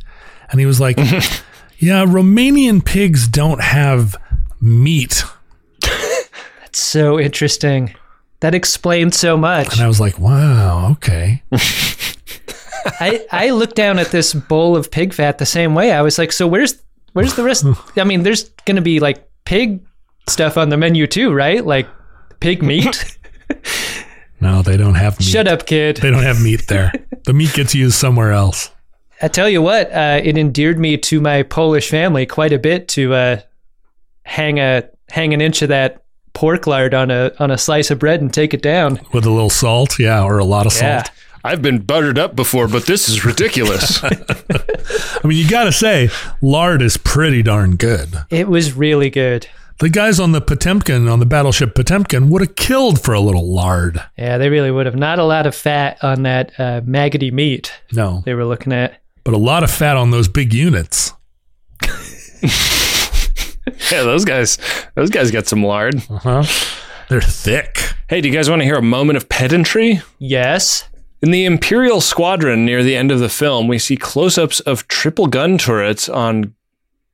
And 0.52 0.60
he 0.60 0.66
was 0.66 0.80
like, 0.80 0.98
yeah, 1.80 2.06
Romanian 2.06 2.84
pigs 2.84 3.28
don't 3.28 3.62
have 3.62 4.16
meat. 4.62 5.24
That's 5.82 6.82
so 6.82 7.20
interesting. 7.20 7.96
That 8.42 8.54
explains 8.56 9.18
so 9.18 9.36
much. 9.36 9.74
And 9.74 9.82
I 9.82 9.88
was 9.88 10.00
like, 10.00 10.20
wow, 10.20 10.92
okay. 10.92 11.44
I 11.52 13.26
I 13.32 13.50
looked 13.50 13.76
down 13.76 14.00
at 14.00 14.12
this 14.12 14.34
bowl 14.34 14.76
of 14.76 14.92
pig 14.92 15.14
fat 15.14 15.38
the 15.38 15.46
same 15.46 15.76
way. 15.76 15.92
I 15.92 16.02
was 16.02 16.18
like, 16.18 16.32
so 16.32 16.48
where's 16.48 16.82
where's 17.14 17.36
the 17.36 17.44
rest? 17.44 17.66
I 17.98 18.04
mean, 18.04 18.24
there's 18.24 18.50
gonna 18.66 18.82
be 18.82 19.00
like 19.00 19.30
pig 19.46 19.86
stuff 20.28 20.58
on 20.58 20.70
the 20.70 20.78
menu 20.78 21.08
too, 21.08 21.34
right? 21.34 21.66
Like 21.66 21.88
pig 22.40 22.64
meat. 22.64 23.18
No, 24.42 24.62
they 24.62 24.78
don't 24.78 24.96
have 24.96 25.20
meat. 25.20 25.26
Shut 25.26 25.48
up, 25.48 25.66
kid. 25.66 25.98
They 25.98 26.12
don't 26.12 26.24
have 26.24 26.42
meat 26.42 26.68
there. 26.68 26.94
the 27.26 27.34
meat 27.34 27.54
gets 27.54 27.76
used 27.76 27.96
somewhere 27.96 28.32
else. 28.32 28.72
I 29.22 29.28
tell 29.28 29.50
you 29.50 29.62
what, 29.62 29.92
uh, 29.92 30.22
it 30.24 30.38
endeared 30.38 30.80
me 30.80 30.98
to 30.98 31.20
my 31.20 31.44
Polish 31.44 31.90
family 31.90 32.26
quite 32.26 32.54
a 32.54 32.60
bit 32.60 32.88
to 32.90 33.14
uh, 33.14 33.40
hang 34.24 34.60
a 34.60 34.84
hang 35.10 35.34
an 35.34 35.42
inch 35.42 35.62
of 35.62 35.70
that 35.70 36.04
pork 36.34 36.68
lard 36.68 36.94
on 36.94 37.12
a 37.12 37.32
on 37.40 37.52
a 37.52 37.58
slice 37.58 37.92
of 37.92 38.00
bread 38.00 38.22
and 38.22 38.34
take 38.34 38.54
it 38.54 38.62
down. 38.62 39.00
With 39.14 39.26
a 39.26 39.32
little 39.32 39.50
salt, 39.50 40.00
yeah, 40.00 40.24
or 40.24 40.38
a 40.38 40.46
lot 40.46 40.66
of 40.66 40.74
Yeah. 40.74 41.04
salt. 41.04 41.12
I've 41.44 41.62
been 41.62 41.80
buttered 41.80 42.20
up 42.20 42.36
before, 42.36 42.68
but 42.68 42.86
this 42.86 43.08
is 43.08 43.24
ridiculous. 43.24 44.04
I 44.04 45.20
mean, 45.24 45.38
you 45.38 45.50
got 45.50 45.64
to 45.66 45.72
say, 45.72 46.10
lard 46.42 46.82
is 46.82 46.98
pretty 46.98 47.42
darn 47.44 47.78
good. 47.78 48.10
It 48.30 48.50
was 48.50 48.74
really 48.74 49.10
good. 49.10 49.48
The 49.80 49.88
guys 49.88 50.20
on 50.20 50.34
the 50.34 50.42
Potemkin, 50.42 51.08
on 51.08 51.20
the 51.20 51.26
battleship 51.26 51.74
Potemkin, 51.76 52.30
would 52.30 52.42
have 52.42 52.56
killed 52.58 53.02
for 53.02 53.14
a 53.14 53.22
little 53.22 53.50
lard. 53.54 54.04
Yeah, 54.18 54.38
they 54.38 54.50
really 54.50 54.70
would 54.70 54.86
have. 54.86 54.96
Not 54.98 55.18
a 55.20 55.24
lot 55.24 55.48
of 55.48 55.56
fat 55.56 55.98
on 56.04 56.24
that 56.24 56.52
uh, 56.60 56.82
maggoty 56.84 57.32
meat 57.32 57.72
No, 57.94 58.22
they 58.26 58.34
were 58.34 58.44
looking 58.46 58.74
at. 58.74 58.98
But 59.30 59.36
a 59.36 59.38
lot 59.38 59.64
of 59.64 59.70
fat 59.70 59.96
on 59.96 60.10
those 60.10 60.28
big 60.28 60.56
units. 60.56 61.14
yeah, 63.92 64.02
those 64.02 64.26
guys, 64.26 64.58
those 64.96 65.12
guys 65.12 65.30
got 65.30 65.46
some 65.46 65.64
lard. 65.64 66.02
Uh 66.10 66.18
huh. 66.18 66.44
They're 67.10 67.22
thick. 67.22 67.94
Hey, 68.08 68.22
do 68.22 68.28
you 68.28 68.34
guys 68.34 68.50
want 68.50 68.62
to 68.62 68.66
hear 68.66 68.78
a 68.78 68.82
moment 68.82 69.18
of 69.18 69.30
pedantry? 69.30 70.02
Yes. 70.18 70.90
In 71.22 71.30
the 71.30 71.46
Imperial 71.46 72.02
Squadron 72.02 72.66
near 72.66 72.82
the 72.82 72.96
end 72.96 73.12
of 73.12 73.20
the 73.20 73.30
film, 73.30 73.68
we 73.68 73.78
see 73.78 73.98
close 73.98 74.36
ups 74.40 74.62
of 74.62 74.88
triple 74.88 75.28
gun 75.28 75.60
turrets 75.60 76.10
on 76.10 76.56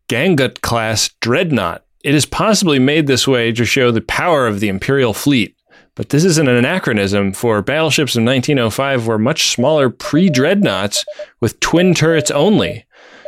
Gangut 0.08 0.62
class 0.62 1.10
dreadnought. 1.20 1.84
It 2.02 2.16
is 2.16 2.26
possibly 2.26 2.80
made 2.80 3.08
this 3.08 3.28
way 3.28 3.52
to 3.52 3.66
show 3.66 3.92
the 3.92 4.00
power 4.00 4.48
of 4.48 4.62
the 4.62 4.70
Imperial 4.70 5.14
fleet, 5.14 5.55
but 5.96 6.10
this 6.10 6.24
is 6.26 6.38
an 6.38 6.48
anachronism 6.48 7.32
for 7.32 7.62
battleships 7.62 8.16
of 8.16 8.24
1905 8.24 9.08
were 9.08 9.18
much 9.18 9.50
smaller 9.50 9.90
pre 9.90 10.30
dreadnoughts 10.30 11.06
with 11.40 11.60
twin 11.60 11.94
turrets 11.94 12.30
only, 12.32 12.86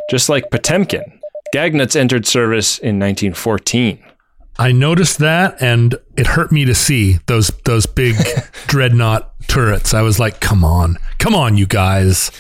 just 0.10 0.30
like 0.30 0.52
Potemkin. 0.52 1.20
Ganguts 1.54 1.96
entered 1.96 2.28
service 2.28 2.78
in 2.78 3.00
1914. 3.00 4.04
I 4.60 4.72
noticed 4.72 5.20
that, 5.20 5.62
and 5.62 5.96
it 6.18 6.28
hurt 6.28 6.52
me 6.52 6.66
to 6.66 6.76
see 6.76 7.20
those 7.28 7.50
those 7.64 7.86
big 7.86 8.16
dreadnought 8.68 9.34
turrets. 9.48 9.94
I 9.94 10.02
was 10.02 10.20
like, 10.20 10.40
"Come 10.40 10.64
on, 10.64 10.98
come 11.20 11.36
on, 11.36 11.58
you 11.58 11.68
guys!" 11.68 12.32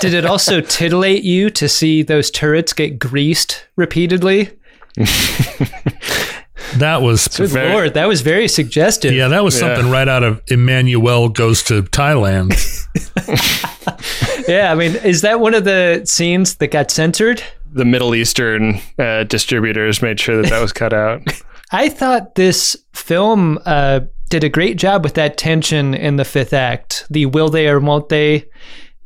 Did 0.00 0.14
it 0.14 0.24
also 0.24 0.60
titillate 0.62 1.24
you 1.24 1.50
to 1.50 1.68
see 1.68 2.02
those 2.02 2.30
turrets 2.30 2.72
get 2.72 2.98
greased 2.98 3.66
repeatedly? 3.76 4.50
That 6.76 7.02
was 7.02 7.28
Good 7.28 7.50
very- 7.50 7.72
lord, 7.72 7.94
that 7.94 8.06
was 8.08 8.22
very 8.22 8.48
suggestive. 8.48 9.12
yeah, 9.12 9.28
that 9.28 9.44
was 9.44 9.58
something 9.58 9.90
right 9.90 10.08
out 10.08 10.22
of 10.22 10.44
Emmanuelle 10.46 11.32
goes 11.32 11.62
to 11.64 11.82
Thailand. 11.82 12.54
Yeah, 14.48 14.70
I 14.70 14.76
mean, 14.76 14.94
is 14.96 15.22
that 15.22 15.40
one 15.40 15.54
of 15.54 15.64
the 15.64 16.02
scenes 16.04 16.56
that 16.56 16.68
got 16.68 16.90
censored? 16.90 17.42
The 17.72 17.84
Middle 17.84 18.14
Eastern 18.14 18.80
uh, 18.96 19.24
distributors 19.24 20.00
made 20.02 20.20
sure 20.20 20.40
that 20.40 20.50
that 20.50 20.60
was 20.60 20.72
cut 20.72 20.92
out. 20.92 21.22
I 21.72 21.88
thought 21.88 22.36
this 22.36 22.76
film 22.92 23.58
uh, 23.66 24.00
did 24.30 24.44
a 24.44 24.48
great 24.48 24.76
job 24.76 25.02
with 25.02 25.14
that 25.14 25.36
tension 25.36 25.94
in 25.94 26.14
the 26.14 26.24
fifth 26.24 26.52
act. 26.52 27.06
The 27.10 27.26
will 27.26 27.48
they 27.48 27.68
or 27.68 27.80
won't 27.80 28.08
they 28.08 28.44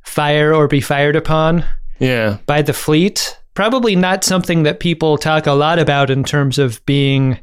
fire 0.05 0.53
or 0.55 0.69
be 0.69 0.83
fired 0.83 1.17
upon 1.17 1.65
Yeah. 1.99 2.37
by 2.45 2.61
the 2.61 2.75
fleet. 2.75 3.39
Probably 3.61 3.95
not 3.95 4.25
something 4.25 4.63
that 4.63 4.81
people 4.81 5.19
talk 5.19 5.47
a 5.47 5.53
lot 5.53 5.79
about 5.79 6.09
in 6.09 6.25
terms 6.25 6.59
of 6.59 6.83
being 6.87 7.39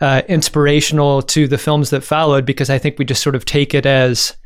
uh, 0.00 0.22
inspirational 0.26 1.22
to 1.22 1.46
the 1.46 1.56
films 1.56 1.90
that 1.90 2.02
followed, 2.02 2.44
because 2.44 2.68
I 2.68 2.78
think 2.78 2.98
we 2.98 3.04
just 3.04 3.22
sort 3.22 3.36
of 3.36 3.44
take 3.44 3.72
it 3.72 3.86
as 3.86 4.36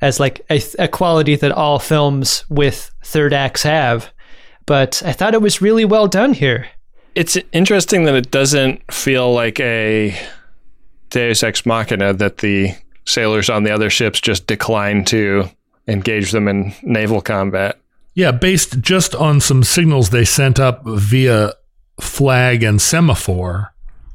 as 0.00 0.18
like 0.18 0.44
a, 0.50 0.60
a 0.80 0.88
quality 0.88 1.36
that 1.36 1.52
all 1.52 1.78
films 1.78 2.44
with 2.48 2.90
third 3.04 3.32
acts 3.32 3.62
have. 3.62 4.12
But 4.66 5.00
I 5.06 5.12
thought 5.12 5.34
it 5.34 5.40
was 5.40 5.62
really 5.62 5.84
well 5.84 6.08
done 6.08 6.34
here. 6.34 6.66
It's 7.14 7.38
interesting 7.52 8.02
that 8.06 8.16
it 8.16 8.32
doesn't 8.32 8.92
feel 8.92 9.32
like 9.32 9.60
a 9.60 10.20
Deus 11.10 11.44
Ex 11.44 11.64
Machina 11.64 12.14
that 12.14 12.38
the 12.38 12.72
sailors 13.04 13.48
on 13.48 13.62
the 13.62 13.70
other 13.70 13.90
ships 13.90 14.20
just 14.20 14.48
decline 14.48 15.04
to 15.04 15.44
engage 15.86 16.32
them 16.32 16.48
in 16.48 16.74
naval 16.82 17.20
combat. 17.20 17.78
Yeah, 18.14 18.30
based 18.30 18.80
just 18.80 19.14
on 19.14 19.40
some 19.40 19.62
signals 19.62 20.10
they 20.10 20.24
sent 20.24 20.60
up 20.60 20.82
via 20.84 21.52
flag 22.00 22.62
and 22.62 22.80
semaphore. 22.80 23.72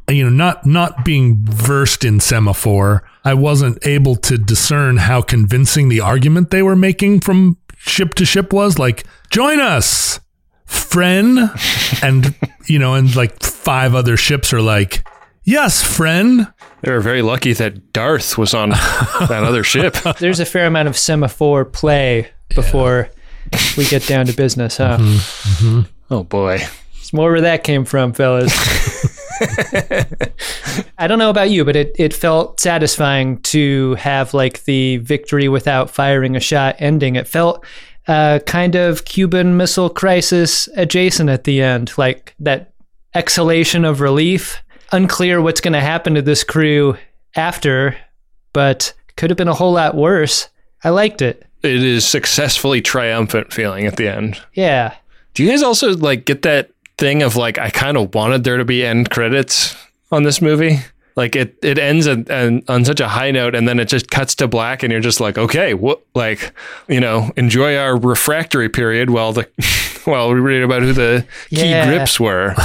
You 0.10 0.24
know, 0.24 0.30
not 0.30 0.66
not 0.66 1.06
being 1.06 1.38
versed 1.44 2.04
in 2.04 2.20
semaphore, 2.20 3.04
I 3.24 3.36
wasn't 3.36 3.86
able 3.86 4.16
to 4.16 4.38
discern 4.38 4.98
how 4.98 5.22
convincing 5.22 5.90
the 5.90 6.00
argument 6.00 6.50
they 6.50 6.64
were 6.64 6.76
making 6.76 7.20
from 7.20 7.58
ship 7.78 8.16
to 8.16 8.26
ship 8.26 8.52
was. 8.52 8.80
Like, 8.80 9.06
join 9.30 9.60
us, 9.60 10.20
friend, 10.66 11.52
and 12.02 12.34
you 12.66 12.80
know, 12.80 12.96
and 12.96 13.16
like 13.16 13.44
five 13.44 13.94
other 13.94 14.18
ships 14.18 14.52
are 14.52 14.62
like, 14.62 15.06
yes, 15.44 15.84
friend. 15.84 16.52
They 16.82 16.92
were 16.92 17.02
very 17.02 17.22
lucky 17.22 17.54
that 17.54 17.94
Darth 17.94 18.36
was 18.36 18.56
on 18.56 18.70
that 18.70 19.44
other 19.44 19.64
ship. 19.64 19.96
There's 20.20 20.40
a 20.40 20.46
fair 20.46 20.66
amount 20.66 20.88
of 20.88 20.98
semaphore 20.98 21.66
play 21.66 22.32
before 22.56 23.12
we 23.78 23.86
get 23.86 24.06
down 24.08 24.26
to 24.26 24.34
business, 24.34 24.78
huh? 24.78 24.98
Oh 26.12 26.24
boy. 26.24 26.60
It's 27.00 27.14
more 27.14 27.32
where 27.32 27.42
that 27.42 27.64
came 27.64 27.86
from, 27.86 28.14
fellas. 28.14 28.54
I 30.98 31.08
don't 31.08 31.20
know 31.20 31.30
about 31.30 31.50
you, 31.50 31.66
but 31.66 31.76
it, 31.76 31.96
it 31.98 32.14
felt 32.14 32.60
satisfying 32.60 33.42
to 33.44 33.96
have 33.96 34.34
like 34.34 34.64
the 34.66 34.98
victory 34.98 35.48
without 35.48 35.90
firing 35.90 36.36
a 36.36 36.40
shot 36.40 36.76
ending. 36.80 37.16
It 37.16 37.28
felt 37.28 37.66
uh, 38.08 38.40
kind 38.46 38.76
of 38.76 39.06
Cuban 39.06 39.58
Missile 39.58 39.90
Crisis 39.90 40.68
adjacent 40.76 41.30
at 41.30 41.46
the 41.46 41.62
end, 41.62 41.98
like 41.98 42.36
that 42.40 42.74
exhalation 43.16 43.86
of 43.86 44.02
relief. 44.02 44.62
Unclear 44.92 45.42
what's 45.42 45.62
going 45.62 45.74
to 45.74 45.82
happen 45.82 46.16
to 46.16 46.22
this 46.22 46.44
crew 46.44 46.98
after, 47.36 47.96
but 48.54 48.94
could 49.16 49.30
have 49.30 49.38
been 49.38 49.48
a 49.48 49.54
whole 49.54 49.74
lot 49.74 49.96
worse. 49.96 50.50
I 50.84 50.90
liked 50.90 51.22
it. 51.22 51.46
It 51.62 51.84
is 51.84 52.06
successfully 52.08 52.82
triumphant 52.82 53.52
feeling 53.54 53.86
at 53.86 53.98
the 53.98 54.08
end. 54.08 54.42
Yeah. 54.54 54.96
Do 55.34 55.44
you 55.44 55.50
guys 55.50 55.62
also 55.64 55.96
like 55.98 56.26
get 56.26 56.42
that 56.44 56.72
thing 56.98 57.22
of 57.22 57.36
like 57.36 57.58
I 57.58 57.70
kind 57.70 57.98
of 57.98 58.14
wanted 58.14 58.44
there 58.44 58.58
to 58.58 58.66
be 58.66 58.86
end 58.86 59.10
credits 59.10 59.76
on 60.12 60.24
this 60.24 60.42
movie? 60.42 60.80
Like 61.16 61.36
it, 61.36 61.58
it 61.62 61.78
ends 61.78 62.08
at, 62.08 62.30
and 62.30 62.64
on 62.70 62.86
such 62.86 63.02
a 63.02 63.08
high 63.10 63.32
note, 63.32 63.54
and 63.54 63.68
then 63.68 63.78
it 63.78 63.90
just 63.90 64.10
cuts 64.10 64.36
to 64.36 64.48
black, 64.48 64.84
and 64.84 64.92
you're 64.92 65.02
just 65.02 65.20
like, 65.20 65.38
okay, 65.38 65.74
what? 65.74 66.02
Like, 66.16 66.54
you 66.88 67.02
know, 67.02 67.30
enjoy 67.36 67.76
our 67.76 67.98
refractory 67.98 68.70
period 68.70 69.10
while 69.10 69.34
the 69.34 69.50
while 70.06 70.34
we 70.34 70.40
read 70.40 70.62
about 70.64 70.82
who 70.82 70.94
the 70.94 71.26
key 71.50 71.68
Yeah. 71.70 71.86
grips 71.90 72.22
were. 72.22 72.56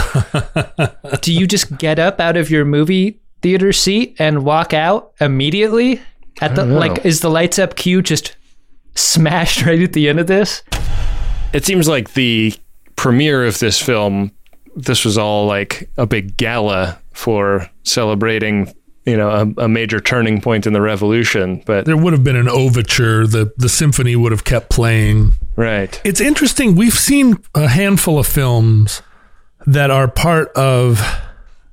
Do 1.20 1.32
you 1.32 1.47
just 1.49 1.76
get 1.78 1.99
up 1.99 2.20
out 2.20 2.36
of 2.36 2.49
your 2.51 2.64
movie 2.64 3.18
theater 3.42 3.72
seat 3.72 4.14
and 4.20 4.45
walk 4.45 4.72
out 4.72 5.12
immediately? 5.20 6.01
At 6.40 6.55
the 6.57 6.64
know. 6.64 6.78
like, 6.78 7.05
is 7.05 7.20
the 7.20 7.30
lights 7.30 7.59
up 7.59 7.74
cue 7.76 8.03
just 8.03 8.36
smashed 8.95 9.62
right 9.66 9.80
at 9.80 9.92
the 9.92 10.09
end 10.09 10.20
of 10.20 10.26
this? 10.26 10.62
It 11.53 11.64
seems 11.64 11.88
like 11.88 12.14
the 12.14 12.55
premiere 12.97 13.45
of 13.45 13.59
this 13.59 13.80
film, 13.80 14.32
this 14.76 15.05
was 15.05 15.16
all 15.18 15.47
like 15.47 15.88
a 15.97 16.07
big 16.07 16.36
gala 16.36 16.99
for 17.12 17.70
celebrating, 17.84 18.72
you 19.05 19.16
know, 19.16 19.30
a, 19.30 19.64
a 19.64 19.68
major 19.68 20.01
turning 20.01 20.40
point 20.40 20.66
in 20.66 20.72
the 20.72 20.80
revolution. 20.80 21.62
But 21.64 21.84
There 21.84 21.97
would 21.97 22.12
have 22.12 22.24
been 22.24 22.36
an 22.36 22.49
overture. 22.49 23.26
The 23.26 23.53
the 23.57 23.68
symphony 23.68 24.16
would 24.16 24.32
have 24.32 24.45
kept 24.45 24.70
playing. 24.70 25.32
right, 25.57 26.01
It's 26.05 26.20
interesting. 26.20 26.74
We've 26.74 26.92
seen 26.95 27.36
a 27.55 27.68
handful 27.68 28.18
of 28.18 28.26
films 28.26 29.03
that 29.66 29.90
are 29.90 30.09
part 30.09 30.49
of 30.53 31.01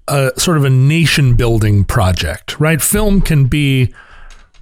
a 0.07 0.31
sort 0.37 0.57
of 0.57 0.65
a 0.65 0.69
nation 0.69 1.35
building 1.35 1.83
project, 1.85 2.59
right? 2.59 2.81
Film 2.81 3.21
can 3.21 3.45
be 3.45 3.93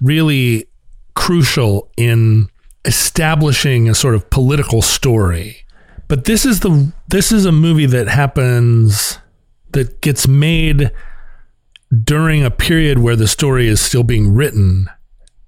really 0.00 0.66
crucial 1.14 1.90
in 1.96 2.48
establishing 2.84 3.88
a 3.88 3.94
sort 3.94 4.14
of 4.14 4.30
political 4.30 4.82
story. 4.82 5.64
But 6.08 6.24
this 6.24 6.44
is 6.44 6.60
the 6.60 6.92
this 7.08 7.30
is 7.30 7.44
a 7.44 7.52
movie 7.52 7.86
that 7.86 8.08
happens 8.08 9.18
that 9.72 10.00
gets 10.00 10.26
made 10.26 10.90
during 12.04 12.44
a 12.44 12.50
period 12.50 12.98
where 12.98 13.16
the 13.16 13.28
story 13.28 13.68
is 13.68 13.80
still 13.80 14.02
being 14.02 14.32
written 14.32 14.88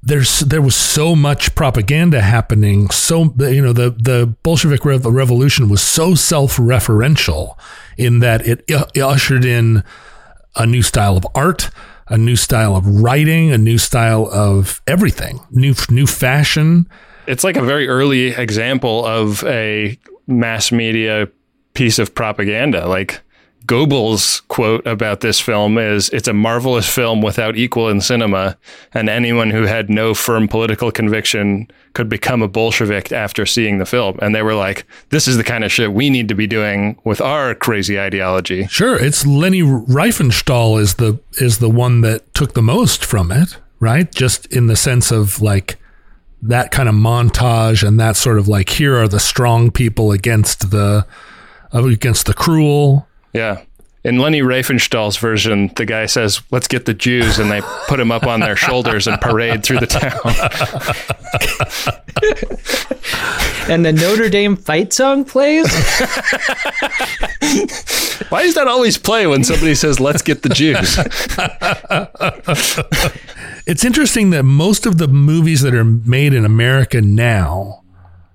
there's 0.03 0.41
there 0.41 0.63
was 0.63 0.75
so 0.75 1.15
much 1.15 1.55
propaganda 1.55 2.21
happening 2.21 2.91
so 2.91 3.33
you 3.39 3.63
know 3.63 3.73
the 3.73 3.91
the 3.91 4.27
bolshevik 4.43 4.85
rev- 4.85 5.05
revolution 5.07 5.69
was 5.69 5.81
so 5.81 6.15
self-referential 6.15 7.57
in 7.97 8.19
that 8.19 8.47
it, 8.47 8.65
it 8.67 9.01
ushered 9.01 9.45
in 9.45 9.85
a 10.57 10.67
new 10.67 10.83
style 10.83 11.17
of 11.17 11.27
art 11.35 11.71
a 12.09 12.19
new 12.19 12.35
style 12.35 12.75
of 12.75 12.85
writing 12.85 13.53
a 13.53 13.59
new 13.59 13.79
style 13.79 14.29
of 14.33 14.83
everything 14.89 15.39
new 15.51 15.75
new 15.89 16.07
fashion 16.07 16.89
it's 17.27 17.45
like 17.45 17.57
a 17.57 17.63
very 17.63 17.89
early 17.89 18.29
example 18.29 19.05
of 19.05 19.45
a 19.45 19.99
mass 20.27 20.73
media 20.73 21.29
piece 21.75 21.99
of 21.99 22.15
propaganda. 22.15 22.87
Like 22.89 23.21
Goebbels' 23.67 24.47
quote 24.49 24.87
about 24.87 25.21
this 25.21 25.41
film 25.41 25.79
is 25.79 26.09
It's 26.11 26.29
a 26.29 26.33
marvelous 26.33 26.93
film 26.93 27.23
without 27.23 27.57
equal 27.57 27.89
in 27.89 28.01
cinema, 28.01 28.57
and 28.93 29.09
anyone 29.09 29.51
who 29.51 29.63
had 29.63 29.89
no 29.89 30.15
firm 30.15 30.49
political 30.49 30.91
conviction 30.91 31.69
could 31.93 32.09
become 32.09 32.43
a 32.43 32.49
Bolshevik 32.49 33.13
after 33.13 33.47
seeing 33.47 33.79
the 33.79 33.87
film. 33.87 34.19
And 34.21 34.35
they 34.35 34.43
were 34.43 34.55
like, 34.55 34.87
This 35.11 35.29
is 35.29 35.37
the 35.37 35.45
kind 35.45 35.65
of 35.65 35.71
shit 35.71 35.93
we 35.93 36.11
need 36.11 36.29
to 36.29 36.35
be 36.35 36.47
doing 36.47 36.99
with 37.05 37.21
our 37.21 37.55
crazy 37.55 38.01
ideology. 38.01 38.67
Sure, 38.67 38.97
it's 38.97 39.27
Leni 39.27 39.63
Riefenstahl 39.63 40.81
is 40.81 40.95
the 40.95 41.21
is 41.35 41.59
the 41.59 41.71
one 41.71 42.01
that 42.01 42.35
took 42.35 42.55
the 42.55 42.63
most 42.63 43.05
from 43.05 43.31
it, 43.31 43.59
right? 43.79 44.13
Just 44.13 44.47
in 44.47 44.67
the 44.67 44.77
sense 44.77 45.13
of 45.13 45.41
like 45.41 45.79
that 46.43 46.71
kind 46.71 46.89
of 46.89 46.95
montage 46.95 47.87
and 47.87 47.99
that 48.01 48.17
sort 48.17 48.39
of 48.39 48.49
like 48.49 48.69
here 48.69 48.97
are 48.97 49.09
the 49.09 49.21
strong 49.21 49.71
people 49.71 50.11
against 50.11 50.71
the 50.71 51.07
uh, 51.73 51.85
against 51.87 52.27
the 52.27 52.35
cruel. 52.35 53.09
Yeah. 53.33 53.63
In 54.05 54.19
Leni 54.19 54.43
Riefenstahl's 54.43 55.17
version, 55.17 55.71
the 55.77 55.85
guy 55.85 56.07
says, 56.07 56.43
"Let's 56.51 56.67
get 56.67 56.87
the 56.87 56.95
Jews," 56.95 57.39
and 57.39 57.51
they 57.51 57.61
put 57.87 58.01
him 58.01 58.11
up 58.11 58.27
on 58.27 58.41
their 58.41 58.57
shoulders 58.57 59.07
and 59.07 59.21
parade 59.21 59.63
through 59.63 59.79
the 59.79 59.87
town. 59.87 60.19
And 63.69 63.85
the 63.85 63.93
Notre 63.93 64.29
Dame 64.29 64.57
fight 64.57 64.93
song 64.93 65.25
plays. 65.25 65.73
Why 68.29 68.43
does 68.43 68.55
that 68.57 68.67
always 68.67 68.99
play 68.99 69.27
when 69.29 69.45
somebody 69.45 69.77
says, 69.77 70.01
"Let's 70.01 70.23
get 70.23 70.43
the 70.43 70.49
Jews"? 70.49 70.99
It's 73.65 73.85
interesting 73.85 74.31
that 74.31 74.43
most 74.43 74.87
of 74.87 74.99
the 74.99 75.07
movies 75.07 75.61
that 75.61 75.73
are 75.73 75.85
made 75.85 76.35
in 76.35 76.45
America 76.45 77.01
now, 77.01 77.85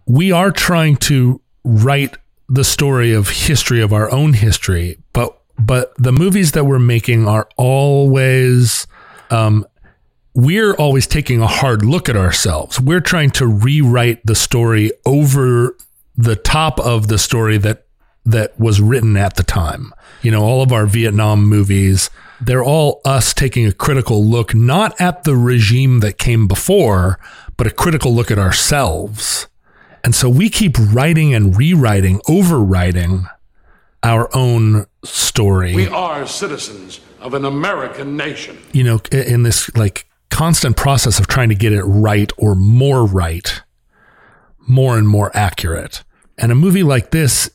we 0.05 0.32
are 0.32 0.51
trying 0.51 0.95
to 0.97 1.41
write 1.65 2.15
the 2.47 2.63
story 2.63 3.11
of 3.11 3.30
history 3.30 3.82
of 3.82 3.91
our 3.91 4.09
own 4.09 4.32
history, 4.32 4.97
but 5.11 5.38
but 5.59 5.93
the 5.97 6.11
movies 6.11 6.51
that 6.53 6.65
we're 6.65 6.79
making 6.79 7.27
are 7.27 7.47
always 7.57 8.87
um, 9.29 9.65
we're 10.33 10.73
always 10.75 11.07
taking 11.07 11.41
a 11.41 11.47
hard 11.47 11.83
look 11.83 12.07
at 12.07 12.15
ourselves. 12.15 12.79
We're 12.79 13.01
trying 13.01 13.31
to 13.31 13.47
rewrite 13.47 14.23
the 14.25 14.35
story 14.35 14.91
over 15.05 15.75
the 16.15 16.35
top 16.35 16.79
of 16.79 17.07
the 17.07 17.17
story 17.17 17.57
that 17.57 17.85
that 18.23 18.59
was 18.59 18.81
written 18.81 19.15
at 19.17 19.35
the 19.35 19.43
time. 19.43 19.93
You 20.21 20.31
know, 20.31 20.43
all 20.43 20.61
of 20.61 20.71
our 20.71 20.85
Vietnam 20.85 21.45
movies, 21.45 22.09
they're 22.41 22.63
all 22.63 23.01
us 23.05 23.33
taking 23.33 23.65
a 23.65 23.71
critical 23.71 24.23
look 24.23 24.53
not 24.53 24.99
at 24.99 25.23
the 25.23 25.35
regime 25.35 26.01
that 26.01 26.17
came 26.17 26.47
before, 26.47 27.19
but 27.55 27.67
a 27.67 27.71
critical 27.71 28.13
look 28.13 28.29
at 28.29 28.37
ourselves. 28.37 29.47
And 30.03 30.13
so 30.13 30.29
we 30.29 30.49
keep 30.49 30.77
writing 30.77 31.33
and 31.33 31.57
rewriting, 31.57 32.19
overwriting 32.27 33.27
our 34.03 34.29
own 34.35 34.85
story. 35.03 35.75
We 35.75 35.87
are 35.87 36.25
citizens 36.27 36.99
of 37.19 37.33
an 37.33 37.45
American 37.45 38.15
nation. 38.15 38.57
you 38.71 38.83
know, 38.83 38.99
in 39.11 39.43
this 39.43 39.75
like 39.75 40.07
constant 40.29 40.77
process 40.77 41.19
of 41.19 41.27
trying 41.27 41.49
to 41.49 41.55
get 41.55 41.73
it 41.73 41.83
right 41.83 42.31
or 42.37 42.55
more 42.55 43.05
right, 43.05 43.61
more 44.67 44.97
and 44.97 45.07
more 45.07 45.31
accurate. 45.35 46.03
And 46.37 46.51
a 46.51 46.55
movie 46.55 46.83
like 46.83 47.11
this 47.11 47.49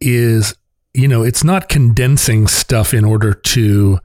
is, 0.00 0.56
you 0.92 1.06
know, 1.06 1.22
it's 1.22 1.44
not 1.44 1.68
condensing 1.68 2.48
stuff 2.48 2.92
in 2.92 3.04
order 3.04 3.32
to 3.32 4.00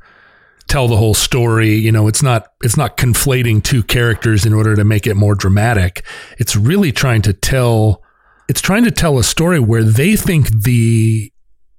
tell 0.67 0.87
the 0.87 0.97
whole 0.97 1.13
story. 1.15 1.73
You 1.75 1.91
know, 1.91 2.07
it's 2.07 2.21
not 2.21 2.47
it's 2.63 2.77
not 2.77 2.95
conflating 2.97 3.63
two 3.63 3.81
characters 3.83 4.45
in 4.45 4.53
order 4.53 4.75
to 4.75 4.83
make 4.83 5.07
it 5.07 5.15
more 5.15 5.33
dramatic. 5.35 6.05
It's 6.37 6.55
really 6.55 6.91
trying 6.91 7.23
to 7.23 7.33
tell 7.33 8.03
it's 8.47 8.61
trying 8.61 8.83
to 8.83 8.91
tell 8.91 9.17
a 9.17 9.23
story 9.23 9.59
where 9.59 9.83
they 9.83 10.15
think 10.15 10.49
the 10.63 11.31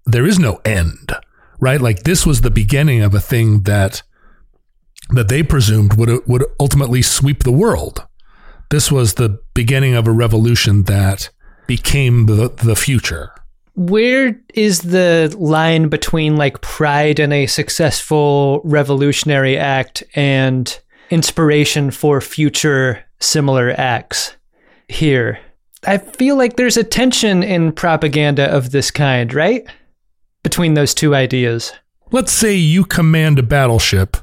there 0.04 0.26
is 0.26 0.38
no 0.38 0.60
end, 0.64 1.12
right? 1.60 1.80
Like 1.80 2.02
this 2.02 2.26
was 2.26 2.40
the 2.40 2.50
beginning 2.50 3.02
of 3.02 3.14
a 3.14 3.20
thing 3.20 3.62
that 3.62 4.02
that 5.10 5.28
they 5.28 5.42
presumed 5.42 5.94
would 5.94 6.26
would 6.26 6.44
ultimately 6.58 7.02
sweep 7.02 7.44
the 7.44 7.52
world. 7.52 8.06
This 8.70 8.90
was 8.90 9.14
the 9.14 9.40
beginning 9.54 9.94
of 9.94 10.06
a 10.06 10.12
revolution 10.12 10.84
that 10.84 11.30
became 11.66 12.26
the 12.26 12.48
the 12.48 12.76
future. 12.76 13.30
Where 13.74 14.38
is 14.52 14.80
the 14.80 15.34
line 15.38 15.88
between 15.88 16.36
like 16.36 16.60
pride 16.60 17.18
in 17.18 17.32
a 17.32 17.46
successful 17.46 18.60
revolutionary 18.64 19.56
act 19.56 20.02
and 20.14 20.78
inspiration 21.10 21.90
for 21.90 22.20
future 22.20 23.02
similar 23.20 23.70
acts 23.78 24.36
here? 24.88 25.38
I 25.84 25.98
feel 25.98 26.36
like 26.36 26.56
there's 26.56 26.76
a 26.76 26.84
tension 26.84 27.42
in 27.42 27.72
propaganda 27.72 28.44
of 28.54 28.70
this 28.70 28.90
kind, 28.90 29.32
right? 29.32 29.66
Between 30.42 30.74
those 30.74 30.94
two 30.94 31.14
ideas. 31.14 31.72
Let's 32.10 32.32
say 32.32 32.54
you 32.54 32.84
command 32.84 33.38
a 33.38 33.42
battleship 33.42 34.16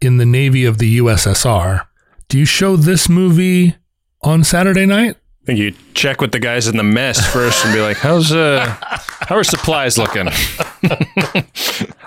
in 0.00 0.18
the 0.18 0.26
navy 0.26 0.64
of 0.64 0.78
the 0.78 0.98
USSR. 0.98 1.86
Do 2.28 2.38
you 2.38 2.44
show 2.44 2.76
this 2.76 3.08
movie 3.08 3.76
on 4.22 4.44
Saturday 4.44 4.86
night? 4.86 5.16
I 5.42 5.44
think 5.44 5.58
you 5.58 5.74
check 5.94 6.20
with 6.20 6.30
the 6.30 6.38
guys 6.38 6.68
in 6.68 6.76
the 6.76 6.84
mess 6.84 7.26
first 7.32 7.64
and 7.64 7.74
be 7.74 7.80
like, 7.80 7.96
"How's 7.96 8.30
uh, 8.30 8.76
how 9.20 9.34
are 9.36 9.42
supplies 9.42 9.98
looking?" 9.98 10.28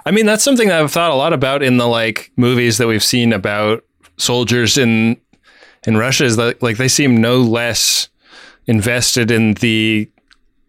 I 0.05 0.11
mean, 0.11 0.25
that's 0.25 0.43
something 0.43 0.69
that 0.69 0.81
I've 0.81 0.91
thought 0.91 1.11
a 1.11 1.15
lot 1.15 1.33
about 1.33 1.61
in 1.61 1.75
the 1.75 1.87
like 1.87 2.31
movies 2.37 2.77
that 2.77 2.87
we've 2.87 3.03
seen 3.03 3.33
about 3.33 3.83
soldiers 4.15 4.77
in 4.77 5.17
in 5.85 5.97
Russia. 5.97 6.23
Is 6.23 6.37
that 6.37 6.63
like 6.63 6.77
they 6.77 6.87
seem 6.87 7.19
no 7.19 7.41
less 7.41 8.07
invested 8.67 9.31
in 9.31 9.55
the 9.55 10.09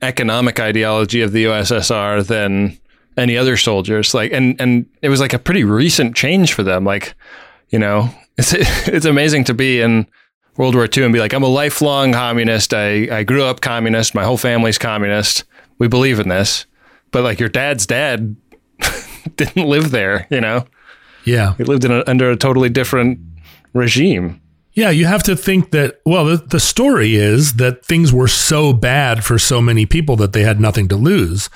economic 0.03 0.59
ideology 0.59 1.23
of 1.23 1.31
the 1.31 1.45
USSR 1.45 2.27
than 2.27 2.79
any 3.17 3.37
other 3.37 3.57
soldiers. 3.57 4.15
Like, 4.15 4.33
and 4.33 4.61
and 4.61 4.87
it 5.03 5.09
was 5.09 5.21
like 5.21 5.33
a 5.33 5.39
pretty 5.39 5.65
recent 5.65 6.15
change 6.15 6.53
for 6.53 6.63
them. 6.63 6.85
Like, 6.85 7.15
you 7.71 7.79
know, 7.79 8.11
it's 8.39 8.53
it's 8.89 9.07
amazing 9.07 9.45
to 9.45 9.55
be 9.55 9.81
in 9.81 10.07
World 10.57 10.75
War 10.75 10.89
II 10.95 11.05
and 11.05 11.13
be 11.13 11.21
like, 11.21 11.33
I'm 11.33 11.43
a 11.43 11.49
lifelong 11.49 12.13
communist. 12.13 12.73
I, 12.73 13.19
I 13.19 13.23
grew 13.25 13.45
up 13.45 13.61
communist. 13.61 14.15
My 14.15 14.25
whole 14.25 14.39
family's 14.39 14.79
communist. 14.79 15.45
We 15.79 15.89
believe 15.89 16.19
in 16.19 16.29
this. 16.29 16.67
But 17.11 17.23
like 17.23 17.41
your 17.41 17.49
dad's 17.49 17.87
dad 17.87 18.37
didn't 19.37 19.67
live 19.67 19.91
there, 19.91 20.27
you 20.31 20.41
know? 20.41 20.67
Yeah. 21.25 21.55
He 21.57 21.65
lived 21.65 21.85
in 21.85 21.93
a, 21.93 22.03
under 22.07 22.31
a 22.31 22.37
totally 22.37 22.69
different 22.69 23.19
regime. 23.73 24.41
Yeah, 24.73 24.91
you 24.91 25.07
have 25.07 25.23
to 25.25 25.37
think 25.37 25.71
that, 25.71 26.01
well, 26.05 26.27
the, 26.27 26.37
the 26.37 26.61
story 26.61 27.17
is 27.17 27.55
that 27.55 27.85
things 27.85 28.13
were 28.13 28.29
so 28.29 28.75
bad 28.75 29.25
for 29.25 29.39
so 29.39 29.63
many 29.63 29.87
people 29.87 30.17
that 30.17 30.35
they 30.35 30.43
had 30.43 30.61
nothing 30.61 30.87
to 30.89 30.97
lose. 30.97 31.49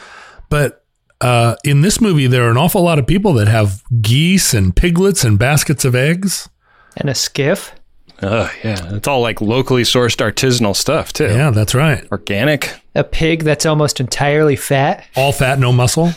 But 0.49 0.80
uh, 1.21 1.57
in 1.65 1.83
this 1.83 2.01
movie, 2.01 2.27
there 2.27 2.47
are 2.47 2.51
an 2.51 2.57
awful 2.57 2.83
lot 2.83 2.99
of 2.99 3.07
people 3.07 3.33
that 3.35 3.49
have 3.49 3.83
geese 4.01 4.55
and 4.55 4.75
piglets 4.75 5.25
and 5.25 5.39
baskets 5.39 5.85
of 5.85 5.95
eggs. 5.95 6.49
And 6.97 7.09
a 7.09 7.15
skiff. 7.15 7.75
Oh, 8.23 8.53
yeah. 8.63 8.95
It's 8.95 9.09
all 9.09 9.21
like 9.21 9.41
locally 9.41 9.83
sourced 9.83 10.17
artisanal 10.17 10.77
stuff, 10.77 11.13
too. 11.13 11.25
Yeah, 11.25 11.51
that's 11.51 11.75
right. 11.75 12.07
Organic. 12.13 12.75
A 12.95 13.05
pig 13.05 13.45
that's 13.45 13.65
almost 13.65 14.01
entirely 14.01 14.57
fat. 14.57 15.07
All 15.17 15.33
fat, 15.33 15.59
no 15.59 15.73
muscle. 15.73 16.11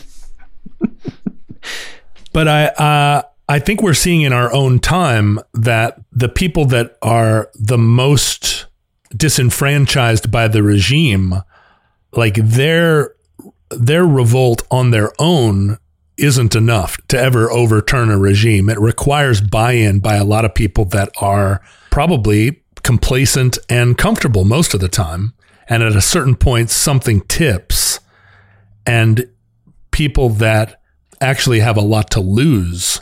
but 2.32 2.48
I, 2.48 2.66
uh, 2.66 3.22
I 3.48 3.58
think 3.58 3.82
we're 3.82 3.94
seeing 3.94 4.22
in 4.22 4.32
our 4.32 4.52
own 4.52 4.78
time 4.78 5.38
that 5.54 6.00
the 6.12 6.28
people 6.28 6.66
that 6.66 6.96
are 7.02 7.50
the 7.54 7.78
most 7.78 8.66
disenfranchised 9.16 10.30
by 10.30 10.48
the 10.48 10.62
regime, 10.62 11.34
like 12.12 12.34
their 12.34 13.13
their 13.78 14.04
revolt 14.04 14.62
on 14.70 14.90
their 14.90 15.12
own 15.18 15.78
isn't 16.16 16.54
enough 16.54 16.96
to 17.08 17.18
ever 17.18 17.50
overturn 17.50 18.10
a 18.10 18.18
regime. 18.18 18.68
It 18.68 18.78
requires 18.78 19.40
buy-in 19.40 20.00
by 20.00 20.14
a 20.14 20.24
lot 20.24 20.44
of 20.44 20.54
people 20.54 20.84
that 20.86 21.10
are 21.20 21.60
probably 21.90 22.62
complacent 22.82 23.58
and 23.68 23.98
comfortable 23.98 24.44
most 24.44 24.74
of 24.74 24.80
the 24.80 24.88
time. 24.88 25.34
And 25.68 25.82
at 25.82 25.96
a 25.96 26.00
certain 26.00 26.36
point, 26.36 26.70
something 26.70 27.22
tips, 27.22 27.98
and 28.86 29.28
people 29.90 30.28
that 30.28 30.80
actually 31.20 31.60
have 31.60 31.76
a 31.76 31.80
lot 31.80 32.10
to 32.10 32.20
lose 32.20 33.00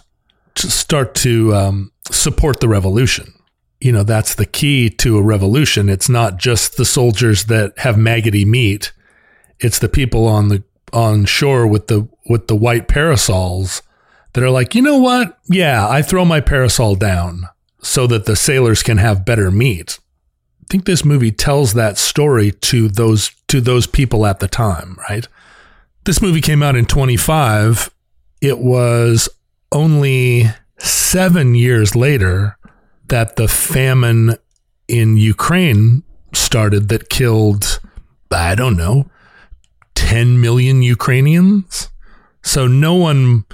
to 0.55 0.71
start 0.71 1.15
to 1.17 1.55
um, 1.55 1.93
support 2.11 2.61
the 2.61 2.69
revolution. 2.69 3.33
You 3.81 3.91
know, 3.91 4.05
that's 4.05 4.37
the 4.37 4.47
key 4.47 4.91
to 4.91 5.19
a 5.19 5.23
revolution. 5.23 5.89
It's 5.89 6.09
not 6.09 6.37
just 6.37 6.77
the 6.77 6.85
soldiers 6.85 7.47
that 7.47 7.77
have 7.79 7.99
maggoty 7.99 8.45
meat. 8.45 8.93
It's 9.63 9.79
the 9.79 9.89
people 9.89 10.27
on 10.27 10.49
the 10.49 10.63
on 10.93 11.25
shore 11.25 11.67
with 11.67 11.87
the 11.87 12.09
with 12.29 12.49
the 12.49 12.57
white 12.57 12.89
parasols 12.89 13.83
that 14.33 14.45
are 14.45 14.51
like, 14.51 14.75
you 14.75 14.83
know 14.83 14.99
what? 14.99 15.39
Yeah, 15.49 15.89
I 15.89 16.03
throw 16.03 16.25
my 16.25 16.41
parasol 16.41 16.95
down 16.97 17.45
so 17.83 18.07
that 18.07 18.27
the 18.27 18.37
sailors 18.37 18.83
can 18.83 18.99
have 18.99 19.25
better 19.25 19.51
meat. 19.51 19.99
I 20.63 20.65
think 20.69 20.85
this 20.85 21.05
movie 21.05 21.33
tells 21.33 21.75
that 21.75 21.99
story 21.99 22.51
to 22.51 22.89
those 22.89 23.31
to 23.49 23.61
those 23.61 23.87
people 23.87 24.27
at 24.27 24.41
the 24.41 24.49
time, 24.49 24.97
right? 25.09 25.27
This 26.05 26.21
movie 26.21 26.41
came 26.41 26.63
out 26.63 26.77
in 26.77 26.87
25. 26.87 27.91
It 28.41 28.59
was 28.59 29.29
only 29.71 30.51
7 30.79 31.55
years 31.55 31.95
later 31.95 32.57
that 33.09 33.37
the 33.37 33.47
famine 33.47 34.37
in 34.89 35.17
Ukraine 35.17 36.03
started 36.33 36.89
that 36.89 37.09
killed, 37.09 37.81
I 38.31 38.55
don't 38.55 38.77
know, 38.77 39.11
10 39.95 40.41
million 40.41 40.83
Ukrainians. 40.83 41.89
So 42.43 42.67
no 42.67 42.95
one, 42.95 43.45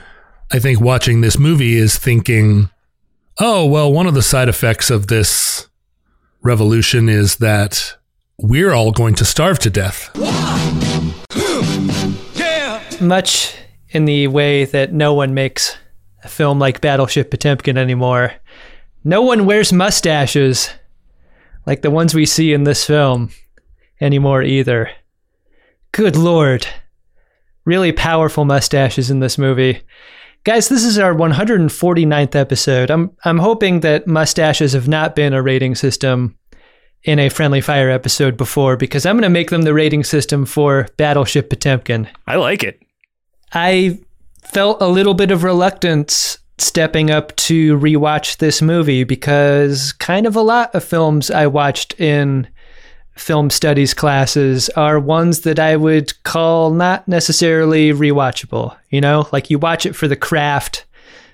I 0.52 0.58
think, 0.58 0.80
watching 0.80 1.20
this 1.20 1.38
movie 1.38 1.76
is 1.76 1.98
thinking, 1.98 2.70
oh, 3.38 3.66
well, 3.66 3.92
one 3.92 4.06
of 4.06 4.14
the 4.14 4.22
side 4.22 4.48
effects 4.48 4.90
of 4.90 5.06
this 5.08 5.68
revolution 6.42 7.08
is 7.08 7.36
that 7.36 7.96
we're 8.38 8.72
all 8.72 8.92
going 8.92 9.14
to 9.16 9.24
starve 9.24 9.58
to 9.60 9.70
death. 9.70 10.10
Yeah. 12.34 12.82
Much 13.00 13.54
in 13.90 14.04
the 14.04 14.28
way 14.28 14.64
that 14.64 14.92
no 14.92 15.14
one 15.14 15.34
makes 15.34 15.76
a 16.24 16.28
film 16.28 16.58
like 16.58 16.80
Battleship 16.80 17.30
Potemkin 17.30 17.76
anymore. 17.76 18.32
No 19.04 19.22
one 19.22 19.46
wears 19.46 19.72
mustaches 19.72 20.70
like 21.66 21.82
the 21.82 21.90
ones 21.90 22.14
we 22.14 22.26
see 22.26 22.52
in 22.52 22.64
this 22.64 22.84
film 22.84 23.30
anymore 24.00 24.42
either. 24.42 24.90
Good 25.98 26.14
lord. 26.14 26.64
Really 27.64 27.90
powerful 27.90 28.44
mustaches 28.44 29.10
in 29.10 29.18
this 29.18 29.36
movie. 29.36 29.82
Guys, 30.44 30.68
this 30.68 30.84
is 30.84 30.96
our 30.96 31.12
149th 31.12 32.36
episode. 32.36 32.88
I'm 32.88 33.10
I'm 33.24 33.38
hoping 33.38 33.80
that 33.80 34.06
mustaches 34.06 34.74
have 34.74 34.86
not 34.86 35.16
been 35.16 35.32
a 35.32 35.42
rating 35.42 35.74
system 35.74 36.38
in 37.02 37.18
a 37.18 37.28
friendly 37.28 37.60
fire 37.60 37.90
episode 37.90 38.36
before 38.36 38.76
because 38.76 39.04
I'm 39.04 39.16
going 39.16 39.22
to 39.24 39.28
make 39.28 39.50
them 39.50 39.62
the 39.62 39.74
rating 39.74 40.04
system 40.04 40.46
for 40.46 40.86
Battleship 40.98 41.50
Potemkin. 41.50 42.06
I 42.28 42.36
like 42.36 42.62
it. 42.62 42.80
I 43.52 43.98
felt 44.44 44.80
a 44.80 44.86
little 44.86 45.14
bit 45.14 45.32
of 45.32 45.42
reluctance 45.42 46.38
stepping 46.58 47.10
up 47.10 47.34
to 47.34 47.76
rewatch 47.76 48.36
this 48.36 48.62
movie 48.62 49.02
because 49.02 49.90
kind 49.94 50.26
of 50.26 50.36
a 50.36 50.42
lot 50.42 50.72
of 50.76 50.84
films 50.84 51.28
I 51.28 51.48
watched 51.48 51.98
in 51.98 52.46
film 53.18 53.50
studies 53.50 53.94
classes 53.94 54.68
are 54.70 54.98
ones 54.98 55.40
that 55.40 55.58
I 55.58 55.76
would 55.76 56.22
call 56.22 56.70
not 56.70 57.06
necessarily 57.08 57.92
rewatchable. 57.92 58.76
You 58.90 59.00
know, 59.00 59.28
like 59.32 59.50
you 59.50 59.58
watch 59.58 59.86
it 59.86 59.96
for 59.96 60.08
the 60.08 60.16
craft, 60.16 60.84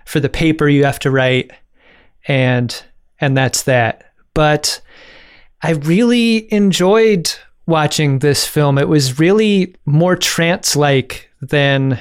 for 0.04 0.20
the 0.20 0.28
paper 0.28 0.68
you 0.68 0.84
have 0.84 0.98
to 1.00 1.10
write, 1.10 1.50
and 2.26 2.82
and 3.20 3.36
that's 3.36 3.62
that. 3.62 4.12
But 4.34 4.80
I 5.62 5.70
really 5.72 6.52
enjoyed 6.52 7.32
watching 7.66 8.18
this 8.18 8.46
film. 8.46 8.78
It 8.78 8.88
was 8.88 9.18
really 9.18 9.74
more 9.86 10.16
trance 10.16 10.76
like 10.76 11.30
than 11.40 11.98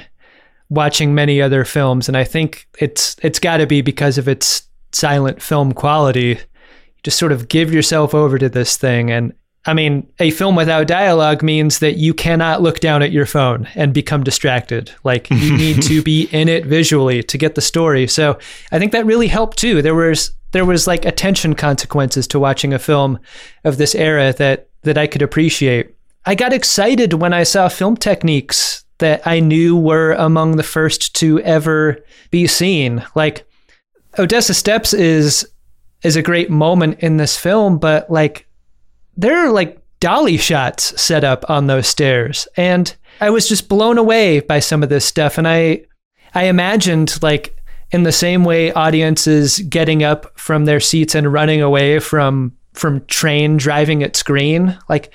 watching 0.68 1.14
many 1.14 1.40
other 1.40 1.64
films, 1.64 2.08
and 2.08 2.16
I 2.16 2.24
think 2.24 2.66
it's 2.78 3.16
it's 3.22 3.38
got 3.38 3.58
to 3.58 3.66
be 3.66 3.80
because 3.80 4.18
of 4.18 4.28
its 4.28 4.68
silent 4.92 5.42
film 5.42 5.72
quality. 5.72 6.28
You 6.28 6.38
just 7.02 7.18
sort 7.18 7.32
of 7.32 7.48
give 7.48 7.72
yourself 7.72 8.14
over 8.14 8.38
to 8.38 8.48
this 8.48 8.76
thing, 8.76 9.10
and 9.10 9.32
I 9.66 9.72
mean, 9.72 10.06
a 10.18 10.30
film 10.30 10.56
without 10.56 10.86
dialogue 10.86 11.42
means 11.42 11.78
that 11.78 11.96
you 11.96 12.12
cannot 12.12 12.60
look 12.60 12.80
down 12.80 13.02
at 13.02 13.12
your 13.12 13.24
phone 13.24 13.66
and 13.74 13.94
become 13.94 14.22
distracted. 14.22 14.90
Like 15.04 15.30
you 15.30 15.56
need 15.56 15.82
to 15.84 16.02
be 16.02 16.28
in 16.32 16.48
it 16.48 16.66
visually 16.66 17.22
to 17.22 17.38
get 17.38 17.54
the 17.54 17.62
story. 17.62 18.06
So 18.06 18.38
I 18.72 18.78
think 18.78 18.92
that 18.92 19.06
really 19.06 19.28
helped 19.28 19.56
too. 19.56 19.80
There 19.80 19.94
was 19.94 20.32
there 20.52 20.64
was 20.64 20.86
like 20.86 21.04
attention 21.04 21.54
consequences 21.54 22.28
to 22.28 22.38
watching 22.38 22.72
a 22.72 22.78
film 22.78 23.18
of 23.64 23.76
this 23.78 23.94
era 23.94 24.32
that 24.34 24.68
that 24.82 24.98
I 24.98 25.06
could 25.06 25.22
appreciate. 25.22 25.94
I 26.26 26.34
got 26.34 26.52
excited 26.52 27.14
when 27.14 27.32
I 27.32 27.42
saw 27.42 27.68
film 27.68 27.96
techniques 27.96 28.84
that 28.98 29.26
I 29.26 29.40
knew 29.40 29.76
were 29.76 30.12
among 30.12 30.56
the 30.56 30.62
first 30.62 31.14
to 31.16 31.40
ever 31.40 32.04
be 32.30 32.46
seen. 32.46 33.04
Like 33.14 33.46
Odessa 34.18 34.54
Steps 34.54 34.92
is 34.92 35.48
is 36.02 36.16
a 36.16 36.22
great 36.22 36.50
moment 36.50 37.00
in 37.00 37.16
this 37.16 37.36
film, 37.38 37.78
but 37.78 38.10
like 38.10 38.46
there 39.16 39.36
are 39.46 39.50
like 39.50 39.80
dolly 40.00 40.36
shots 40.36 41.00
set 41.00 41.24
up 41.24 41.48
on 41.48 41.66
those 41.66 41.86
stairs 41.86 42.46
and 42.56 42.94
I 43.20 43.30
was 43.30 43.48
just 43.48 43.68
blown 43.68 43.96
away 43.96 44.40
by 44.40 44.58
some 44.58 44.82
of 44.82 44.88
this 44.88 45.04
stuff 45.04 45.38
and 45.38 45.48
I 45.48 45.84
I 46.34 46.44
imagined 46.44 47.22
like 47.22 47.56
in 47.90 48.02
the 48.02 48.12
same 48.12 48.44
way 48.44 48.72
audiences 48.72 49.60
getting 49.60 50.02
up 50.02 50.38
from 50.38 50.64
their 50.64 50.80
seats 50.80 51.14
and 51.14 51.32
running 51.32 51.62
away 51.62 52.00
from 52.00 52.52
from 52.74 53.04
train 53.06 53.56
driving 53.56 54.02
its 54.02 54.18
screen 54.18 54.76
like 54.88 55.12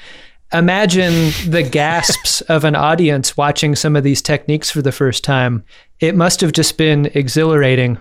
imagine 0.53 1.31
the 1.47 1.67
gasps 1.69 2.41
of 2.49 2.63
an 2.63 2.75
audience 2.75 3.37
watching 3.37 3.75
some 3.75 3.95
of 3.95 4.03
these 4.03 4.21
techniques 4.21 4.71
for 4.71 4.81
the 4.81 4.91
first 4.91 5.23
time. 5.23 5.63
It 5.99 6.15
must 6.15 6.41
have 6.41 6.51
just 6.51 6.77
been 6.77 7.07
exhilarating. 7.13 7.99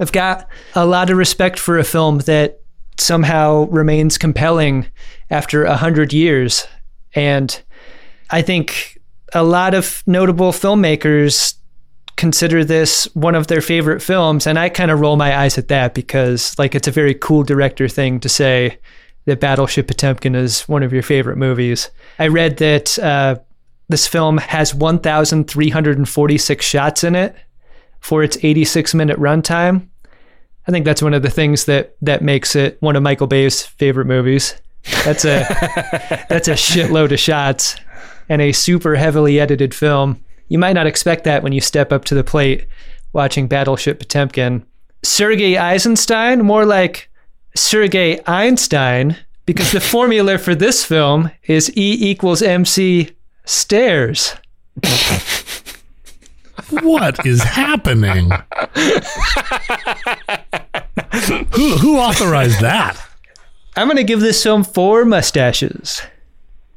I've 0.00 0.12
got 0.12 0.48
a 0.74 0.86
lot 0.86 1.10
of 1.10 1.16
respect 1.16 1.58
for 1.58 1.78
a 1.78 1.84
film 1.84 2.18
that 2.20 2.60
somehow 2.98 3.66
remains 3.70 4.18
compelling 4.18 4.86
after 5.34 5.64
a 5.64 5.76
hundred 5.76 6.12
years. 6.12 6.66
And 7.14 7.60
i 8.30 8.40
think 8.40 8.98
a 9.34 9.42
lot 9.42 9.74
of 9.74 10.02
notable 10.06 10.52
filmmakers 10.52 11.54
consider 12.16 12.64
this 12.64 13.04
one 13.14 13.34
of 13.34 13.48
their 13.48 13.60
favorite 13.60 14.00
films. 14.00 14.46
And 14.46 14.58
i 14.58 14.68
kind 14.68 14.90
of 14.92 15.00
roll 15.00 15.16
my 15.16 15.36
eyes 15.36 15.58
at 15.58 15.68
that 15.68 15.92
because 15.94 16.56
like 16.58 16.74
it's 16.76 16.88
a 16.88 16.92
very 16.92 17.14
cool 17.14 17.42
director 17.42 17.88
thing 17.88 18.20
to 18.20 18.28
say 18.28 18.78
that 19.26 19.40
battleship 19.40 19.88
potemkin 19.88 20.34
is 20.36 20.62
one 20.68 20.82
of 20.84 20.92
your 20.92 21.02
favorite 21.02 21.36
movies. 21.36 21.90
I 22.18 22.28
read 22.28 22.58
that 22.58 22.98
uh, 22.98 23.36
this 23.88 24.06
film 24.06 24.38
has 24.38 24.74
1346 24.74 26.64
shots 26.64 27.04
in 27.04 27.14
it 27.16 27.34
for 28.00 28.22
its 28.22 28.36
86 28.42 28.94
minute 28.94 29.18
runtime. 29.18 29.88
I 30.66 30.70
think 30.70 30.84
that's 30.84 31.02
one 31.02 31.14
of 31.14 31.22
the 31.22 31.30
things 31.30 31.64
that 31.64 31.96
that 32.02 32.22
makes 32.22 32.54
it 32.54 32.80
one 32.80 32.96
of 32.96 33.02
michael 33.02 33.26
bay's 33.26 33.62
favorite 33.62 34.06
movies 34.06 34.54
that's 35.04 35.24
a 35.24 35.46
that's 36.28 36.48
a 36.48 36.52
shitload 36.52 37.12
of 37.12 37.18
shots 37.18 37.76
and 38.28 38.40
a 38.42 38.52
super 38.52 38.96
heavily 38.96 39.40
edited 39.40 39.74
film 39.74 40.20
you 40.48 40.58
might 40.58 40.74
not 40.74 40.86
expect 40.86 41.24
that 41.24 41.42
when 41.42 41.52
you 41.52 41.60
step 41.60 41.92
up 41.92 42.04
to 42.06 42.14
the 42.14 42.24
plate 42.24 42.66
watching 43.12 43.48
Battleship 43.48 43.98
Potemkin. 43.98 44.64
Sergei 45.02 45.56
Eisenstein, 45.56 46.44
more 46.44 46.64
like 46.66 47.10
Sergei 47.54 48.20
Einstein, 48.26 49.16
because 49.46 49.72
the 49.72 49.80
formula 49.80 50.38
for 50.38 50.54
this 50.54 50.84
film 50.84 51.30
is 51.44 51.70
E 51.76 52.10
equals 52.10 52.42
MC 52.42 53.10
stairs. 53.44 54.34
What 56.70 57.26
is 57.26 57.42
happening? 57.42 58.30
who, 61.52 61.70
who 61.76 61.98
authorized 61.98 62.60
that? 62.60 63.03
I'm 63.76 63.88
going 63.88 63.96
to 63.96 64.04
give 64.04 64.20
this 64.20 64.42
film 64.42 64.64
four 64.64 65.04
mustaches. 65.04 66.02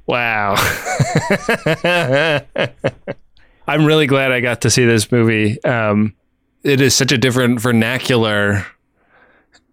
Wow. 0.07 0.55
I'm 3.67 3.85
really 3.85 4.07
glad 4.07 4.31
I 4.31 4.39
got 4.39 4.61
to 4.61 4.69
see 4.69 4.85
this 4.85 5.11
movie. 5.11 5.61
Um, 5.63 6.15
it 6.63 6.81
is 6.81 6.95
such 6.95 7.11
a 7.11 7.17
different 7.17 7.59
vernacular. 7.59 8.65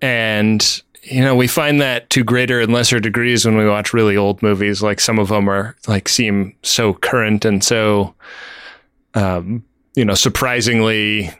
And, 0.03 0.83
you 1.03 1.23
know, 1.23 1.37
we 1.37 1.47
find 1.47 1.81
that 1.81 2.11
to 2.11 2.25
greater 2.25 2.61
and 2.61 2.73
lesser 2.73 3.01
degrees 3.01 3.47
when 3.47 3.57
we 3.57 3.67
watch 3.67 3.95
really 3.95 4.17
old 4.17 4.43
movies. 4.43 4.83
Like 4.83 5.01
some 5.01 5.19
of 5.19 5.29
them 5.29 5.49
are 5.49 5.77
like 5.87 6.09
seem 6.09 6.57
so 6.63 6.95
current 6.95 7.45
and 7.45 7.63
so, 7.63 8.15
um, 9.15 9.65
you 9.95 10.05
know, 10.05 10.15
surprisingly 10.15 11.31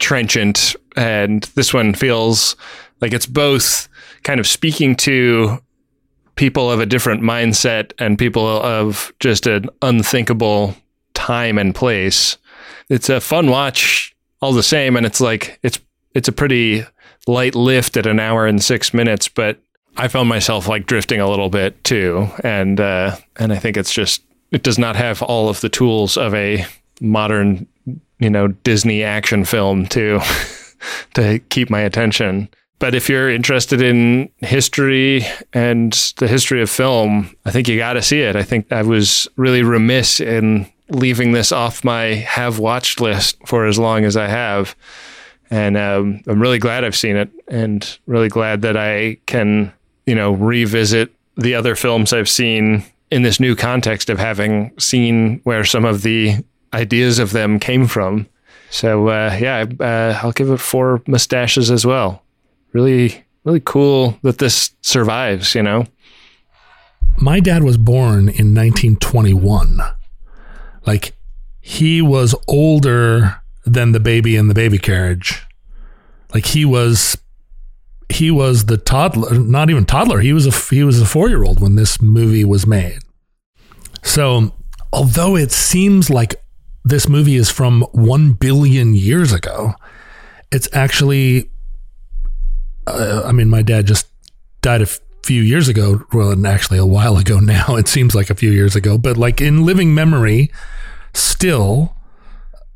trenchant. 0.00 0.74
And 0.96 1.44
this 1.54 1.72
one 1.72 1.94
feels 1.94 2.56
like 3.00 3.12
it's 3.12 3.26
both 3.26 3.88
kind 4.22 4.40
of 4.40 4.46
speaking 4.46 4.96
to 4.96 5.58
people 6.34 6.70
of 6.70 6.80
a 6.80 6.86
different 6.86 7.22
mindset 7.22 7.92
and 7.98 8.18
people 8.18 8.46
of 8.46 9.12
just 9.20 9.46
an 9.46 9.68
unthinkable 9.82 10.74
time 11.14 11.58
and 11.58 11.74
place. 11.74 12.38
It's 12.88 13.08
a 13.08 13.20
fun 13.20 13.48
watch 13.50 14.14
all 14.40 14.52
the 14.52 14.62
same, 14.62 14.96
and 14.96 15.06
it's 15.06 15.20
like 15.20 15.58
it's 15.62 15.78
it's 16.14 16.28
a 16.28 16.32
pretty 16.32 16.84
light 17.26 17.54
lift 17.54 17.96
at 17.96 18.06
an 18.06 18.18
hour 18.18 18.46
and 18.46 18.62
six 18.62 18.92
minutes, 18.92 19.28
but 19.28 19.58
I 19.96 20.08
found 20.08 20.28
myself 20.28 20.68
like 20.68 20.86
drifting 20.86 21.20
a 21.20 21.28
little 21.28 21.50
bit 21.50 21.82
too, 21.84 22.28
and 22.42 22.80
uh, 22.80 23.16
and 23.38 23.52
I 23.52 23.58
think 23.58 23.76
it's 23.76 23.92
just 23.92 24.22
it 24.50 24.62
does 24.62 24.78
not 24.78 24.96
have 24.96 25.22
all 25.22 25.48
of 25.48 25.60
the 25.60 25.68
tools 25.68 26.16
of 26.16 26.34
a 26.34 26.66
modern, 27.00 27.66
you 28.18 28.30
know, 28.30 28.48
Disney 28.48 29.02
action 29.02 29.44
film 29.44 29.86
to 29.88 30.20
to 31.14 31.38
keep 31.50 31.70
my 31.70 31.80
attention. 31.80 32.48
But 32.82 32.96
if 32.96 33.08
you're 33.08 33.30
interested 33.30 33.80
in 33.80 34.28
history 34.38 35.24
and 35.52 35.92
the 36.16 36.26
history 36.26 36.60
of 36.62 36.68
film, 36.68 37.32
I 37.44 37.52
think 37.52 37.68
you 37.68 37.76
got 37.76 37.92
to 37.92 38.02
see 38.02 38.22
it. 38.22 38.34
I 38.34 38.42
think 38.42 38.72
I 38.72 38.82
was 38.82 39.28
really 39.36 39.62
remiss 39.62 40.18
in 40.18 40.66
leaving 40.88 41.30
this 41.30 41.52
off 41.52 41.84
my 41.84 42.06
have 42.06 42.58
watched 42.58 43.00
list 43.00 43.38
for 43.46 43.66
as 43.66 43.78
long 43.78 44.04
as 44.04 44.16
I 44.16 44.26
have. 44.26 44.74
And 45.48 45.76
um, 45.76 46.24
I'm 46.26 46.42
really 46.42 46.58
glad 46.58 46.82
I've 46.82 46.96
seen 46.96 47.14
it 47.14 47.30
and 47.46 47.98
really 48.06 48.28
glad 48.28 48.62
that 48.62 48.76
I 48.76 49.18
can, 49.26 49.72
you 50.06 50.16
know, 50.16 50.32
revisit 50.32 51.14
the 51.36 51.54
other 51.54 51.76
films 51.76 52.12
I've 52.12 52.28
seen 52.28 52.84
in 53.12 53.22
this 53.22 53.38
new 53.38 53.54
context 53.54 54.10
of 54.10 54.18
having 54.18 54.72
seen 54.80 55.40
where 55.44 55.64
some 55.64 55.84
of 55.84 56.02
the 56.02 56.34
ideas 56.74 57.20
of 57.20 57.30
them 57.30 57.60
came 57.60 57.86
from. 57.86 58.26
So, 58.70 59.06
uh, 59.06 59.38
yeah, 59.40 59.66
uh, 59.78 60.18
I'll 60.20 60.32
give 60.32 60.50
it 60.50 60.58
four 60.58 61.00
mustaches 61.06 61.70
as 61.70 61.86
well. 61.86 62.21
Really, 62.72 63.24
really 63.44 63.60
cool 63.64 64.18
that 64.22 64.38
this 64.38 64.72
survives, 64.80 65.54
you 65.54 65.62
know? 65.62 65.86
my 67.18 67.40
dad 67.40 67.62
was 67.62 67.76
born 67.76 68.28
in 68.28 68.54
1921. 68.54 69.78
Like 70.86 71.14
he 71.60 72.02
was 72.02 72.34
older 72.48 73.42
than 73.64 73.92
the 73.92 74.00
baby 74.00 74.36
in 74.36 74.48
the 74.48 74.54
baby 74.54 74.78
carriage. 74.78 75.42
Like 76.34 76.46
he 76.46 76.64
was 76.64 77.16
he 78.08 78.30
was 78.30 78.66
the 78.66 78.76
toddler, 78.76 79.38
not 79.38 79.70
even 79.70 79.84
toddler. 79.84 80.20
He 80.20 80.32
was 80.32 80.46
a 80.46 80.74
he 80.74 80.82
was 80.82 81.00
a 81.00 81.04
4-year-old 81.04 81.60
when 81.60 81.76
this 81.76 82.00
movie 82.00 82.44
was 82.44 82.66
made. 82.66 82.98
So, 84.02 84.52
although 84.92 85.36
it 85.36 85.52
seems 85.52 86.10
like 86.10 86.42
this 86.84 87.08
movie 87.08 87.36
is 87.36 87.50
from 87.50 87.82
1 87.92 88.32
billion 88.32 88.94
years 88.94 89.32
ago, 89.32 89.74
it's 90.50 90.68
actually 90.72 91.50
uh, 92.86 93.22
I 93.24 93.32
mean, 93.32 93.48
my 93.48 93.62
dad 93.62 93.86
just 93.86 94.08
died 94.60 94.82
a 94.82 94.86
few 95.24 95.42
years 95.42 95.68
ago. 95.68 96.04
Well, 96.12 96.46
actually 96.46 96.78
a 96.78 96.86
while 96.86 97.16
ago 97.16 97.38
now. 97.40 97.76
It 97.76 97.88
seems 97.88 98.14
like 98.14 98.30
a 98.30 98.34
few 98.34 98.50
years 98.50 98.76
ago, 98.76 98.98
but 98.98 99.16
like 99.16 99.40
in 99.40 99.64
living 99.64 99.94
memory, 99.94 100.50
still 101.14 101.96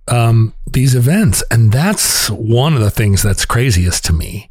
um, 0.09 0.54
these 0.70 0.94
events. 0.94 1.42
And 1.50 1.72
that's 1.72 2.30
one 2.30 2.74
of 2.74 2.80
the 2.80 2.90
things 2.90 3.22
that's 3.22 3.44
craziest 3.44 4.04
to 4.07 4.12
me. 4.12 4.50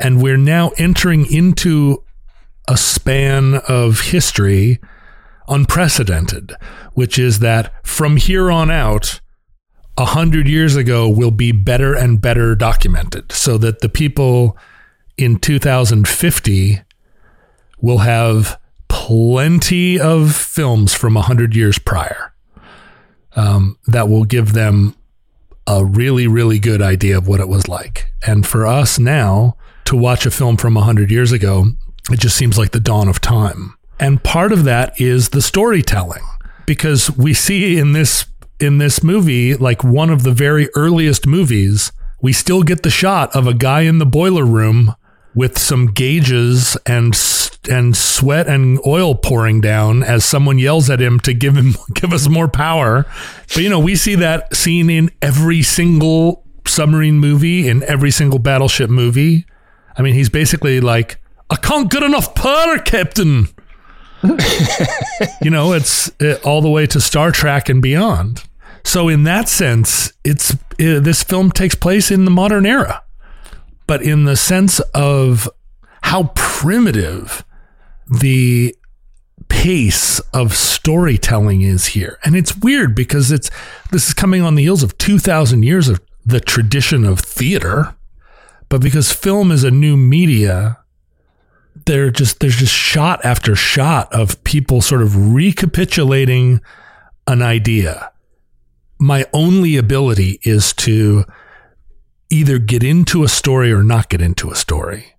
And 0.00 0.22
we're 0.22 0.36
now 0.36 0.72
entering 0.76 1.30
into 1.32 2.02
a 2.68 2.76
span 2.76 3.60
of 3.68 4.00
history 4.00 4.80
unprecedented, 5.48 6.52
which 6.94 7.18
is 7.18 7.40
that 7.40 7.72
from 7.86 8.16
here 8.16 8.50
on 8.50 8.70
out, 8.70 9.20
a 9.96 10.06
hundred 10.06 10.48
years 10.48 10.74
ago 10.74 11.08
will 11.08 11.30
be 11.30 11.52
better 11.52 11.94
and 11.94 12.20
better 12.20 12.56
documented 12.56 13.30
so 13.30 13.56
that 13.58 13.80
the 13.80 13.88
people 13.88 14.58
in 15.16 15.38
2050 15.38 16.80
we'll 17.80 17.98
have 17.98 18.58
plenty 18.88 20.00
of 20.00 20.34
films 20.34 20.94
from 20.94 21.14
100 21.14 21.54
years 21.54 21.78
prior 21.78 22.32
um, 23.36 23.78
that 23.86 24.08
will 24.08 24.24
give 24.24 24.52
them 24.52 24.94
a 25.66 25.84
really, 25.84 26.26
really 26.26 26.58
good 26.58 26.82
idea 26.82 27.16
of 27.18 27.26
what 27.26 27.40
it 27.40 27.48
was 27.48 27.68
like. 27.68 28.12
And 28.26 28.46
for 28.46 28.66
us 28.66 28.98
now 28.98 29.56
to 29.86 29.96
watch 29.96 30.26
a 30.26 30.30
film 30.30 30.56
from 30.56 30.74
100 30.74 31.10
years 31.10 31.32
ago, 31.32 31.66
it 32.10 32.20
just 32.20 32.36
seems 32.36 32.58
like 32.58 32.72
the 32.72 32.80
dawn 32.80 33.08
of 33.08 33.20
time. 33.20 33.76
And 33.98 34.22
part 34.22 34.52
of 34.52 34.64
that 34.64 34.98
is 35.00 35.30
the 35.30 35.42
storytelling 35.42 36.24
because 36.66 37.10
we 37.10 37.34
see 37.34 37.78
in 37.78 37.92
this 37.92 38.26
in 38.60 38.78
this 38.78 39.02
movie 39.02 39.54
like 39.54 39.82
one 39.82 40.10
of 40.10 40.22
the 40.22 40.30
very 40.30 40.68
earliest 40.76 41.26
movies 41.26 41.90
we 42.22 42.32
still 42.32 42.62
get 42.62 42.82
the 42.84 42.90
shot 42.90 43.34
of 43.34 43.46
a 43.48 43.52
guy 43.52 43.80
in 43.80 43.98
the 43.98 44.06
boiler 44.06 44.46
room 44.46 44.94
with 45.34 45.58
some 45.58 45.86
gauges 45.86 46.76
and 46.86 47.14
and 47.68 47.96
sweat 47.96 48.46
and 48.46 48.78
oil 48.86 49.14
pouring 49.14 49.60
down 49.60 50.02
as 50.02 50.24
someone 50.24 50.58
yells 50.58 50.90
at 50.90 51.00
him 51.00 51.18
to 51.20 51.32
give 51.32 51.56
him 51.56 51.74
give 51.94 52.12
us 52.12 52.28
more 52.28 52.48
power. 52.48 53.06
But 53.48 53.58
you 53.58 53.68
know, 53.68 53.78
we 53.78 53.96
see 53.96 54.14
that 54.16 54.54
scene 54.54 54.90
in 54.90 55.10
every 55.20 55.62
single 55.62 56.44
submarine 56.66 57.18
movie, 57.18 57.68
in 57.68 57.82
every 57.84 58.10
single 58.10 58.38
battleship 58.38 58.90
movie. 58.90 59.46
I 59.96 60.02
mean, 60.02 60.14
he's 60.14 60.28
basically 60.28 60.80
like, 60.80 61.20
"I 61.50 61.56
can't 61.56 61.90
get 61.90 62.02
enough 62.02 62.34
power, 62.34 62.78
Captain." 62.78 63.48
you 65.42 65.50
know, 65.50 65.74
it's 65.74 66.10
it, 66.18 66.44
all 66.44 66.62
the 66.62 66.70
way 66.70 66.86
to 66.86 67.00
Star 67.00 67.30
Trek 67.30 67.68
and 67.68 67.82
beyond. 67.82 68.42
So, 68.82 69.08
in 69.08 69.24
that 69.24 69.48
sense, 69.48 70.12
it's 70.24 70.56
it, 70.78 71.04
this 71.04 71.22
film 71.22 71.50
takes 71.50 71.74
place 71.74 72.10
in 72.10 72.24
the 72.24 72.30
modern 72.30 72.66
era 72.66 73.02
but 73.86 74.02
in 74.02 74.24
the 74.24 74.36
sense 74.36 74.80
of 74.94 75.48
how 76.02 76.32
primitive 76.34 77.44
the 78.06 78.74
pace 79.48 80.20
of 80.32 80.54
storytelling 80.54 81.62
is 81.62 81.86
here. 81.86 82.18
And 82.24 82.36
it's 82.36 82.56
weird 82.56 82.94
because 82.94 83.32
it's 83.32 83.50
this 83.90 84.08
is 84.08 84.14
coming 84.14 84.42
on 84.42 84.54
the 84.54 84.62
heels 84.62 84.82
of 84.82 84.98
2000 84.98 85.62
years 85.62 85.88
of 85.88 86.00
the 86.24 86.40
tradition 86.40 87.04
of 87.04 87.20
theater, 87.20 87.94
but 88.68 88.80
because 88.80 89.12
film 89.12 89.50
is 89.50 89.64
a 89.64 89.70
new 89.70 89.96
media, 89.96 90.78
there 91.86 92.10
just 92.10 92.40
there's 92.40 92.56
just 92.56 92.72
shot 92.72 93.24
after 93.24 93.54
shot 93.54 94.12
of 94.12 94.42
people 94.44 94.80
sort 94.80 95.02
of 95.02 95.34
recapitulating 95.34 96.60
an 97.26 97.42
idea. 97.42 98.10
My 98.98 99.26
only 99.32 99.76
ability 99.76 100.40
is 100.42 100.72
to 100.74 101.24
either 102.30 102.58
get 102.58 102.82
into 102.82 103.24
a 103.24 103.28
story 103.28 103.72
or 103.72 103.82
not 103.82 104.08
get 104.08 104.20
into 104.20 104.50
a 104.50 104.56
story. 104.56 105.14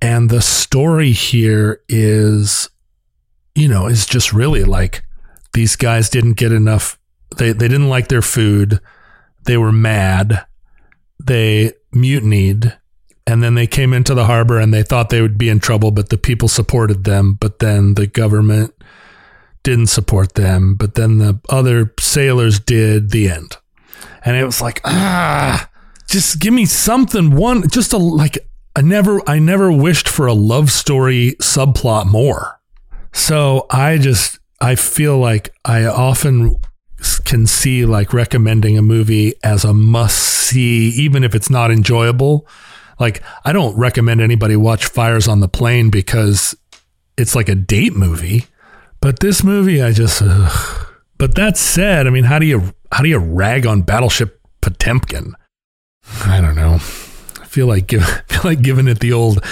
And 0.00 0.30
the 0.30 0.42
story 0.42 1.12
here 1.12 1.82
is, 1.88 2.70
you 3.54 3.68
know, 3.68 3.86
is 3.86 4.06
just 4.06 4.32
really 4.32 4.64
like 4.64 5.04
these 5.54 5.76
guys 5.76 6.08
didn't 6.08 6.34
get 6.34 6.52
enough. 6.52 6.98
They, 7.36 7.52
they 7.52 7.68
didn't 7.68 7.88
like 7.88 8.08
their 8.08 8.22
food. 8.22 8.80
They 9.44 9.56
were 9.56 9.72
mad. 9.72 10.46
They 11.22 11.72
mutinied. 11.92 12.76
And 13.26 13.42
then 13.42 13.54
they 13.54 13.66
came 13.66 13.92
into 13.92 14.14
the 14.14 14.24
harbor 14.24 14.58
and 14.58 14.72
they 14.72 14.82
thought 14.82 15.10
they 15.10 15.20
would 15.20 15.36
be 15.36 15.48
in 15.48 15.60
trouble, 15.60 15.90
but 15.90 16.08
the 16.08 16.16
people 16.16 16.48
supported 16.48 17.04
them. 17.04 17.34
But 17.34 17.58
then 17.58 17.94
the 17.94 18.06
government 18.06 18.74
didn't 19.62 19.88
support 19.88 20.34
them. 20.34 20.76
But 20.76 20.94
then 20.94 21.18
the 21.18 21.40
other 21.48 21.92
sailors 21.98 22.58
did 22.58 23.10
the 23.10 23.28
end. 23.28 23.56
And 24.24 24.36
it 24.36 24.44
was 24.44 24.60
like, 24.60 24.80
ah, 24.84 25.68
just 26.08 26.40
give 26.40 26.54
me 26.54 26.64
something 26.64 27.36
one 27.36 27.68
just 27.68 27.92
a 27.92 27.98
like 27.98 28.38
I 28.74 28.80
never 28.80 29.20
I 29.28 29.38
never 29.38 29.70
wished 29.70 30.08
for 30.08 30.26
a 30.26 30.32
love 30.32 30.70
story 30.70 31.36
subplot 31.40 32.06
more. 32.06 32.60
So 33.12 33.66
I 33.70 33.98
just 33.98 34.38
I 34.60 34.74
feel 34.74 35.18
like 35.18 35.54
I 35.64 35.84
often 35.84 36.56
can 37.24 37.46
see 37.46 37.84
like 37.84 38.12
recommending 38.12 38.76
a 38.76 38.82
movie 38.82 39.34
as 39.44 39.64
a 39.64 39.74
must 39.74 40.18
see 40.18 40.88
even 40.90 41.22
if 41.24 41.34
it's 41.34 41.50
not 41.50 41.70
enjoyable. 41.70 42.46
Like 42.98 43.22
I 43.44 43.52
don't 43.52 43.76
recommend 43.76 44.20
anybody 44.20 44.56
watch 44.56 44.86
Fires 44.86 45.28
on 45.28 45.40
the 45.40 45.48
Plain 45.48 45.90
because 45.90 46.56
it's 47.16 47.34
like 47.34 47.48
a 47.48 47.54
date 47.54 47.94
movie. 47.94 48.46
But 49.00 49.20
this 49.20 49.44
movie 49.44 49.82
I 49.82 49.92
just 49.92 50.22
ugh. 50.24 50.86
But 51.18 51.34
that 51.34 51.56
said, 51.56 52.06
I 52.06 52.10
mean 52.10 52.24
how 52.24 52.38
do 52.38 52.46
you 52.46 52.74
how 52.90 53.02
do 53.02 53.10
you 53.10 53.18
rag 53.18 53.66
on 53.66 53.82
Battleship 53.82 54.40
Potemkin? 54.62 55.34
I 56.24 56.40
don't 56.40 56.56
know. 56.56 56.74
I 56.74 57.44
feel 57.46 57.66
like 57.66 57.86
give, 57.86 58.04
feel 58.28 58.42
like 58.44 58.62
giving 58.62 58.88
it 58.88 59.00
the 59.00 59.12
old 59.12 59.44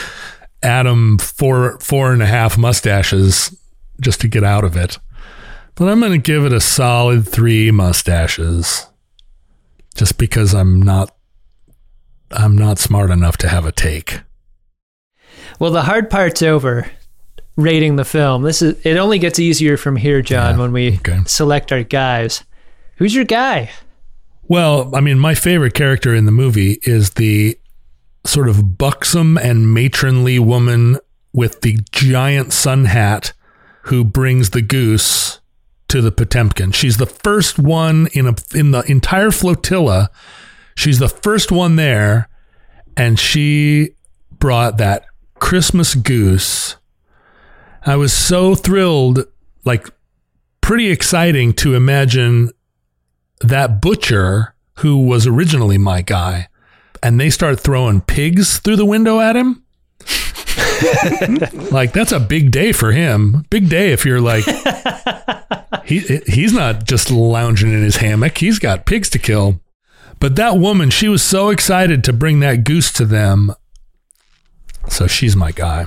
Adam 0.62 1.18
four 1.18 1.78
four 1.80 2.12
and 2.12 2.22
a 2.22 2.26
half 2.26 2.58
mustaches 2.58 3.56
just 4.00 4.20
to 4.22 4.28
get 4.28 4.44
out 4.44 4.64
of 4.64 4.76
it. 4.76 4.98
But 5.74 5.88
I'm 5.88 6.00
going 6.00 6.12
to 6.12 6.18
give 6.18 6.44
it 6.44 6.52
a 6.52 6.60
solid 6.60 7.28
three 7.28 7.70
mustaches, 7.70 8.86
just 9.94 10.16
because 10.18 10.54
I'm 10.54 10.80
not 10.80 11.14
I'm 12.30 12.56
not 12.56 12.78
smart 12.78 13.10
enough 13.10 13.36
to 13.38 13.48
have 13.48 13.66
a 13.66 13.72
take. 13.72 14.20
Well, 15.58 15.70
the 15.70 15.82
hard 15.82 16.10
part's 16.10 16.42
over. 16.42 16.90
Rating 17.56 17.96
the 17.96 18.04
film. 18.04 18.42
This 18.42 18.60
is 18.60 18.84
it. 18.84 18.98
Only 18.98 19.18
gets 19.18 19.38
easier 19.38 19.78
from 19.78 19.96
here, 19.96 20.20
John. 20.20 20.56
Yeah, 20.56 20.60
when 20.60 20.72
we 20.72 20.96
okay. 20.96 21.20
select 21.24 21.72
our 21.72 21.82
guys. 21.82 22.44
Who's 22.96 23.14
your 23.14 23.24
guy? 23.24 23.70
Well, 24.48 24.94
I 24.94 25.00
mean, 25.00 25.18
my 25.18 25.34
favorite 25.34 25.74
character 25.74 26.14
in 26.14 26.26
the 26.26 26.32
movie 26.32 26.78
is 26.82 27.10
the 27.10 27.58
sort 28.24 28.48
of 28.48 28.78
buxom 28.78 29.36
and 29.38 29.72
matronly 29.72 30.38
woman 30.38 30.98
with 31.32 31.62
the 31.62 31.78
giant 31.90 32.52
sun 32.52 32.84
hat 32.86 33.32
who 33.82 34.04
brings 34.04 34.50
the 34.50 34.62
goose 34.62 35.40
to 35.88 36.00
the 36.00 36.12
Potemkin. 36.12 36.72
She's 36.72 36.96
the 36.96 37.06
first 37.06 37.58
one 37.58 38.08
in 38.12 38.26
a 38.26 38.34
in 38.54 38.70
the 38.70 38.82
entire 38.88 39.30
flotilla. 39.30 40.10
She's 40.76 40.98
the 40.98 41.08
first 41.08 41.50
one 41.50 41.76
there, 41.76 42.28
and 42.96 43.18
she 43.18 43.90
brought 44.38 44.78
that 44.78 45.06
Christmas 45.38 45.94
goose. 45.94 46.76
I 47.84 47.96
was 47.96 48.12
so 48.12 48.54
thrilled, 48.54 49.24
like 49.64 49.88
pretty 50.60 50.90
exciting 50.90 51.52
to 51.54 51.74
imagine 51.74 52.50
that 53.40 53.80
butcher 53.80 54.54
who 54.78 54.98
was 54.98 55.26
originally 55.26 55.78
my 55.78 56.02
guy 56.02 56.48
and 57.02 57.20
they 57.20 57.30
start 57.30 57.60
throwing 57.60 58.00
pigs 58.00 58.58
through 58.58 58.76
the 58.76 58.86
window 58.86 59.20
at 59.20 59.36
him. 59.36 59.62
Like 61.70 61.92
that's 61.92 62.12
a 62.12 62.20
big 62.20 62.50
day 62.50 62.72
for 62.72 62.92
him. 62.92 63.46
Big 63.48 63.70
day 63.70 63.92
if 63.92 64.04
you're 64.04 64.20
like 64.20 64.44
he 65.84 66.00
he's 66.26 66.52
not 66.52 66.84
just 66.84 67.10
lounging 67.10 67.72
in 67.72 67.82
his 67.82 67.96
hammock. 67.96 68.36
He's 68.38 68.58
got 68.58 68.84
pigs 68.84 69.08
to 69.10 69.18
kill. 69.18 69.60
But 70.20 70.36
that 70.36 70.58
woman 70.58 70.90
she 70.90 71.08
was 71.08 71.22
so 71.22 71.48
excited 71.48 72.04
to 72.04 72.12
bring 72.12 72.40
that 72.40 72.64
goose 72.64 72.92
to 72.94 73.06
them. 73.06 73.52
So 74.88 75.06
she's 75.06 75.34
my 75.34 75.50
guy. 75.50 75.86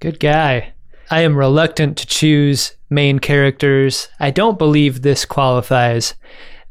Good 0.00 0.20
guy. 0.20 0.74
I 1.10 1.22
am 1.22 1.36
reluctant 1.36 1.96
to 1.98 2.06
choose 2.06 2.76
main 2.90 3.18
characters. 3.18 4.08
I 4.20 4.30
don't 4.30 4.58
believe 4.58 5.02
this 5.02 5.24
qualifies, 5.24 6.14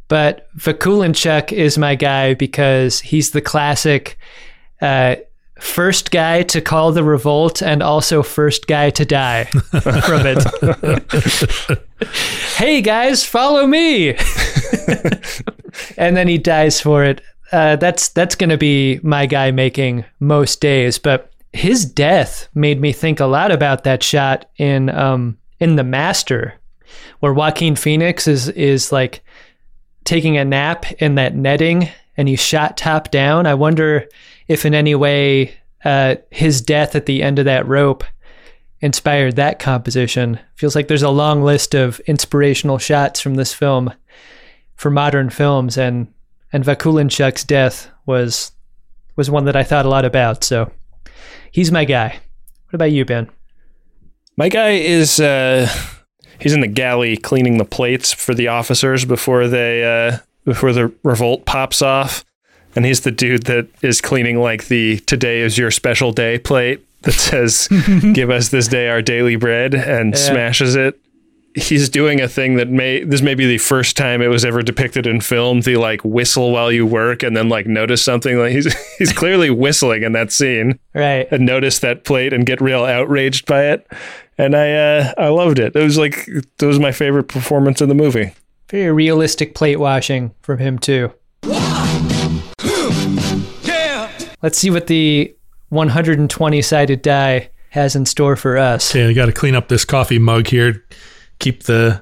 but 0.08 0.48
Vakulinchuk 0.58 1.52
is 1.52 1.78
my 1.78 1.96
guy 1.96 2.34
because 2.34 3.02
he's 3.02 3.32
the 3.32 3.42
classic 3.42 4.18
uh, 4.82 5.16
first 5.60 6.12
guy 6.12 6.44
to 6.44 6.62
call 6.62 6.92
the 6.92 7.04
revolt 7.04 7.62
and 7.62 7.82
also 7.82 8.24
first 8.24 8.68
guy 8.68 8.90
to 8.92 9.06
die 9.06 9.44
from 9.46 10.22
it. 10.26 11.80
hey 12.56 12.82
guys, 12.82 13.26
follow 13.26 13.66
me. 13.66 14.10
and 15.98 16.16
then 16.16 16.28
he 16.28 16.38
dies 16.38 16.80
for 16.80 17.04
it. 17.04 17.22
Uh, 17.52 17.76
that's 17.78 18.10
that's 18.10 18.36
going 18.36 18.50
to 18.50 18.58
be 18.58 19.00
my 19.04 19.26
guy 19.26 19.52
making 19.52 20.04
most 20.20 20.60
days, 20.60 21.00
but 21.00 21.32
his 21.54 21.86
death 21.86 22.50
made 22.54 22.82
me 22.82 22.92
think 22.92 23.20
a 23.20 23.26
lot 23.26 23.52
about 23.52 23.84
that 23.86 24.04
shot 24.04 24.50
in 24.58 24.90
um, 24.90 25.38
in 25.60 25.76
The 25.76 25.84
Master, 25.84 26.56
where 27.20 27.34
Joaquin 27.34 27.76
Phoenix 27.76 28.28
is 28.28 28.50
is 28.50 28.92
like 28.92 29.22
taking 30.04 30.38
a 30.38 30.46
nap 30.46 30.92
in 30.94 31.16
that 31.16 31.36
netting 31.36 31.90
and 32.16 32.28
he's 32.28 32.40
shot 32.40 32.78
top 32.78 33.12
down. 33.12 33.46
I 33.46 33.54
wonder 33.54 34.08
if 34.48 34.66
in 34.66 34.74
any 34.74 34.96
way 34.96 35.54
uh, 35.86 36.16
his 36.32 36.62
death 36.62 36.96
at 36.96 37.06
the 37.06 37.22
end 37.22 37.40
of 37.40 37.46
that 37.46 37.68
rope 37.68 38.04
inspired 38.82 39.36
that 39.36 39.60
composition. 39.60 40.40
Feels 40.56 40.76
like 40.76 40.88
there's 40.88 41.04
a 41.04 41.10
long 41.10 41.44
list 41.44 41.74
of 41.74 42.00
inspirational 42.02 42.78
shots 42.78 43.20
from 43.20 43.36
this 43.36 43.54
film 43.54 43.94
for 44.76 44.90
modern 44.90 45.30
films, 45.30 45.78
and 45.78 46.12
and 46.54 46.64
Vakulinchuk's 46.64 47.44
death 47.44 47.90
was 48.06 48.52
was 49.16 49.30
one 49.30 49.46
that 49.46 49.56
I 49.56 49.64
thought 49.64 49.86
a 49.86 49.90
lot 49.90 50.06
about. 50.06 50.44
So 50.44 50.72
he's 51.52 51.72
my 51.72 51.86
guy. 51.86 52.20
What 52.66 52.76
about 52.76 52.92
you, 52.92 53.06
Ben? 53.06 53.30
My 54.38 54.50
guy 54.50 54.72
is 54.72 55.20
uh, 55.20 55.68
he's 56.40 56.54
in 56.54 56.62
the 56.62 56.68
galley 56.68 57.18
cleaning 57.18 57.58
the 57.58 57.66
plates 57.66 58.14
for 58.14 58.34
the 58.36 58.48
officers 58.48 59.04
before 59.06 59.48
they 59.48 59.84
uh, 59.84 60.18
before 60.46 60.74
the 60.74 60.94
revolt 61.04 61.46
pops 61.46 61.82
off, 61.82 62.24
and 62.76 62.86
he's 62.86 63.02
the 63.02 63.12
dude 63.12 63.44
that 63.44 63.68
is 63.82 64.00
cleaning 64.02 64.40
like 64.40 64.68
the 64.68 65.00
"Today 65.02 65.42
is 65.42 65.58
your 65.58 65.72
special 65.72 66.12
day" 66.12 66.38
plate 66.38 66.86
that 67.02 67.14
says 67.14 67.68
"Give 68.14 68.30
us 68.30 68.50
this 68.50 68.68
day 68.68 68.90
our 68.90 69.02
daily 69.02 69.36
bread" 69.38 69.74
and 69.74 70.14
Yeah. 70.14 70.20
smashes 70.20 70.76
it. 70.76 71.00
He's 71.56 71.90
doing 71.90 72.22
a 72.22 72.28
thing 72.28 72.58
that 72.58 72.68
may 72.70 73.04
this 73.04 73.24
may 73.24 73.34
be 73.34 73.48
the 73.48 73.58
first 73.58 73.98
time 73.98 74.22
it 74.22 74.28
was 74.28 74.46
ever 74.46 74.62
depicted 74.62 75.08
in 75.08 75.20
film. 75.22 75.62
The 75.62 75.78
like 75.78 76.02
whistle 76.04 76.52
while 76.52 76.72
you 76.72 76.86
work 76.86 77.24
and 77.24 77.36
then 77.36 77.50
like 77.50 77.66
notice 77.66 78.04
something. 78.04 78.38
Like 78.38 78.52
he's 78.52 78.72
he's 79.00 79.12
clearly 79.12 79.50
whistling 79.50 80.04
in 80.04 80.12
that 80.12 80.32
scene 80.32 80.78
Right. 80.94 81.28
and 81.32 81.48
notice 81.48 81.80
that 81.80 82.04
plate 82.04 82.32
and 82.34 82.46
get 82.46 82.62
real 82.62 82.86
outraged 82.86 83.48
by 83.48 83.64
it. 83.72 83.88
And 84.38 84.56
I 84.56 84.72
uh, 84.74 85.14
I 85.18 85.28
loved 85.30 85.60
it. 85.60 85.76
It 85.76 85.84
was 85.84 85.98
like 85.98 86.28
it 86.28 86.66
was 86.66 86.80
my 86.80 86.92
favorite 86.92 87.26
performance 87.26 87.82
in 87.82 87.90
the 87.90 87.96
movie. 87.96 88.34
Very 88.70 88.92
realistic 88.92 89.56
plate 89.56 89.78
washing 89.78 90.34
from 90.42 90.60
him 90.60 90.78
too. 90.78 91.12
Yeah. 93.64 94.12
Let's 94.42 94.58
see 94.58 94.70
what 94.70 94.88
the 94.88 95.34
120 95.70 96.62
sided 96.62 97.02
die 97.02 97.50
has 97.70 97.96
in 97.96 98.06
store 98.06 98.36
for 98.36 98.58
us. 98.58 98.92
Okay, 98.92 99.08
I 99.08 99.14
got 99.14 99.28
to 99.28 99.32
clean 99.32 99.56
up 99.56 99.68
this 99.68 99.86
coffee 99.86 100.20
mug 100.20 100.48
here. 100.48 100.84
Keep 101.40 101.64
the 101.64 102.02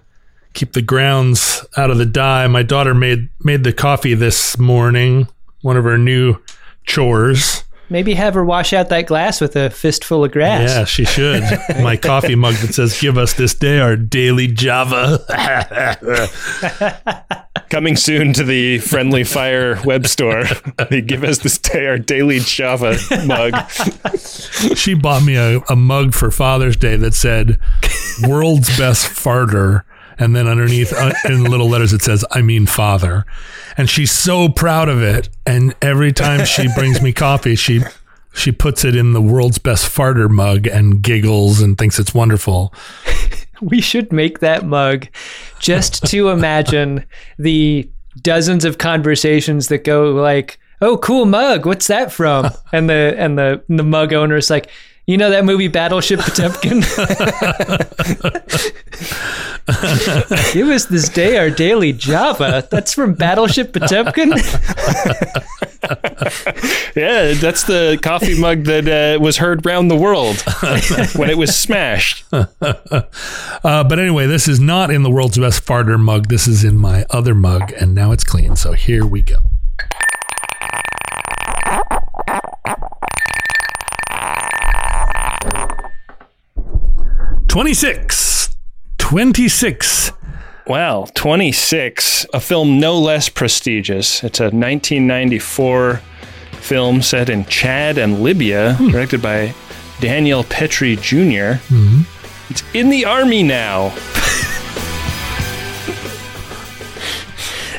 keep 0.53 0.73
the 0.73 0.81
grounds 0.81 1.65
out 1.77 1.91
of 1.91 1.97
the 1.97 2.05
die. 2.05 2.47
My 2.47 2.63
daughter 2.63 2.93
made 2.93 3.29
made 3.41 3.63
the 3.63 3.73
coffee 3.73 4.13
this 4.13 4.57
morning. 4.57 5.27
One 5.61 5.77
of 5.77 5.83
her 5.83 5.97
new 5.97 6.38
chores. 6.86 7.63
Maybe 7.89 8.15
have 8.15 8.33
her 8.33 8.43
wash 8.43 8.73
out 8.73 8.89
that 8.89 9.05
glass 9.05 9.39
with 9.39 9.55
a 9.55 9.69
fistful 9.69 10.23
of 10.23 10.31
grass. 10.31 10.69
Yeah, 10.69 10.86
she 10.86 11.05
should. 11.05 11.43
My 11.81 11.97
coffee 11.97 12.36
mug 12.36 12.55
that 12.55 12.73
says 12.73 12.99
"Give 12.99 13.17
us 13.17 13.33
this 13.33 13.53
day 13.53 13.79
our 13.79 13.95
daily 13.95 14.47
Java." 14.47 15.19
Coming 17.69 17.95
soon 17.95 18.33
to 18.33 18.43
the 18.43 18.79
Friendly 18.79 19.23
Fire 19.23 19.79
web 19.83 20.07
store. 20.07 20.43
they 20.89 21.01
give 21.01 21.23
us 21.23 21.39
this 21.39 21.57
day 21.57 21.88
our 21.88 21.97
daily 21.97 22.39
Java 22.39 22.97
mug. 23.25 23.69
she 24.75 24.93
bought 24.93 25.23
me 25.23 25.36
a, 25.36 25.59
a 25.69 25.75
mug 25.75 26.13
for 26.13 26.31
Father's 26.31 26.77
Day 26.77 26.95
that 26.95 27.13
said 27.13 27.59
"World's 28.27 28.77
Best 28.77 29.07
Farter," 29.07 29.83
and 30.18 30.36
then 30.36 30.47
underneath 30.47 30.93
uh, 30.93 31.13
in 31.26 31.43
little 31.43 31.70
letters 31.70 31.93
it 31.93 32.01
says 32.01 32.26
"I 32.32 32.41
mean 32.41 32.66
father," 32.66 33.26
and 33.78 33.89
she's 33.89 34.11
so 34.11 34.49
proud 34.49 34.89
of 34.89 35.01
it. 35.01 35.30
And 35.45 35.76
every 35.82 36.11
time 36.11 36.45
she 36.45 36.68
brings 36.76 37.01
me 37.01 37.13
coffee, 37.13 37.55
she 37.55 37.82
she 38.34 38.51
puts 38.51 38.84
it 38.84 38.95
in 38.95 39.13
the 39.13 39.22
world's 39.22 39.57
best 39.57 39.86
farter 39.89 40.30
mug 40.30 40.68
and 40.68 41.01
giggles 41.01 41.61
and 41.61 41.78
thinks 41.78 41.99
it's 41.99 42.13
wonderful. 42.13 42.74
We 43.61 43.80
should 43.80 44.11
make 44.11 44.39
that 44.39 44.66
mug 44.66 45.07
just 45.59 46.05
to 46.07 46.28
imagine 46.28 47.05
the 47.39 47.89
dozens 48.22 48.66
of 48.66 48.80
conversations 48.80 49.70
that 49.70 49.86
go 49.86 50.11
like, 50.11 50.59
"Oh, 50.82 50.97
cool 50.97 51.26
mug. 51.26 51.66
What's 51.66 51.88
that 51.88 52.11
from?" 52.11 52.49
And 52.74 52.89
the 52.89 53.16
and 53.18 53.38
the 53.38 53.63
the 53.70 53.84
mug 53.84 54.11
owner 54.11 54.36
is 54.36 54.49
like, 54.49 54.70
"You 55.07 55.17
know 55.17 55.29
that 55.29 55.45
movie 55.45 55.67
Battleship 55.67 56.19
Potemkin?" 56.25 56.81
Give 60.53 60.69
us 60.69 60.85
this 60.85 61.09
day 61.09 61.37
our 61.37 61.49
daily 61.49 61.91
Java. 61.93 62.67
That's 62.69 62.93
from 62.93 63.13
Battleship 63.13 63.73
Potemkin. 63.73 64.33
Yeah, 66.95 67.33
that's 67.33 67.63
the 67.65 67.99
coffee 68.01 68.39
mug 68.39 68.63
that 68.63 68.87
uh, 68.87 69.19
was 69.21 69.37
heard 69.37 69.65
round 69.65 69.91
the 69.91 69.95
world 69.95 70.37
when 71.15 71.29
it 71.29 71.37
was 71.37 71.55
smashed. 71.55 72.25
Uh, 73.63 73.83
but 73.83 73.97
anyway, 73.99 74.27
this 74.27 74.47
is 74.47 74.59
not 74.59 74.91
in 74.91 75.01
the 75.03 75.09
world's 75.09 75.37
best 75.37 75.65
farter 75.65 75.99
mug. 75.99 76.27
This 76.27 76.47
is 76.47 76.63
in 76.63 76.77
my 76.77 77.03
other 77.09 77.33
mug, 77.33 77.73
and 77.79 77.95
now 77.95 78.11
it's 78.11 78.23
clean. 78.23 78.55
So 78.55 78.73
here 78.73 79.05
we 79.05 79.21
go. 79.23 79.37
Twenty-six. 87.55 88.53
Twenty-six. 88.97 90.11
Wow, 90.67 91.07
26, 91.15 92.25
a 92.33 92.41
film 92.41 92.81
no 92.81 92.99
less 92.99 93.29
prestigious. 93.29 94.25
It's 94.25 94.41
a 94.41 94.51
1994 94.51 96.01
film 96.51 97.01
set 97.01 97.29
in 97.29 97.45
Chad 97.45 97.97
and 97.97 98.21
Libya, 98.21 98.73
hmm. 98.73 98.89
directed 98.89 99.21
by 99.21 99.55
Daniel 100.01 100.43
Petrie 100.43 100.97
junior 100.97 101.61
mm-hmm. 101.69 102.01
It's 102.49 102.61
in 102.73 102.89
the 102.89 103.05
army 103.05 103.41
now. 103.41 103.95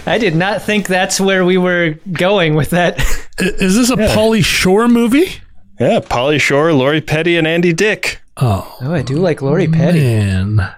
I 0.06 0.16
did 0.18 0.34
not 0.34 0.62
think 0.62 0.86
that's 0.86 1.20
where 1.20 1.44
we 1.44 1.58
were 1.58 1.96
going 2.12 2.54
with 2.54 2.70
that. 2.70 2.98
Is 3.38 3.74
this 3.74 3.90
a 3.90 3.96
Pauly 3.96 4.42
Shore 4.42 4.88
movie? 4.88 5.42
Yeah, 5.78 6.00
Pauly 6.00 6.40
Shore, 6.40 6.72
Lori 6.72 7.02
Petty, 7.02 7.36
and 7.36 7.46
Andy 7.46 7.74
Dick. 7.74 8.22
Oh, 8.39 8.76
Oh, 8.82 8.93
I 8.93 9.03
do 9.03 9.16
like 9.16 9.41
Lori 9.43 9.66
Petty. 9.66 10.01
man. 10.01 10.74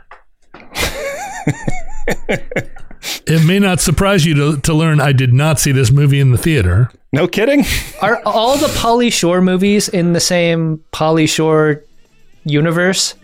it 3.26 3.44
may 3.46 3.58
not 3.58 3.80
surprise 3.80 4.24
you 4.24 4.34
to, 4.34 4.60
to 4.60 4.74
learn 4.74 5.00
I 5.00 5.12
did 5.12 5.32
not 5.32 5.58
see 5.58 5.72
this 5.72 5.90
movie 5.90 6.20
in 6.20 6.30
the 6.30 6.38
theater. 6.38 6.90
No 7.12 7.26
kidding? 7.26 7.64
Are 8.02 8.20
all 8.24 8.56
the 8.58 8.66
Pauly 8.68 9.12
Shore 9.12 9.40
movies 9.40 9.88
in 9.88 10.12
the 10.12 10.20
same 10.20 10.84
Pauly 10.92 11.28
Shore 11.28 11.82
universe? 12.44 13.14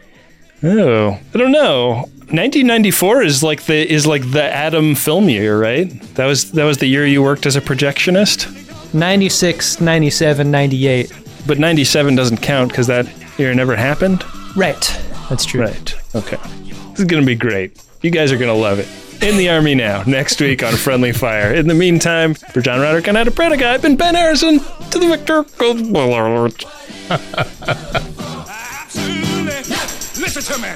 Oh, 0.63 1.11
I 1.35 1.39
don't 1.39 1.53
know. 1.53 2.09
1994 2.31 3.23
is 3.23 3.43
like 3.43 3.65
the 3.67 3.87
is 3.93 4.07
like 4.07 4.29
the 4.33 4.43
Adam 4.43 4.95
film 4.95 5.29
year, 5.29 5.59
right? 5.61 5.91
That 6.15 6.25
was 6.27 6.53
that 6.53 6.65
was 6.65 6.79
the 6.79 6.87
year 6.87 7.07
you 7.07 7.23
worked 7.23 7.45
as 7.45 7.55
a 7.55 7.61
projectionist. 7.61 8.51
96, 8.95 9.81
97, 9.81 10.51
98. 10.51 11.13
But 11.47 11.59
97 11.59 12.15
doesn't 12.15 12.39
count 12.39 12.71
because 12.71 12.87
that 12.87 13.07
year 13.39 13.55
never 13.55 13.77
happened. 13.77 14.25
Right. 14.57 15.01
That's 15.29 15.45
true. 15.45 15.63
Right. 15.63 15.95
Okay. 16.15 16.39
This 16.91 17.01
is 17.01 17.05
going 17.07 17.23
to 17.23 17.27
be 17.27 17.35
great. 17.35 17.83
You 18.03 18.11
guys 18.11 18.31
are 18.33 18.37
going 18.37 18.55
to 18.55 18.61
love 18.61 18.79
it. 18.79 18.89
In 19.23 19.37
the 19.37 19.49
Army 19.49 19.75
Now, 19.75 20.03
next 20.03 20.41
week 20.41 20.63
on 20.63 20.75
Friendly 20.75 21.13
Fire. 21.13 21.55
In 21.55 21.67
the 21.67 21.75
meantime, 21.75 22.35
for 22.35 22.61
John 22.61 22.81
Roderick 22.81 23.09
and 23.09 23.17
Adam 23.17 23.33
Pranica, 23.33 23.65
I've 23.65 23.81
been 23.83 23.97
Ben 23.97 24.15
Harrison 24.15 24.59
to 24.91 24.99
the 24.99 25.07
Victor 25.07 25.45
Gold 25.57 25.79
Absolutely. 28.51 29.45
Listen 30.21 30.43
to 30.43 30.61
me. 30.61 30.69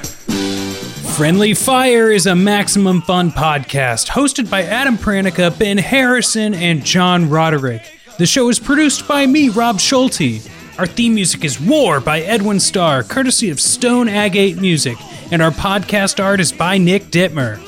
Friendly 1.15 1.53
Fire 1.53 2.11
is 2.11 2.25
a 2.25 2.35
Maximum 2.35 3.01
Fun 3.01 3.29
podcast 3.31 4.07
hosted 4.07 4.49
by 4.49 4.63
Adam 4.63 4.97
Pranica, 4.97 5.57
Ben 5.59 5.77
Harrison, 5.77 6.53
and 6.53 6.83
John 6.83 7.29
Roderick. 7.29 7.83
The 8.17 8.25
show 8.25 8.49
is 8.49 8.59
produced 8.59 9.07
by 9.07 9.27
me, 9.27 9.49
Rob 9.49 9.79
Schulte. 9.79 10.49
Our 10.79 10.87
theme 10.87 11.13
music 11.13 11.43
is 11.43 11.59
War 11.59 11.99
by 11.99 12.21
Edwin 12.21 12.57
Starr, 12.57 13.03
courtesy 13.03 13.49
of 13.49 13.59
Stone 13.59 14.07
Agate 14.07 14.61
Music, 14.61 14.97
and 15.29 15.41
our 15.41 15.51
podcast 15.51 16.23
art 16.23 16.39
is 16.39 16.53
by 16.53 16.77
Nick 16.77 17.07
Dittmer. 17.07 17.59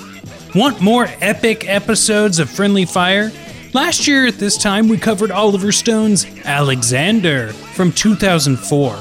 Want 0.56 0.80
more 0.80 1.10
epic 1.20 1.68
episodes 1.68 2.40
of 2.40 2.50
Friendly 2.50 2.86
Fire? 2.86 3.30
Last 3.74 4.08
year 4.08 4.28
at 4.28 4.36
this 4.36 4.58
time, 4.58 4.88
we 4.88 4.96
covered 4.96 5.30
Oliver 5.30 5.74
Stone's 5.74 6.26
Alexander 6.46 7.52
from 7.52 7.92
2004, 7.92 8.98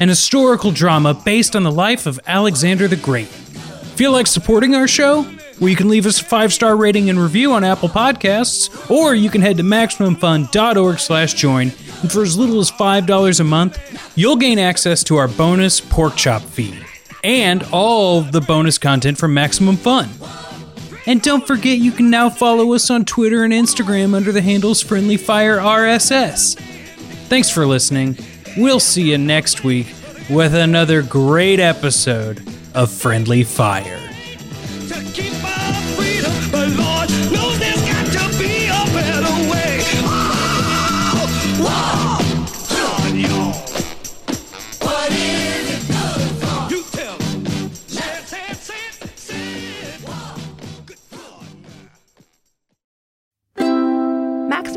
an 0.00 0.08
historical 0.08 0.72
drama 0.72 1.14
based 1.14 1.54
on 1.54 1.62
the 1.62 1.70
life 1.70 2.06
of 2.06 2.18
Alexander 2.26 2.88
the 2.88 2.96
Great. 2.96 3.28
Feel 3.28 4.10
like 4.10 4.26
supporting 4.26 4.74
our 4.74 4.88
show? 4.88 5.24
Where 5.62 5.70
you 5.70 5.76
can 5.76 5.88
leave 5.88 6.06
us 6.06 6.20
a 6.20 6.24
five-star 6.24 6.74
rating 6.74 7.08
and 7.08 7.20
review 7.20 7.52
on 7.52 7.62
Apple 7.62 7.88
Podcasts, 7.88 8.90
or 8.90 9.14
you 9.14 9.30
can 9.30 9.40
head 9.40 9.58
to 9.58 9.62
MaximumFun.org 9.62 10.98
slash 10.98 11.34
join, 11.34 11.70
and 12.00 12.10
for 12.10 12.22
as 12.22 12.36
little 12.36 12.58
as 12.58 12.68
$5 12.68 13.38
a 13.38 13.44
month, 13.44 14.12
you'll 14.18 14.34
gain 14.34 14.58
access 14.58 15.04
to 15.04 15.18
our 15.18 15.28
bonus 15.28 15.80
pork 15.80 16.16
chop 16.16 16.42
feed, 16.42 16.84
and 17.22 17.62
all 17.70 18.22
the 18.22 18.40
bonus 18.40 18.76
content 18.76 19.16
from 19.16 19.34
Maximum 19.34 19.76
Fun. 19.76 20.08
And 21.06 21.22
don't 21.22 21.46
forget 21.46 21.78
you 21.78 21.92
can 21.92 22.10
now 22.10 22.28
follow 22.28 22.72
us 22.72 22.90
on 22.90 23.04
Twitter 23.04 23.44
and 23.44 23.52
Instagram 23.52 24.14
under 24.14 24.32
the 24.32 24.42
handles 24.42 24.82
Friendly 24.82 25.16
Fire 25.16 25.58
RSS. 25.58 26.56
Thanks 27.28 27.50
for 27.50 27.68
listening. 27.68 28.18
We'll 28.56 28.80
see 28.80 29.12
you 29.12 29.18
next 29.18 29.62
week 29.62 29.94
with 30.28 30.56
another 30.56 31.02
great 31.02 31.60
episode 31.60 32.42
of 32.74 32.90
Friendly 32.90 33.44
Fire. 33.44 34.00